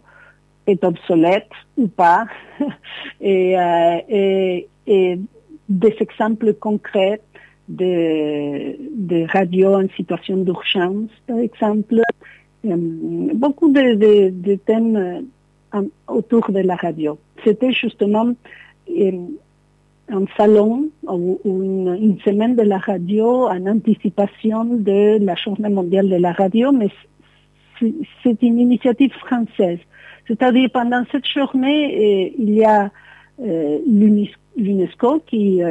est 0.66 0.84
obsolète 0.84 1.52
ou 1.78 1.88
pas? 1.88 2.26
Et, 3.22 3.58
euh, 3.58 3.98
et, 4.10 5.20
des 5.70 5.96
exemples 6.00 6.54
concrets 6.54 7.22
de, 7.68 8.78
de 8.96 9.28
radios 9.32 9.76
en 9.76 9.88
situation 9.96 10.38
d'urgence, 10.38 11.12
par 11.28 11.38
exemple. 11.40 12.02
Beaucoup 12.64 13.72
de, 13.72 14.56
thèmes 14.56 15.28
autour 16.08 16.50
de 16.52 16.60
la 16.60 16.76
radio. 16.78 17.20
C'était 17.44 17.74
justement 17.74 18.34
un 20.10 20.26
salon 20.38 20.90
ou, 21.04 21.40
une, 21.46 22.18
semaine 22.24 22.56
de 22.56 22.64
la 22.64 22.78
radio 22.78 23.48
en 23.48 23.66
anticipation 23.68 24.64
de 24.66 25.24
la 25.24 25.36
journée 25.36 25.70
mondiale 25.70 26.10
de 26.10 26.16
la 26.16 26.32
radio, 26.32 26.72
mais 26.72 26.90
c'est 27.80 28.42
une 28.42 28.60
initiative 28.60 29.14
française. 29.14 29.80
C'est-à-dire 30.28 30.70
pendant 30.74 31.04
cette 31.12 31.28
journée, 31.28 32.34
il 32.38 32.54
y 32.54 32.64
a 32.64 32.90
l'UNESCO 33.40 35.24
qui, 35.28 35.62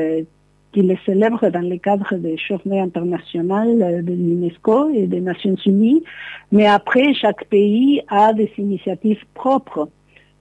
qui 0.73 0.83
les 0.83 0.99
célèbre 1.05 1.49
dans 1.49 1.69
le 1.69 1.79
cadre 1.79 2.15
des 2.17 2.37
journées 2.37 2.81
internationales 2.81 4.05
de 4.05 4.13
l'UNESCO 4.13 4.91
et 4.91 5.07
des 5.07 5.21
Nations 5.21 5.57
Unies, 5.67 6.05
mais 6.53 6.67
après, 6.67 7.15
chaque 7.15 7.47
pays 7.47 8.03
a 8.09 8.33
des 8.33 8.51
initiatives 8.59 9.25
propres 9.35 9.89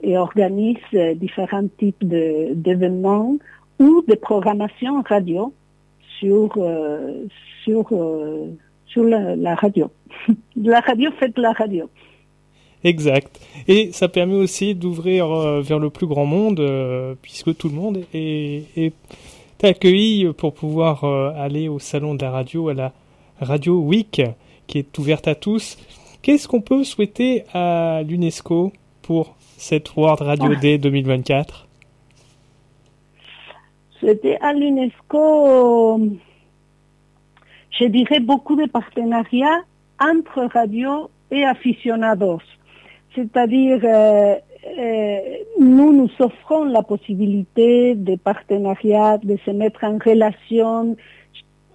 et 0.02 0.16
organise 0.18 0.76
différents 1.16 1.68
types 1.78 2.04
d'événements 2.04 3.36
ou 3.78 4.02
de 4.06 4.14
programmation 4.14 5.02
radio 5.02 5.52
sur, 6.18 6.50
euh, 6.56 7.26
sur, 7.64 7.86
euh, 7.92 8.50
sur 8.86 9.04
la, 9.04 9.36
la, 9.36 9.54
radio. 9.54 9.90
la 10.56 10.80
radio 10.80 11.10
fait 11.18 11.36
la 11.38 11.52
radio. 11.52 11.88
Exact. 12.84 13.40
Et 13.66 13.90
ça 13.92 14.08
permet 14.08 14.34
aussi 14.34 14.74
d'ouvrir 14.74 15.30
euh, 15.30 15.60
vers 15.60 15.78
le 15.78 15.90
plus 15.90 16.06
grand 16.06 16.26
monde, 16.26 16.62
puisque 17.22 17.56
tout 17.56 17.68
le 17.68 17.74
monde 17.74 18.04
est, 18.14 18.64
est 18.76 18.92
accueilli 19.62 20.32
pour 20.34 20.54
pouvoir 20.54 21.04
aller 21.04 21.68
au 21.68 21.78
salon 21.78 22.14
de 22.14 22.22
la 22.22 22.30
radio, 22.30 22.68
à 22.68 22.74
la 22.74 22.92
Radio 23.40 23.78
Week, 23.78 24.22
qui 24.66 24.78
est 24.78 24.98
ouverte 24.98 25.28
à 25.28 25.34
tous. 25.34 25.78
Qu'est-ce 26.22 26.48
qu'on 26.48 26.60
peut 26.60 26.84
souhaiter 26.84 27.44
à 27.52 28.02
l'UNESCO 28.06 28.72
pour 29.02 29.36
cette 29.56 29.94
World 29.96 30.22
Radio 30.22 30.54
Day 30.56 30.78
2024 30.78 31.65
C'était 34.06 34.38
à 34.40 34.52
l'UNESCO, 34.52 35.98
je 37.70 37.84
dirais, 37.86 38.20
beaucoup 38.20 38.54
de 38.54 38.66
partenariats 38.70 39.62
entre 40.00 40.44
radios 40.44 41.10
et 41.32 41.44
aficionados. 41.44 42.38
C'est-à-dire, 43.16 43.80
euh, 43.82 44.36
euh, 44.78 45.18
nous 45.58 45.92
nous 45.92 46.10
offrons 46.20 46.66
la 46.66 46.82
possibilité 46.82 47.96
de 47.96 48.14
partenariat, 48.14 49.18
de 49.18 49.36
se 49.44 49.50
mettre 49.50 49.82
en 49.82 49.98
relation, 49.98 50.94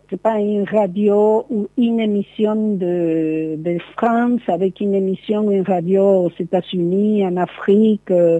sais 0.09 0.17
pas, 0.17 0.39
une 0.39 0.63
radio 0.63 1.45
ou 1.49 1.67
une 1.77 1.99
émission 1.99 2.75
de, 2.77 3.77
France 3.97 4.41
avec 4.47 4.79
une 4.79 4.95
émission, 4.95 5.51
une 5.51 5.63
radio 5.63 6.27
aux 6.27 6.31
États-Unis, 6.39 7.25
en 7.25 7.35
Afrique, 7.35 8.09
euh, 8.09 8.39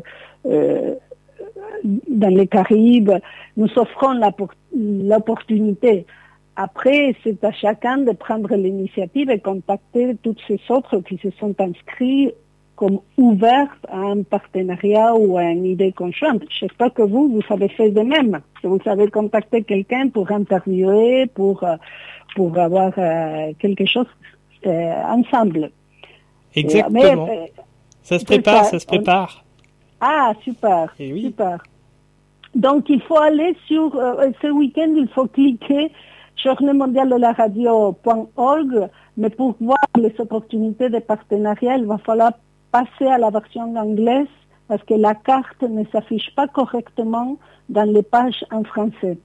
dans 1.83 2.33
les 2.33 2.47
Caraïbes. 2.47 3.11
Nous 3.57 3.69
offrons 3.77 4.19
l'opportunité. 4.73 6.05
Après, 6.55 7.15
c'est 7.23 7.43
à 7.43 7.51
chacun 7.51 7.99
de 7.99 8.11
prendre 8.11 8.53
l'initiative 8.55 9.29
et 9.29 9.39
contacter 9.39 10.15
toutes 10.21 10.41
ces 10.47 10.59
autres 10.69 10.99
qui 10.99 11.17
se 11.17 11.29
sont 11.39 11.55
inscrits 11.59 12.31
comme 12.75 12.99
ouverts 13.17 13.77
à 13.89 13.97
un 13.97 14.23
partenariat 14.23 15.13
ou 15.15 15.37
à 15.37 15.43
une 15.43 15.65
idée 15.65 15.91
conjointe. 15.91 16.43
J'espère 16.49 16.93
que 16.93 17.03
vous, 17.03 17.29
vous 17.29 17.53
avez 17.53 17.69
fait 17.69 17.91
de 17.91 18.01
même. 18.01 18.41
Vous 18.63 18.79
avez 18.85 19.07
contacté 19.07 19.63
quelqu'un 19.63 20.09
pour 20.09 20.31
interviewer, 20.31 21.27
pour, 21.27 21.63
pour 22.35 22.57
avoir 22.57 22.91
euh, 22.97 23.53
quelque 23.59 23.85
chose 23.85 24.07
euh, 24.65 24.93
ensemble. 25.03 25.71
Exactement. 26.55 26.89
Mais, 26.89 27.11
euh, 27.11 27.45
ça 28.03 28.19
se 28.19 28.25
prépare, 28.25 28.65
ça, 28.65 28.71
ça 28.71 28.79
se 28.79 28.85
prépare. 28.85 29.43
On... 29.45 29.50
Ah, 30.01 30.33
super, 30.43 30.93
oui. 30.99 31.21
super. 31.25 31.63
Donc, 32.55 32.89
il 32.89 33.01
faut 33.03 33.17
aller 33.17 33.55
sur, 33.67 33.95
euh, 33.95 34.29
ce 34.41 34.47
week-end, 34.47 34.93
il 34.97 35.07
faut 35.07 35.27
cliquer 35.27 35.91
journée 36.43 36.73
mondiale 36.73 37.09
de 37.09 37.15
la 37.15 37.33
radio.org, 37.33 38.89
mais 39.17 39.29
pour 39.29 39.55
voir 39.61 39.77
les 39.95 40.13
opportunités 40.19 40.89
de 40.89 40.99
partenariat, 40.99 41.77
il 41.77 41.85
va 41.85 41.97
falloir 41.99 42.33
passer 42.71 43.05
à 43.05 43.17
la 43.17 43.29
version 43.29 43.75
anglaise 43.75 44.27
parce 44.67 44.83
que 44.83 44.93
la 44.93 45.13
carte 45.13 45.61
ne 45.63 45.83
s'affiche 45.91 46.33
pas 46.35 46.47
correctement 46.47 47.37
dans 47.69 47.83
les 47.83 48.03
pages 48.03 48.45
en 48.51 48.63
français. 48.63 49.17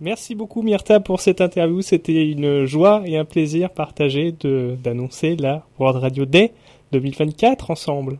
Merci 0.00 0.36
beaucoup 0.36 0.62
Myrta 0.62 1.00
pour 1.00 1.20
cette 1.20 1.40
interview. 1.40 1.80
C'était 1.80 2.30
une 2.30 2.66
joie 2.66 3.02
et 3.04 3.18
un 3.18 3.24
plaisir 3.24 3.70
partagé 3.70 4.32
d'annoncer 4.32 5.34
la 5.34 5.64
World 5.78 5.96
Radio 6.00 6.24
Day 6.24 6.52
2024 6.92 7.70
ensemble. 7.70 8.18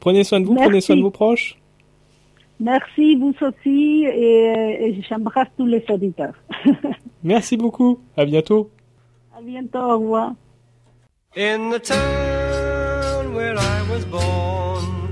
Prenez 0.00 0.24
soin 0.24 0.40
de 0.40 0.46
vous, 0.46 0.54
Merci. 0.54 0.66
prenez 0.68 0.80
soin 0.80 0.96
de 0.96 1.02
vos 1.02 1.10
proches. 1.10 1.56
Merci, 2.58 3.16
vous 3.16 3.34
aussi, 3.40 4.04
et, 4.04 4.88
et 4.88 5.02
j'embrasse 5.08 5.48
tous 5.56 5.66
les 5.66 5.84
auditeurs. 5.88 6.34
Merci 7.24 7.56
beaucoup, 7.56 8.00
à 8.16 8.24
bientôt. 8.24 8.70
À 9.36 9.40
bientôt, 9.42 9.78
au 9.78 9.98
revoir. 9.98 10.32
In 11.36 11.70
the 11.70 11.78
town 11.80 13.34
where 13.34 13.54
I 13.56 13.82
was 13.90 14.04
born 14.04 15.08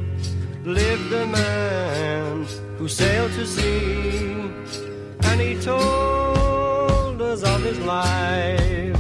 lived 0.65 1.13
a 1.13 1.27
man 1.27 2.45
who 2.79 2.89
sailed 2.89 3.33
to 3.33 3.47
sea, 3.47 4.51
and 5.31 5.41
he 5.41 5.55
told 5.63 7.23
us 7.23 7.43
of 7.45 7.63
his 7.65 7.79
life 7.87 8.98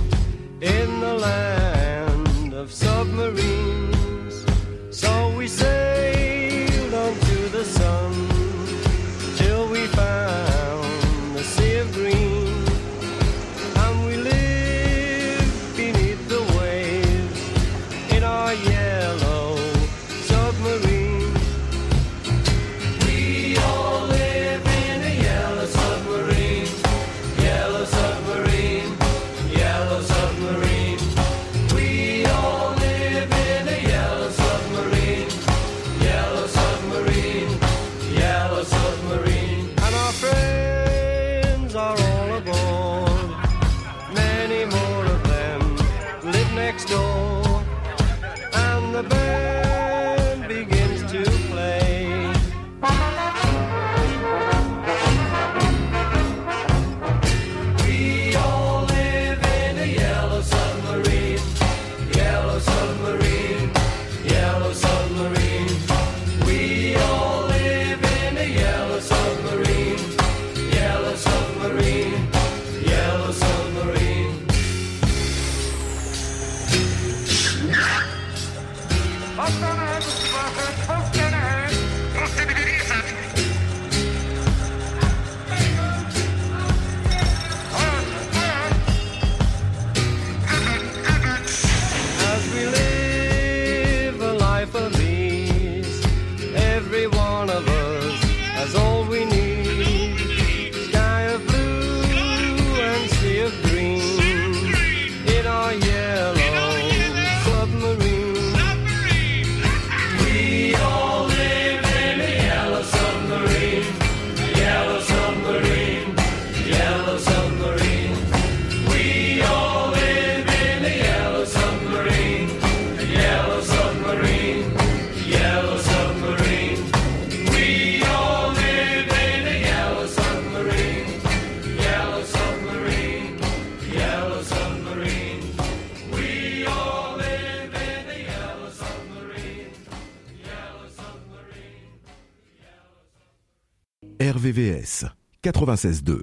RVVS 144.38 145.06
96.2. 145.42 146.20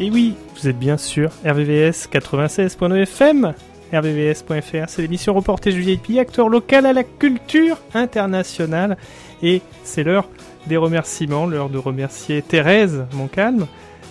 Et 0.00 0.10
oui, 0.10 0.34
vous 0.54 0.66
êtes 0.66 0.78
bien 0.78 0.96
sûr 0.96 1.30
RVVS 1.44 2.08
96.9 2.10 3.02
FM. 3.02 3.52
RVVS.fr, 3.92 4.88
c'est 4.88 5.02
l'émission 5.02 5.34
Reportage 5.34 5.74
VIP, 5.74 6.18
acteur 6.18 6.48
local 6.48 6.86
à 6.86 6.94
la 6.94 7.04
culture 7.04 7.76
internationale. 7.92 8.96
Et 9.42 9.60
c'est 9.84 10.04
l'heure 10.04 10.30
des 10.68 10.78
remerciements, 10.78 11.44
l'heure 11.44 11.68
de 11.68 11.76
remercier 11.76 12.40
Thérèse 12.40 13.04
Moncalme. 13.12 13.66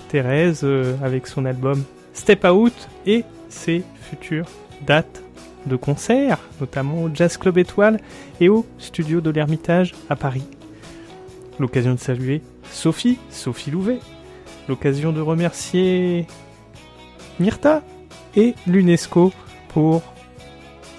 Thérèse 0.09 0.61
euh, 0.63 0.95
avec 1.03 1.25
son 1.25 1.45
album 1.45 1.83
Step 2.13 2.45
Out 2.45 2.87
et 3.07 3.23
ses 3.49 3.83
futures 3.99 4.47
dates 4.85 5.23
de 5.65 5.75
concert, 5.75 6.37
notamment 6.61 7.01
au 7.01 7.09
Jazz 7.11 7.37
Club 7.37 7.57
Étoile 7.57 7.99
et 8.39 8.47
au 8.47 8.67
studio 8.77 9.21
de 9.21 9.31
l'Ermitage 9.31 9.95
à 10.07 10.15
Paris. 10.15 10.45
L'occasion 11.57 11.95
de 11.95 11.99
saluer 11.99 12.43
Sophie, 12.71 13.17
Sophie 13.29 13.71
Louvet. 13.71 13.99
L'occasion 14.67 15.11
de 15.11 15.21
remercier 15.21 16.27
Myrta 17.39 17.81
et 18.35 18.53
l'UNESCO 18.67 19.31
pour 19.69 20.01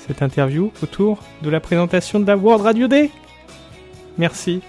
cette 0.06 0.22
interview 0.22 0.72
autour 0.82 1.18
de 1.42 1.50
la 1.50 1.60
présentation 1.60 2.18
de 2.18 2.26
la 2.26 2.36
World 2.36 2.64
Radio 2.64 2.88
Day. 2.88 3.10
Merci. 4.18 4.60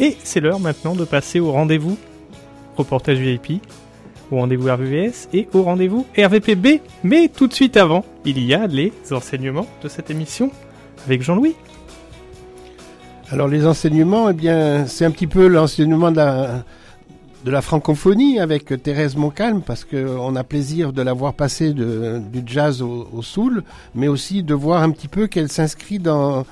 Et 0.00 0.16
c'est 0.22 0.40
l'heure 0.40 0.60
maintenant 0.60 0.94
de 0.94 1.04
passer 1.04 1.40
au 1.40 1.52
rendez-vous 1.52 1.98
reportage 2.76 3.18
VIP, 3.18 3.62
au 4.30 4.36
rendez-vous 4.36 4.68
RVVS 4.68 5.28
et 5.32 5.48
au 5.52 5.62
rendez-vous 5.62 6.06
RVPB. 6.16 6.80
Mais 7.04 7.28
tout 7.28 7.46
de 7.46 7.52
suite 7.52 7.76
avant, 7.76 8.04
il 8.24 8.42
y 8.44 8.54
a 8.54 8.66
les 8.66 8.92
enseignements 9.10 9.66
de 9.82 9.88
cette 9.88 10.10
émission 10.10 10.50
avec 11.06 11.22
Jean-Louis. 11.22 11.54
Alors 13.32 13.48
les 13.48 13.66
enseignements, 13.66 14.28
eh 14.28 14.34
bien, 14.34 14.86
c'est 14.86 15.06
un 15.06 15.10
petit 15.10 15.26
peu 15.26 15.46
l'enseignement 15.46 16.12
de 16.12 17.50
la, 17.50 17.62
francophonie 17.62 18.38
avec 18.38 18.66
Thérèse 18.82 19.16
Moncalme 19.16 19.62
parce 19.62 19.86
qu'on 19.86 20.36
a 20.36 20.44
plaisir 20.44 20.92
de 20.92 21.00
la 21.00 21.14
voir 21.14 21.32
passer 21.32 21.72
du 21.72 22.42
jazz 22.44 22.82
au, 22.82 23.22
soul, 23.22 23.64
mais 23.94 24.06
aussi 24.06 24.42
de 24.42 24.52
voir 24.52 24.82
un 24.82 24.90
petit 24.90 25.08
peu 25.08 25.28
qu'elle 25.28 25.48
s'inscrit 25.48 25.98
dans, 25.98 26.44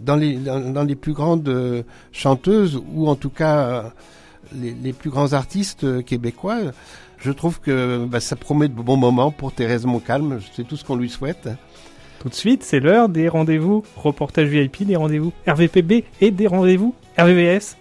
dans, 0.00 0.16
les, 0.16 0.96
plus 0.96 1.12
grandes 1.12 1.84
chanteuses 2.10 2.82
ou 2.96 3.08
en 3.08 3.14
tout 3.14 3.30
cas 3.30 3.92
les, 4.56 4.74
les 4.74 4.92
plus 4.92 5.10
grands 5.10 5.34
artistes 5.34 6.02
québécois. 6.04 6.58
Je 7.18 7.30
trouve 7.30 7.60
que 7.60 8.06
bah, 8.06 8.18
ça 8.18 8.34
promet 8.34 8.66
de 8.66 8.74
bons 8.74 8.96
moments 8.96 9.30
pour 9.30 9.52
Thérèse 9.52 9.86
Moncalme, 9.86 10.40
c'est 10.56 10.66
tout 10.66 10.76
ce 10.76 10.84
qu'on 10.84 10.96
lui 10.96 11.10
souhaite. 11.10 11.48
Tout 12.24 12.30
de 12.30 12.34
suite, 12.34 12.62
c'est 12.62 12.80
l'heure 12.80 13.10
des 13.10 13.28
rendez-vous 13.28 13.84
reportage 13.98 14.48
VIP, 14.48 14.86
des 14.86 14.96
rendez-vous 14.96 15.34
RVPB 15.46 16.04
et 16.22 16.30
des 16.30 16.46
rendez-vous 16.46 16.94
RVVS. 17.18 17.76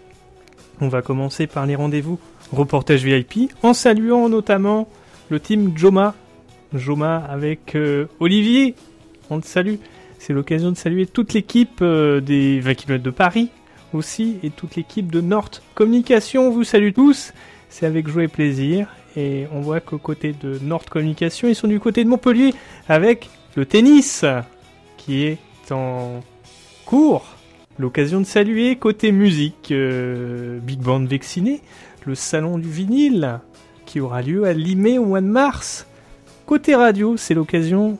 On 0.81 0.89
va 0.89 1.01
commencer 1.01 1.47
par 1.47 1.65
les 1.65 1.75
rendez-vous 1.75 2.19
reportage 2.51 3.05
VIP 3.05 3.53
en 3.61 3.73
saluant 3.73 4.27
notamment 4.27 4.89
le 5.29 5.39
team 5.39 5.71
Joma. 5.77 6.13
Joma 6.73 7.19
avec 7.19 7.73
euh, 7.75 8.07
Olivier, 8.19 8.75
on 9.29 9.37
le 9.37 9.43
salue. 9.43 9.75
C'est 10.19 10.33
l'occasion 10.33 10.71
de 10.71 10.77
saluer 10.77 11.05
toute 11.05 11.31
l'équipe 11.31 11.79
euh, 11.81 12.19
des 12.19 12.59
20 12.59 12.73
km 12.73 13.01
de 13.01 13.11
Paris 13.11 13.49
aussi 13.93 14.39
et 14.43 14.49
toute 14.49 14.75
l'équipe 14.75 15.09
de 15.09 15.21
Nord 15.21 15.51
Communication. 15.73 16.49
On 16.49 16.51
vous 16.51 16.65
salue 16.65 16.91
tous. 16.93 17.31
C'est 17.69 17.85
avec 17.85 18.09
joie 18.09 18.25
et 18.25 18.27
plaisir. 18.27 18.89
Et 19.15 19.47
on 19.53 19.61
voit 19.61 19.79
qu'au 19.79 19.99
côté 19.99 20.33
de 20.33 20.59
Nord 20.61 20.83
Communication, 20.83 21.47
ils 21.47 21.55
sont 21.55 21.69
du 21.69 21.79
côté 21.79 22.03
de 22.03 22.09
Montpellier 22.09 22.53
avec 22.89 23.29
le 23.55 23.65
tennis 23.65 24.25
qui 24.97 25.23
est 25.25 25.71
en 25.71 26.21
cours. 26.85 27.25
L'occasion 27.79 28.19
de 28.19 28.25
saluer 28.25 28.75
côté 28.75 29.11
musique 29.11 29.71
euh, 29.71 30.59
Big 30.59 30.79
Band 30.79 31.05
Vacciné, 31.05 31.61
le 32.05 32.15
salon 32.15 32.57
du 32.57 32.69
vinyle 32.69 33.39
qui 33.85 33.99
aura 33.99 34.21
lieu 34.21 34.45
à 34.45 34.53
Limay 34.53 34.97
au 34.97 35.05
mois 35.05 35.21
de 35.21 35.27
mars. 35.27 35.87
Côté 36.45 36.75
radio, 36.75 37.17
c'est 37.17 37.33
l'occasion. 37.33 37.97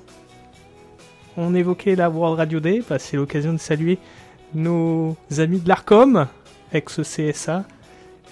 On 1.37 1.55
évoquait 1.55 1.95
la 1.95 2.09
World 2.09 2.37
Radio 2.37 2.59
Day, 2.59 2.83
bah, 2.87 2.99
c'est 2.99 3.17
l'occasion 3.17 3.53
de 3.53 3.57
saluer 3.57 3.97
nos 4.53 5.17
amis 5.37 5.59
de 5.59 5.67
l'ARCOM, 5.67 6.27
ex-CSA, 6.71 7.65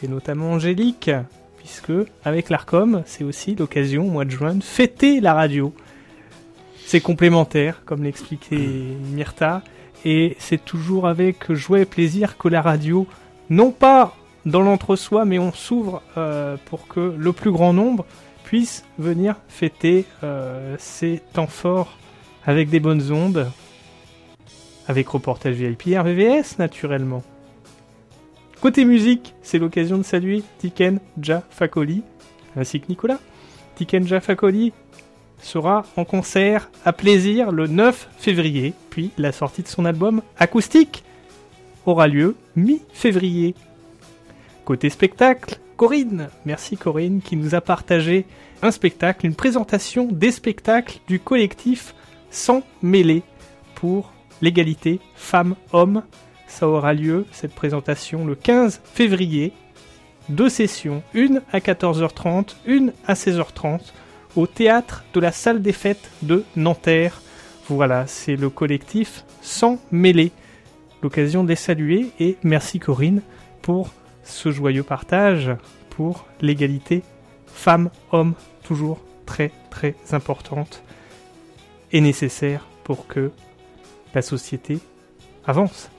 et 0.03 0.07
notamment 0.07 0.51
Angélique, 0.51 1.09
puisque 1.57 1.93
avec 2.23 2.49
l'ARCOM, 2.49 3.01
c'est 3.05 3.23
aussi 3.23 3.55
l'occasion 3.55 4.07
au 4.07 4.11
mois 4.11 4.25
de 4.25 4.31
juin 4.31 4.53
de 4.53 4.63
fêter 4.63 5.19
la 5.19 5.33
radio. 5.33 5.73
C'est 6.91 6.99
complémentaire, 6.99 7.83
comme 7.85 8.03
l'expliquait 8.03 8.57
Myrta, 9.13 9.61
et 10.03 10.35
c'est 10.39 10.61
toujours 10.65 11.07
avec 11.07 11.49
joie 11.53 11.79
et 11.79 11.85
plaisir 11.85 12.37
que 12.37 12.49
la 12.49 12.61
radio, 12.61 13.07
non 13.49 13.71
pas 13.71 14.13
dans 14.45 14.59
l'entre-soi, 14.59 15.23
mais 15.23 15.39
on 15.39 15.53
s'ouvre 15.53 16.01
euh, 16.17 16.57
pour 16.65 16.89
que 16.89 17.15
le 17.17 17.31
plus 17.31 17.49
grand 17.49 17.71
nombre 17.71 18.05
puisse 18.43 18.83
venir 18.99 19.37
fêter 19.47 20.03
euh, 20.25 20.75
ces 20.79 21.21
temps 21.31 21.47
forts 21.47 21.97
avec 22.45 22.69
des 22.69 22.81
bonnes 22.81 23.09
ondes, 23.13 23.49
avec 24.85 25.07
reportage 25.07 25.55
VIP 25.55 25.97
RVVS 25.97 26.57
naturellement. 26.59 27.23
Côté 28.59 28.83
musique, 28.83 29.33
c'est 29.43 29.59
l'occasion 29.59 29.97
de 29.97 30.03
saluer 30.03 30.43
Tiken 30.57 30.99
Ja 31.21 31.41
Fakoli, 31.51 32.03
ainsi 32.57 32.81
que 32.81 32.87
Nicolas. 32.89 33.19
Tiken 33.75 34.05
Ja 34.05 34.19
Fakoli 34.19 34.73
sera 35.41 35.85
en 35.95 36.05
concert 36.05 36.69
à 36.85 36.93
plaisir 36.93 37.51
le 37.51 37.67
9 37.67 38.09
février, 38.17 38.73
puis 38.89 39.11
la 39.17 39.31
sortie 39.31 39.63
de 39.63 39.67
son 39.67 39.85
album 39.85 40.21
acoustique 40.37 41.03
aura 41.85 42.07
lieu 42.07 42.35
mi-février. 42.55 43.55
Côté 44.65 44.89
spectacle, 44.89 45.57
Corinne, 45.77 46.29
merci 46.45 46.77
Corinne, 46.77 47.21
qui 47.21 47.35
nous 47.35 47.55
a 47.55 47.61
partagé 47.61 48.25
un 48.61 48.71
spectacle, 48.71 49.25
une 49.25 49.35
présentation 49.35 50.07
des 50.11 50.31
spectacles 50.31 50.99
du 51.07 51.19
collectif 51.19 51.95
Sans 52.29 52.61
mêler 52.81 53.23
pour 53.75 54.13
l'égalité 54.41 54.99
femmes-hommes. 55.15 56.03
Ça 56.47 56.67
aura 56.67 56.93
lieu, 56.93 57.25
cette 57.31 57.55
présentation, 57.55 58.25
le 58.25 58.35
15 58.35 58.81
février. 58.83 59.53
Deux 60.29 60.49
sessions, 60.49 61.01
une 61.13 61.41
à 61.51 61.59
14h30, 61.59 62.55
une 62.65 62.93
à 63.07 63.15
16h30, 63.15 63.79
au 64.35 64.47
théâtre 64.47 65.03
de 65.13 65.19
la 65.19 65.31
salle 65.31 65.61
des 65.61 65.73
fêtes 65.73 66.09
de 66.21 66.43
Nanterre. 66.55 67.21
Voilà, 67.67 68.07
c'est 68.07 68.35
le 68.35 68.49
collectif 68.49 69.25
Sans 69.41 69.79
mêler. 69.91 70.31
L'occasion 71.01 71.43
de 71.43 71.49
les 71.49 71.55
saluer 71.55 72.11
et 72.19 72.37
merci 72.43 72.79
Corinne 72.79 73.21
pour 73.61 73.89
ce 74.23 74.51
joyeux 74.51 74.83
partage 74.83 75.51
pour 75.89 76.25
l'égalité 76.41 77.03
femmes-hommes, 77.47 78.33
toujours 78.63 79.01
très 79.25 79.51
très 79.69 79.95
importante 80.11 80.83
et 81.91 82.01
nécessaire 82.01 82.65
pour 82.83 83.07
que 83.07 83.31
la 84.13 84.21
société 84.21 84.79
avance. 85.45 85.89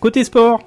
Côté 0.00 0.24
sport, 0.24 0.60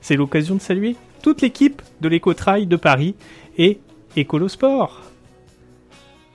c'est 0.00 0.16
l'occasion 0.16 0.54
de 0.54 0.60
saluer 0.60 0.96
toute 1.22 1.40
l'équipe 1.42 1.82
de 2.00 2.08
l'Ecotrail 2.08 2.66
de 2.66 2.76
Paris 2.76 3.14
et 3.56 3.80
Écolosport. 4.16 5.02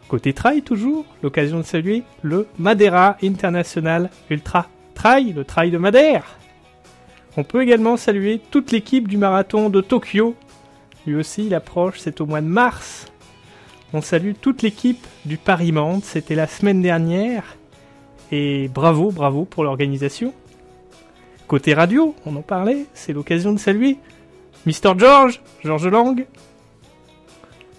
Côté 0.07 0.34
trail 0.34 0.61
toujours, 0.61 1.05
l'occasion 1.24 1.57
de 1.57 1.63
saluer 1.63 2.03
le 2.21 2.47
Madeira 2.59 3.17
International 3.24 4.09
Ultra 4.30 4.67
Trail, 4.93 5.34
le 5.34 5.43
trail 5.43 5.71
de 5.71 5.78
Madère. 5.78 6.38
On 7.36 7.43
peut 7.43 7.63
également 7.63 7.97
saluer 7.97 8.39
toute 8.51 8.71
l'équipe 8.71 9.07
du 9.07 9.17
marathon 9.17 9.69
de 9.69 9.82
Tokyo. 9.82 10.36
Lui 11.07 11.15
aussi, 11.15 11.47
il 11.47 11.55
approche, 11.55 11.99
c'est 11.99 12.21
au 12.21 12.26
mois 12.26 12.41
de 12.41 12.47
mars. 12.47 13.07
On 13.91 14.01
salue 14.01 14.34
toute 14.39 14.61
l'équipe 14.61 15.05
du 15.26 15.38
Paris-Mande, 15.38 16.03
c'était 16.03 16.36
la 16.36 16.47
semaine 16.47 16.82
dernière. 16.82 17.57
Et 18.32 18.67
bravo, 18.67 19.11
bravo 19.11 19.45
pour 19.45 19.63
l'organisation. 19.63 20.34
Côté 21.47 21.74
radio, 21.74 22.15
on 22.26 22.36
en 22.36 22.41
parlait, 22.41 22.86
c'est 22.93 23.13
l'occasion 23.13 23.51
de 23.51 23.59
saluer 23.59 23.97
Mr. 24.65 24.97
George, 24.97 25.41
George 25.63 25.88
Lang, 25.88 26.26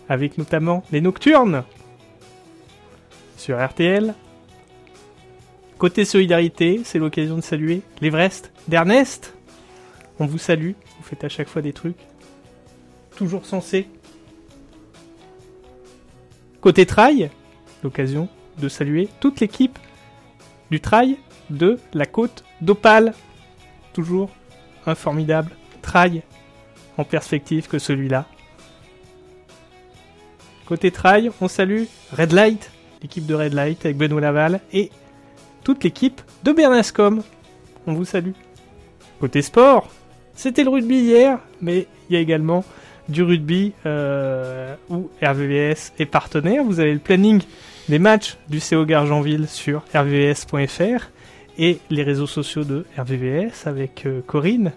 avec 0.09 0.39
notamment 0.39 0.83
les 0.93 1.01
Nocturnes 1.01 1.65
sur 3.37 3.63
RTL. 3.65 4.15
Côté 5.79 6.05
solidarité, 6.05 6.81
c'est 6.85 6.99
l'occasion 6.99 7.37
de 7.37 7.41
saluer 7.41 7.83
l'Everest 8.01 8.53
d'Ernest. 8.69 9.35
On 10.19 10.27
vous 10.27 10.39
salue, 10.39 10.73
vous 10.99 11.03
faites 11.05 11.25
à 11.25 11.29
chaque 11.29 11.49
fois 11.49 11.63
des 11.63 11.73
trucs 11.73 11.99
toujours 13.17 13.47
sensés. 13.47 13.89
Côté 16.61 16.87
trail, 16.87 17.31
l'occasion 17.83 18.29
de 18.59 18.69
saluer 18.69 19.09
toute 19.21 19.41
l'équipe 19.41 19.79
du 20.71 20.81
trail 20.81 21.19
de 21.51 21.79
la 21.93 22.07
côte 22.07 22.45
d'Opale. 22.61 23.15
Toujours 23.93 24.31
un 24.87 24.95
formidable 24.95 25.51
trail 25.83 26.23
en 26.97 27.05
perspective 27.05 27.69
que 27.69 27.79
celui-là. 27.79 28.27
Côté 30.67 30.91
trail, 30.91 31.31
on 31.41 31.49
salue 31.49 31.85
Red 32.17 32.33
Light, 32.33 32.71
l'équipe 33.03 33.27
de 33.27 33.35
Red 33.35 33.53
Light 33.53 33.85
avec 33.85 33.99
Benoît 33.99 34.21
Laval 34.21 34.61
et 34.73 34.91
toute 35.63 35.85
l'équipe 35.85 36.23
de 36.43 36.53
Bernascom. 36.53 37.23
On 37.87 37.93
vous 37.93 38.05
salue. 38.05 38.33
Côté 39.21 39.43
sport, 39.43 39.91
C'était 40.35 40.65
le 40.65 40.71
rugby 40.71 40.97
hier, 40.97 41.39
mais 41.61 41.87
il 42.09 42.15
y 42.15 42.17
a 42.17 42.21
également 42.21 42.65
du 43.09 43.23
rugby 43.23 43.73
euh, 43.87 44.75
où 44.89 45.11
RVVS 45.23 45.93
est 45.99 46.07
partenaire. 46.07 46.65
Vous 46.65 46.81
avez 46.81 46.93
le 46.93 46.99
planning 46.99 47.43
des 47.89 47.99
matchs 47.99 48.37
du 48.49 48.59
CO 48.59 48.85
Gargenville 48.85 49.47
sur 49.49 49.83
rvvs.fr 49.95 51.11
et 51.59 51.79
les 51.91 52.03
réseaux 52.03 52.27
sociaux 52.27 52.65
de 52.65 52.85
RVVS 52.99 53.67
avec 53.67 54.07
euh, 54.07 54.23
Corinne 54.27 54.73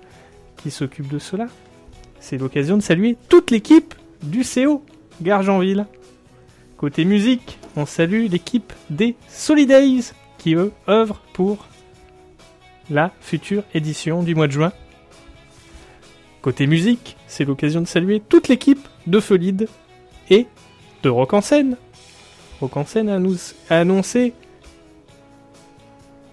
qui 0.58 0.70
s'occupe 0.70 1.08
de 1.08 1.18
cela. 1.18 1.48
C'est 2.20 2.38
l'occasion 2.38 2.78
de 2.78 2.82
saluer 2.82 3.18
toute 3.30 3.52
l'équipe 3.52 3.96
du 4.22 4.44
CO 4.44 4.84
Gargenville. 5.22 5.86
Côté 6.78 7.06
musique, 7.06 7.58
on 7.76 7.86
salue 7.86 8.28
l'équipe 8.30 8.72
des 8.90 9.16
Solidays 9.28 10.14
qui 10.38 10.54
eux 10.54 10.72
œuvrent 10.88 11.22
pour 11.34 11.66
la 12.90 13.12
future 13.20 13.64
édition 13.74 14.24
du 14.24 14.36
mois 14.36 14.48
de 14.48 14.52
juin. 14.52 14.72
Côté 16.42 16.68
musique, 16.68 17.18
c'est 17.28 17.46
l'occasion 17.46 17.82
de 17.82 17.88
saluer 17.88 18.20
toute 18.20 18.48
l'équipe 18.48 18.88
de 19.08 19.20
Folide 19.20 19.68
et 20.30 20.46
de 21.04 21.10
Rock 21.10 21.34
en 21.34 21.42
scène. 21.42 21.78
Rock 22.62 22.78
en 22.78 22.86
a 23.08 23.76
annoncé 23.76 24.34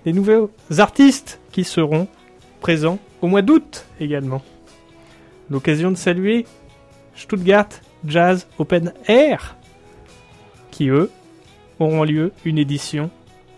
les 0.05 0.12
nouveaux 0.12 0.51
artistes 0.78 1.41
qui 1.53 1.64
seront 1.64 2.07
présents 2.61 2.99
au 3.22 3.26
mois 3.26 3.43
d'août 3.43 3.87
également. 3.99 4.43
L'occasion 5.51 5.91
de 5.91 5.97
saluer 5.97 6.47
Stuttgart 7.16 7.68
Jazz 8.07 8.47
Open 8.59 8.93
Air 9.07 9.57
qui 10.71 10.89
eux 10.89 11.11
auront 11.79 12.05
lieu 12.05 12.33
une 12.45 12.59
édition 12.59 13.11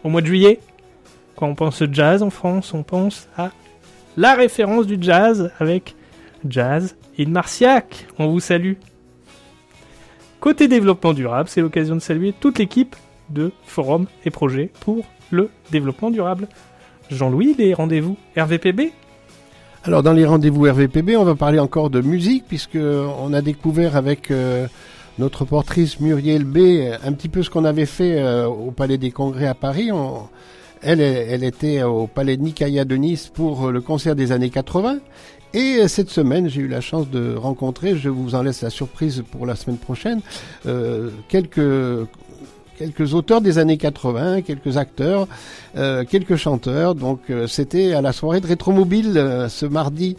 au 0.05 0.09
mois 0.09 0.21
de 0.21 0.27
juillet. 0.27 0.61
Quand 1.35 1.49
on 1.49 1.55
pense 1.55 1.83
jazz 1.91 2.23
en 2.23 2.31
France, 2.31 2.75
on 2.75 2.83
pense 2.83 3.29
à 3.37 3.51
la 4.17 4.35
référence 4.35 4.87
du 4.87 4.99
jazz 5.01 5.51
avec 5.59 5.95
Jazz 6.49 6.97
in 7.19 7.29
Marciac. 7.29 8.07
On 8.19 8.29
vous 8.29 8.41
salue. 8.41 8.75
Côté 10.41 10.69
développement 10.69 11.13
durable, 11.13 11.49
c'est 11.49 11.61
l'occasion 11.61 11.95
de 11.95 12.01
saluer 12.01 12.33
toute 12.39 12.59
l'équipe 12.59 12.95
de 13.31 13.53
forums 13.65 14.07
et 14.25 14.31
projets 14.31 14.71
pour 14.81 15.05
le 15.31 15.51
développement 15.71 16.11
durable. 16.11 16.49
Jean-Louis, 17.11 17.55
les 17.59 17.75
rendez-vous 17.75 18.17
RVPB 18.37 18.93
Alors 19.87 20.03
dans 20.03 20.13
les 20.13 20.27
rendez-vous 20.27 20.65
RVPB, 20.65 21.17
on 21.17 21.23
va 21.23 21.37
parler 21.37 21.61
encore 21.61 21.91
de 21.91 22.01
musique 22.01 22.43
puisque 22.49 22.77
on 22.77 23.33
a 23.33 23.41
découvert 23.41 23.95
avec 23.95 24.33
euh, 24.33 24.67
notre 25.21 25.45
portrice 25.45 26.01
Muriel 26.01 26.43
B 26.43 26.59
un 27.05 27.13
petit 27.13 27.29
peu 27.29 27.45
ce 27.45 27.51
qu'on 27.51 27.65
avait 27.65 27.87
fait 27.87 28.19
euh, 28.19 28.49
au 28.49 28.73
Palais 28.73 28.99
des 28.99 29.13
Congrès 29.13 29.47
à 29.47 29.55
Paris. 29.55 29.91
Elle, 30.83 31.45
était 31.45 31.85
au 31.85 32.09
Palais 32.09 32.37
de 32.37 32.43
Nicaïa 32.43 32.85
de 32.85 32.97
Nice 32.97 33.31
pour 33.33 33.69
euh, 33.69 33.71
le 33.71 33.81
concert 33.81 34.17
des 34.17 34.33
années 34.33 34.51
80. 34.51 34.99
Et 35.55 35.87
cette 35.87 36.11
semaine, 36.11 36.49
j'ai 36.49 36.63
eu 36.63 36.69
la 36.69 36.81
chance 36.81 37.09
de 37.09 37.37
rencontrer, 37.37 37.97
je 37.97 38.09
vous 38.09 38.35
en 38.35 38.43
laisse 38.43 38.63
la 38.63 38.71
surprise 38.71 39.23
pour 39.31 39.47
la 39.47 39.55
semaine 39.55 39.79
prochaine, 39.79 40.21
quelques 41.29 42.07
quelques 42.77 43.15
auteurs 43.15 43.41
des 43.41 43.59
années 43.59 43.77
80, 43.77 44.43
quelques 44.43 44.77
acteurs, 44.77 45.27
euh, 45.77 46.05
quelques 46.05 46.37
chanteurs. 46.37 46.95
Donc 46.95 47.31
euh, 47.31 47.47
c'était 47.47 47.95
à 47.95 48.03
la 48.03 48.13
soirée 48.13 48.41
de 48.41 48.47
Rétromobile 48.47 49.17
euh, 49.17 49.49
ce 49.49 49.67
mardi. 49.67 50.17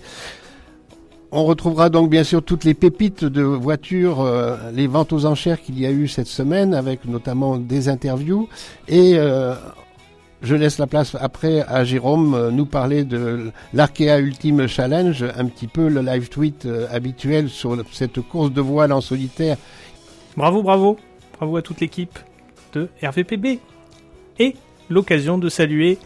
On 1.32 1.46
retrouvera 1.46 1.90
donc 1.90 2.10
bien 2.10 2.24
sûr 2.24 2.42
toutes 2.42 2.64
les 2.64 2.74
pépites 2.74 3.26
de 3.26 3.42
voitures, 3.42 4.26
les 4.74 4.88
ventes 4.88 5.12
aux 5.12 5.26
enchères 5.26 5.62
qu'il 5.62 5.78
y 5.78 5.86
a 5.86 5.92
eu 5.92 6.08
cette 6.08 6.28
semaine, 6.28 6.74
avec 6.74 7.04
notamment 7.04 7.58
des 7.58 7.90
interviews. 7.90 8.48
Et 8.88 9.18
je 10.42 10.56
laisse 10.56 10.78
la 10.78 10.88
place 10.88 11.18
après 11.20 11.66
à 11.68 11.84
Jérôme 11.84 12.52
nous 12.54 12.66
parler 12.66 13.04
de 13.04 13.52
l'Arkea 13.74 14.20
Ultime 14.20 14.68
Challenge, 14.68 15.26
un 15.38 15.46
petit 15.48 15.68
peu 15.68 15.90
le 15.90 16.00
live 16.00 16.30
tweet 16.30 16.66
habituel 16.90 17.50
sur 17.50 17.76
cette 17.92 18.22
course 18.22 18.54
de 18.54 18.62
voile 18.62 18.94
en 18.94 19.02
solitaire 19.02 19.58
Bravo, 20.38 20.64
bravo, 20.64 20.96
bravo 21.38 21.58
à 21.58 21.62
toute 21.62 21.82
l'équipe 21.82 22.18
RVPB. 23.04 23.60
Et 24.40 24.56
l'occasion 24.90 25.38
de 25.38 25.50
saluer 25.50 25.98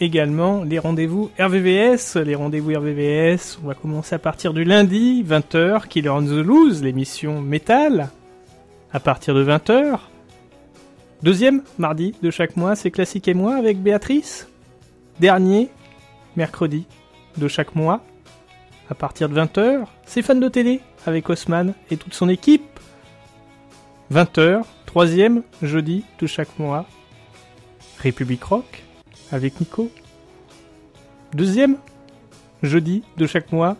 également 0.00 0.64
les 0.64 0.78
rendez-vous 0.78 1.30
RVVS. 1.38 2.16
Les 2.16 2.34
rendez-vous 2.34 2.70
RVVS, 2.70 3.58
on 3.62 3.68
va 3.68 3.74
commencer 3.74 4.14
à 4.14 4.18
partir 4.18 4.52
du 4.52 4.64
lundi, 4.64 5.24
20h, 5.24 5.88
Killer 5.88 6.10
on 6.10 6.22
the 6.22 6.44
Loose, 6.44 6.82
l'émission 6.82 7.40
métal, 7.40 8.10
à 8.92 9.00
partir 9.00 9.34
de 9.34 9.44
20h. 9.44 9.98
Deuxième 11.22 11.62
mardi 11.78 12.14
de 12.22 12.30
chaque 12.30 12.56
mois, 12.56 12.74
c'est 12.74 12.90
Classique 12.90 13.28
et 13.28 13.34
moi 13.34 13.56
avec 13.56 13.78
Béatrice. 13.82 14.48
Dernier 15.20 15.68
mercredi 16.34 16.86
de 17.36 17.46
chaque 17.46 17.74
mois, 17.74 18.02
à 18.88 18.94
partir 18.94 19.28
de 19.28 19.34
20h, 19.38 19.84
c'est 20.06 20.22
Fan 20.22 20.40
de 20.40 20.48
télé 20.48 20.80
avec 21.06 21.28
Haussmann 21.28 21.74
et 21.90 21.96
toute 21.96 22.14
son 22.14 22.28
équipe. 22.28 22.62
20h, 24.12 24.62
troisième 24.90 25.44
jeudi 25.62 26.02
de 26.18 26.26
chaque 26.26 26.58
mois, 26.58 26.84
République 28.00 28.42
Rock 28.42 28.82
avec 29.30 29.60
Nico. 29.60 29.88
Deuxième 31.32 31.76
jeudi 32.64 33.04
de 33.16 33.24
chaque 33.28 33.52
mois, 33.52 33.76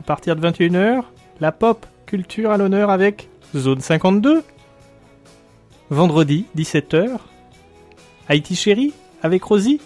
à 0.00 0.02
partir 0.02 0.34
de 0.34 0.40
21h, 0.40 1.02
la 1.40 1.52
pop 1.52 1.84
culture 2.06 2.52
à 2.52 2.56
l'honneur 2.56 2.88
avec 2.88 3.28
Zone 3.54 3.80
52. 3.80 4.42
Vendredi, 5.90 6.46
17h, 6.56 7.18
Haïti 8.26 8.56
Chérie 8.56 8.94
avec 9.22 9.42
Rosie. 9.42 9.78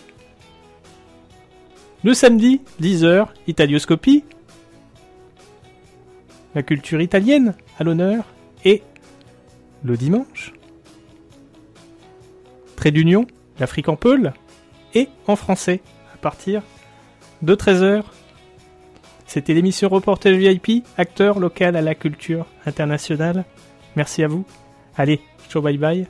Le 2.04 2.14
samedi, 2.14 2.60
10h, 2.80 3.26
Italioscopie. 3.48 4.22
La 6.54 6.62
culture 6.62 7.00
italienne 7.00 7.54
à 7.76 7.82
l'honneur. 7.82 8.24
Et 8.64 8.84
le 9.82 9.96
dimanche. 9.96 10.52
D'union, 12.88 13.26
l'Afrique 13.58 13.88
en 13.88 13.96
Peul, 13.96 14.32
et 14.94 15.08
en 15.26 15.36
français, 15.36 15.80
à 16.14 16.16
partir 16.16 16.62
de 17.42 17.54
13h. 17.54 18.02
C'était 19.26 19.54
l'émission 19.54 19.88
Reportage 19.88 20.36
VIP, 20.36 20.84
acteur 20.96 21.38
local 21.38 21.76
à 21.76 21.82
la 21.82 21.94
culture 21.94 22.46
internationale. 22.66 23.44
Merci 23.96 24.24
à 24.24 24.28
vous. 24.28 24.44
Allez, 24.96 25.20
ciao 25.48 25.62
bye 25.62 25.78
bye. 25.78 26.06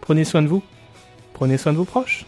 Prenez 0.00 0.24
soin 0.24 0.42
de 0.42 0.48
vous. 0.48 0.62
Prenez 1.34 1.58
soin 1.58 1.72
de 1.72 1.78
vos 1.78 1.84
proches. 1.84 2.24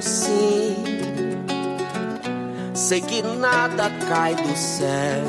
sim. 0.00 0.84
Sei 2.74 3.00
que 3.00 3.22
nada 3.22 3.90
cai 4.08 4.34
do 4.34 4.56
céu, 4.56 5.24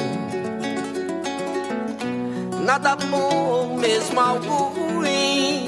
nada 2.64 2.96
bom, 2.96 3.78
mesmo 3.80 4.20
algo 4.20 4.74
ruim. 4.76 5.66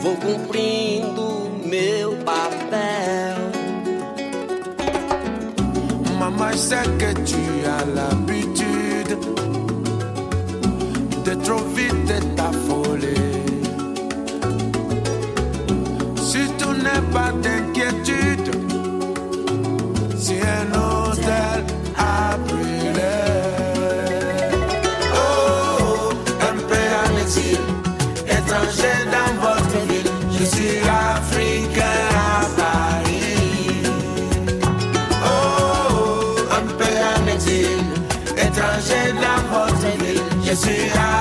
Vou 0.00 0.16
cumprindo 0.16 1.50
meu 1.64 2.16
papel. 2.24 3.52
Maman, 6.18 6.52
je 6.52 6.82
que 6.98 7.14
tu 7.24 7.42
as 7.66 7.84
l'habitude 7.96 9.16
de 11.24 11.34
trop 11.44 11.64
vite 11.74 12.14
t'affoler. 12.36 13.42
Si 16.16 16.42
tu 16.58 16.68
n'es 16.84 17.02
pas 17.12 17.32
d'inquiétude, 17.42 17.71
que. 40.54 41.11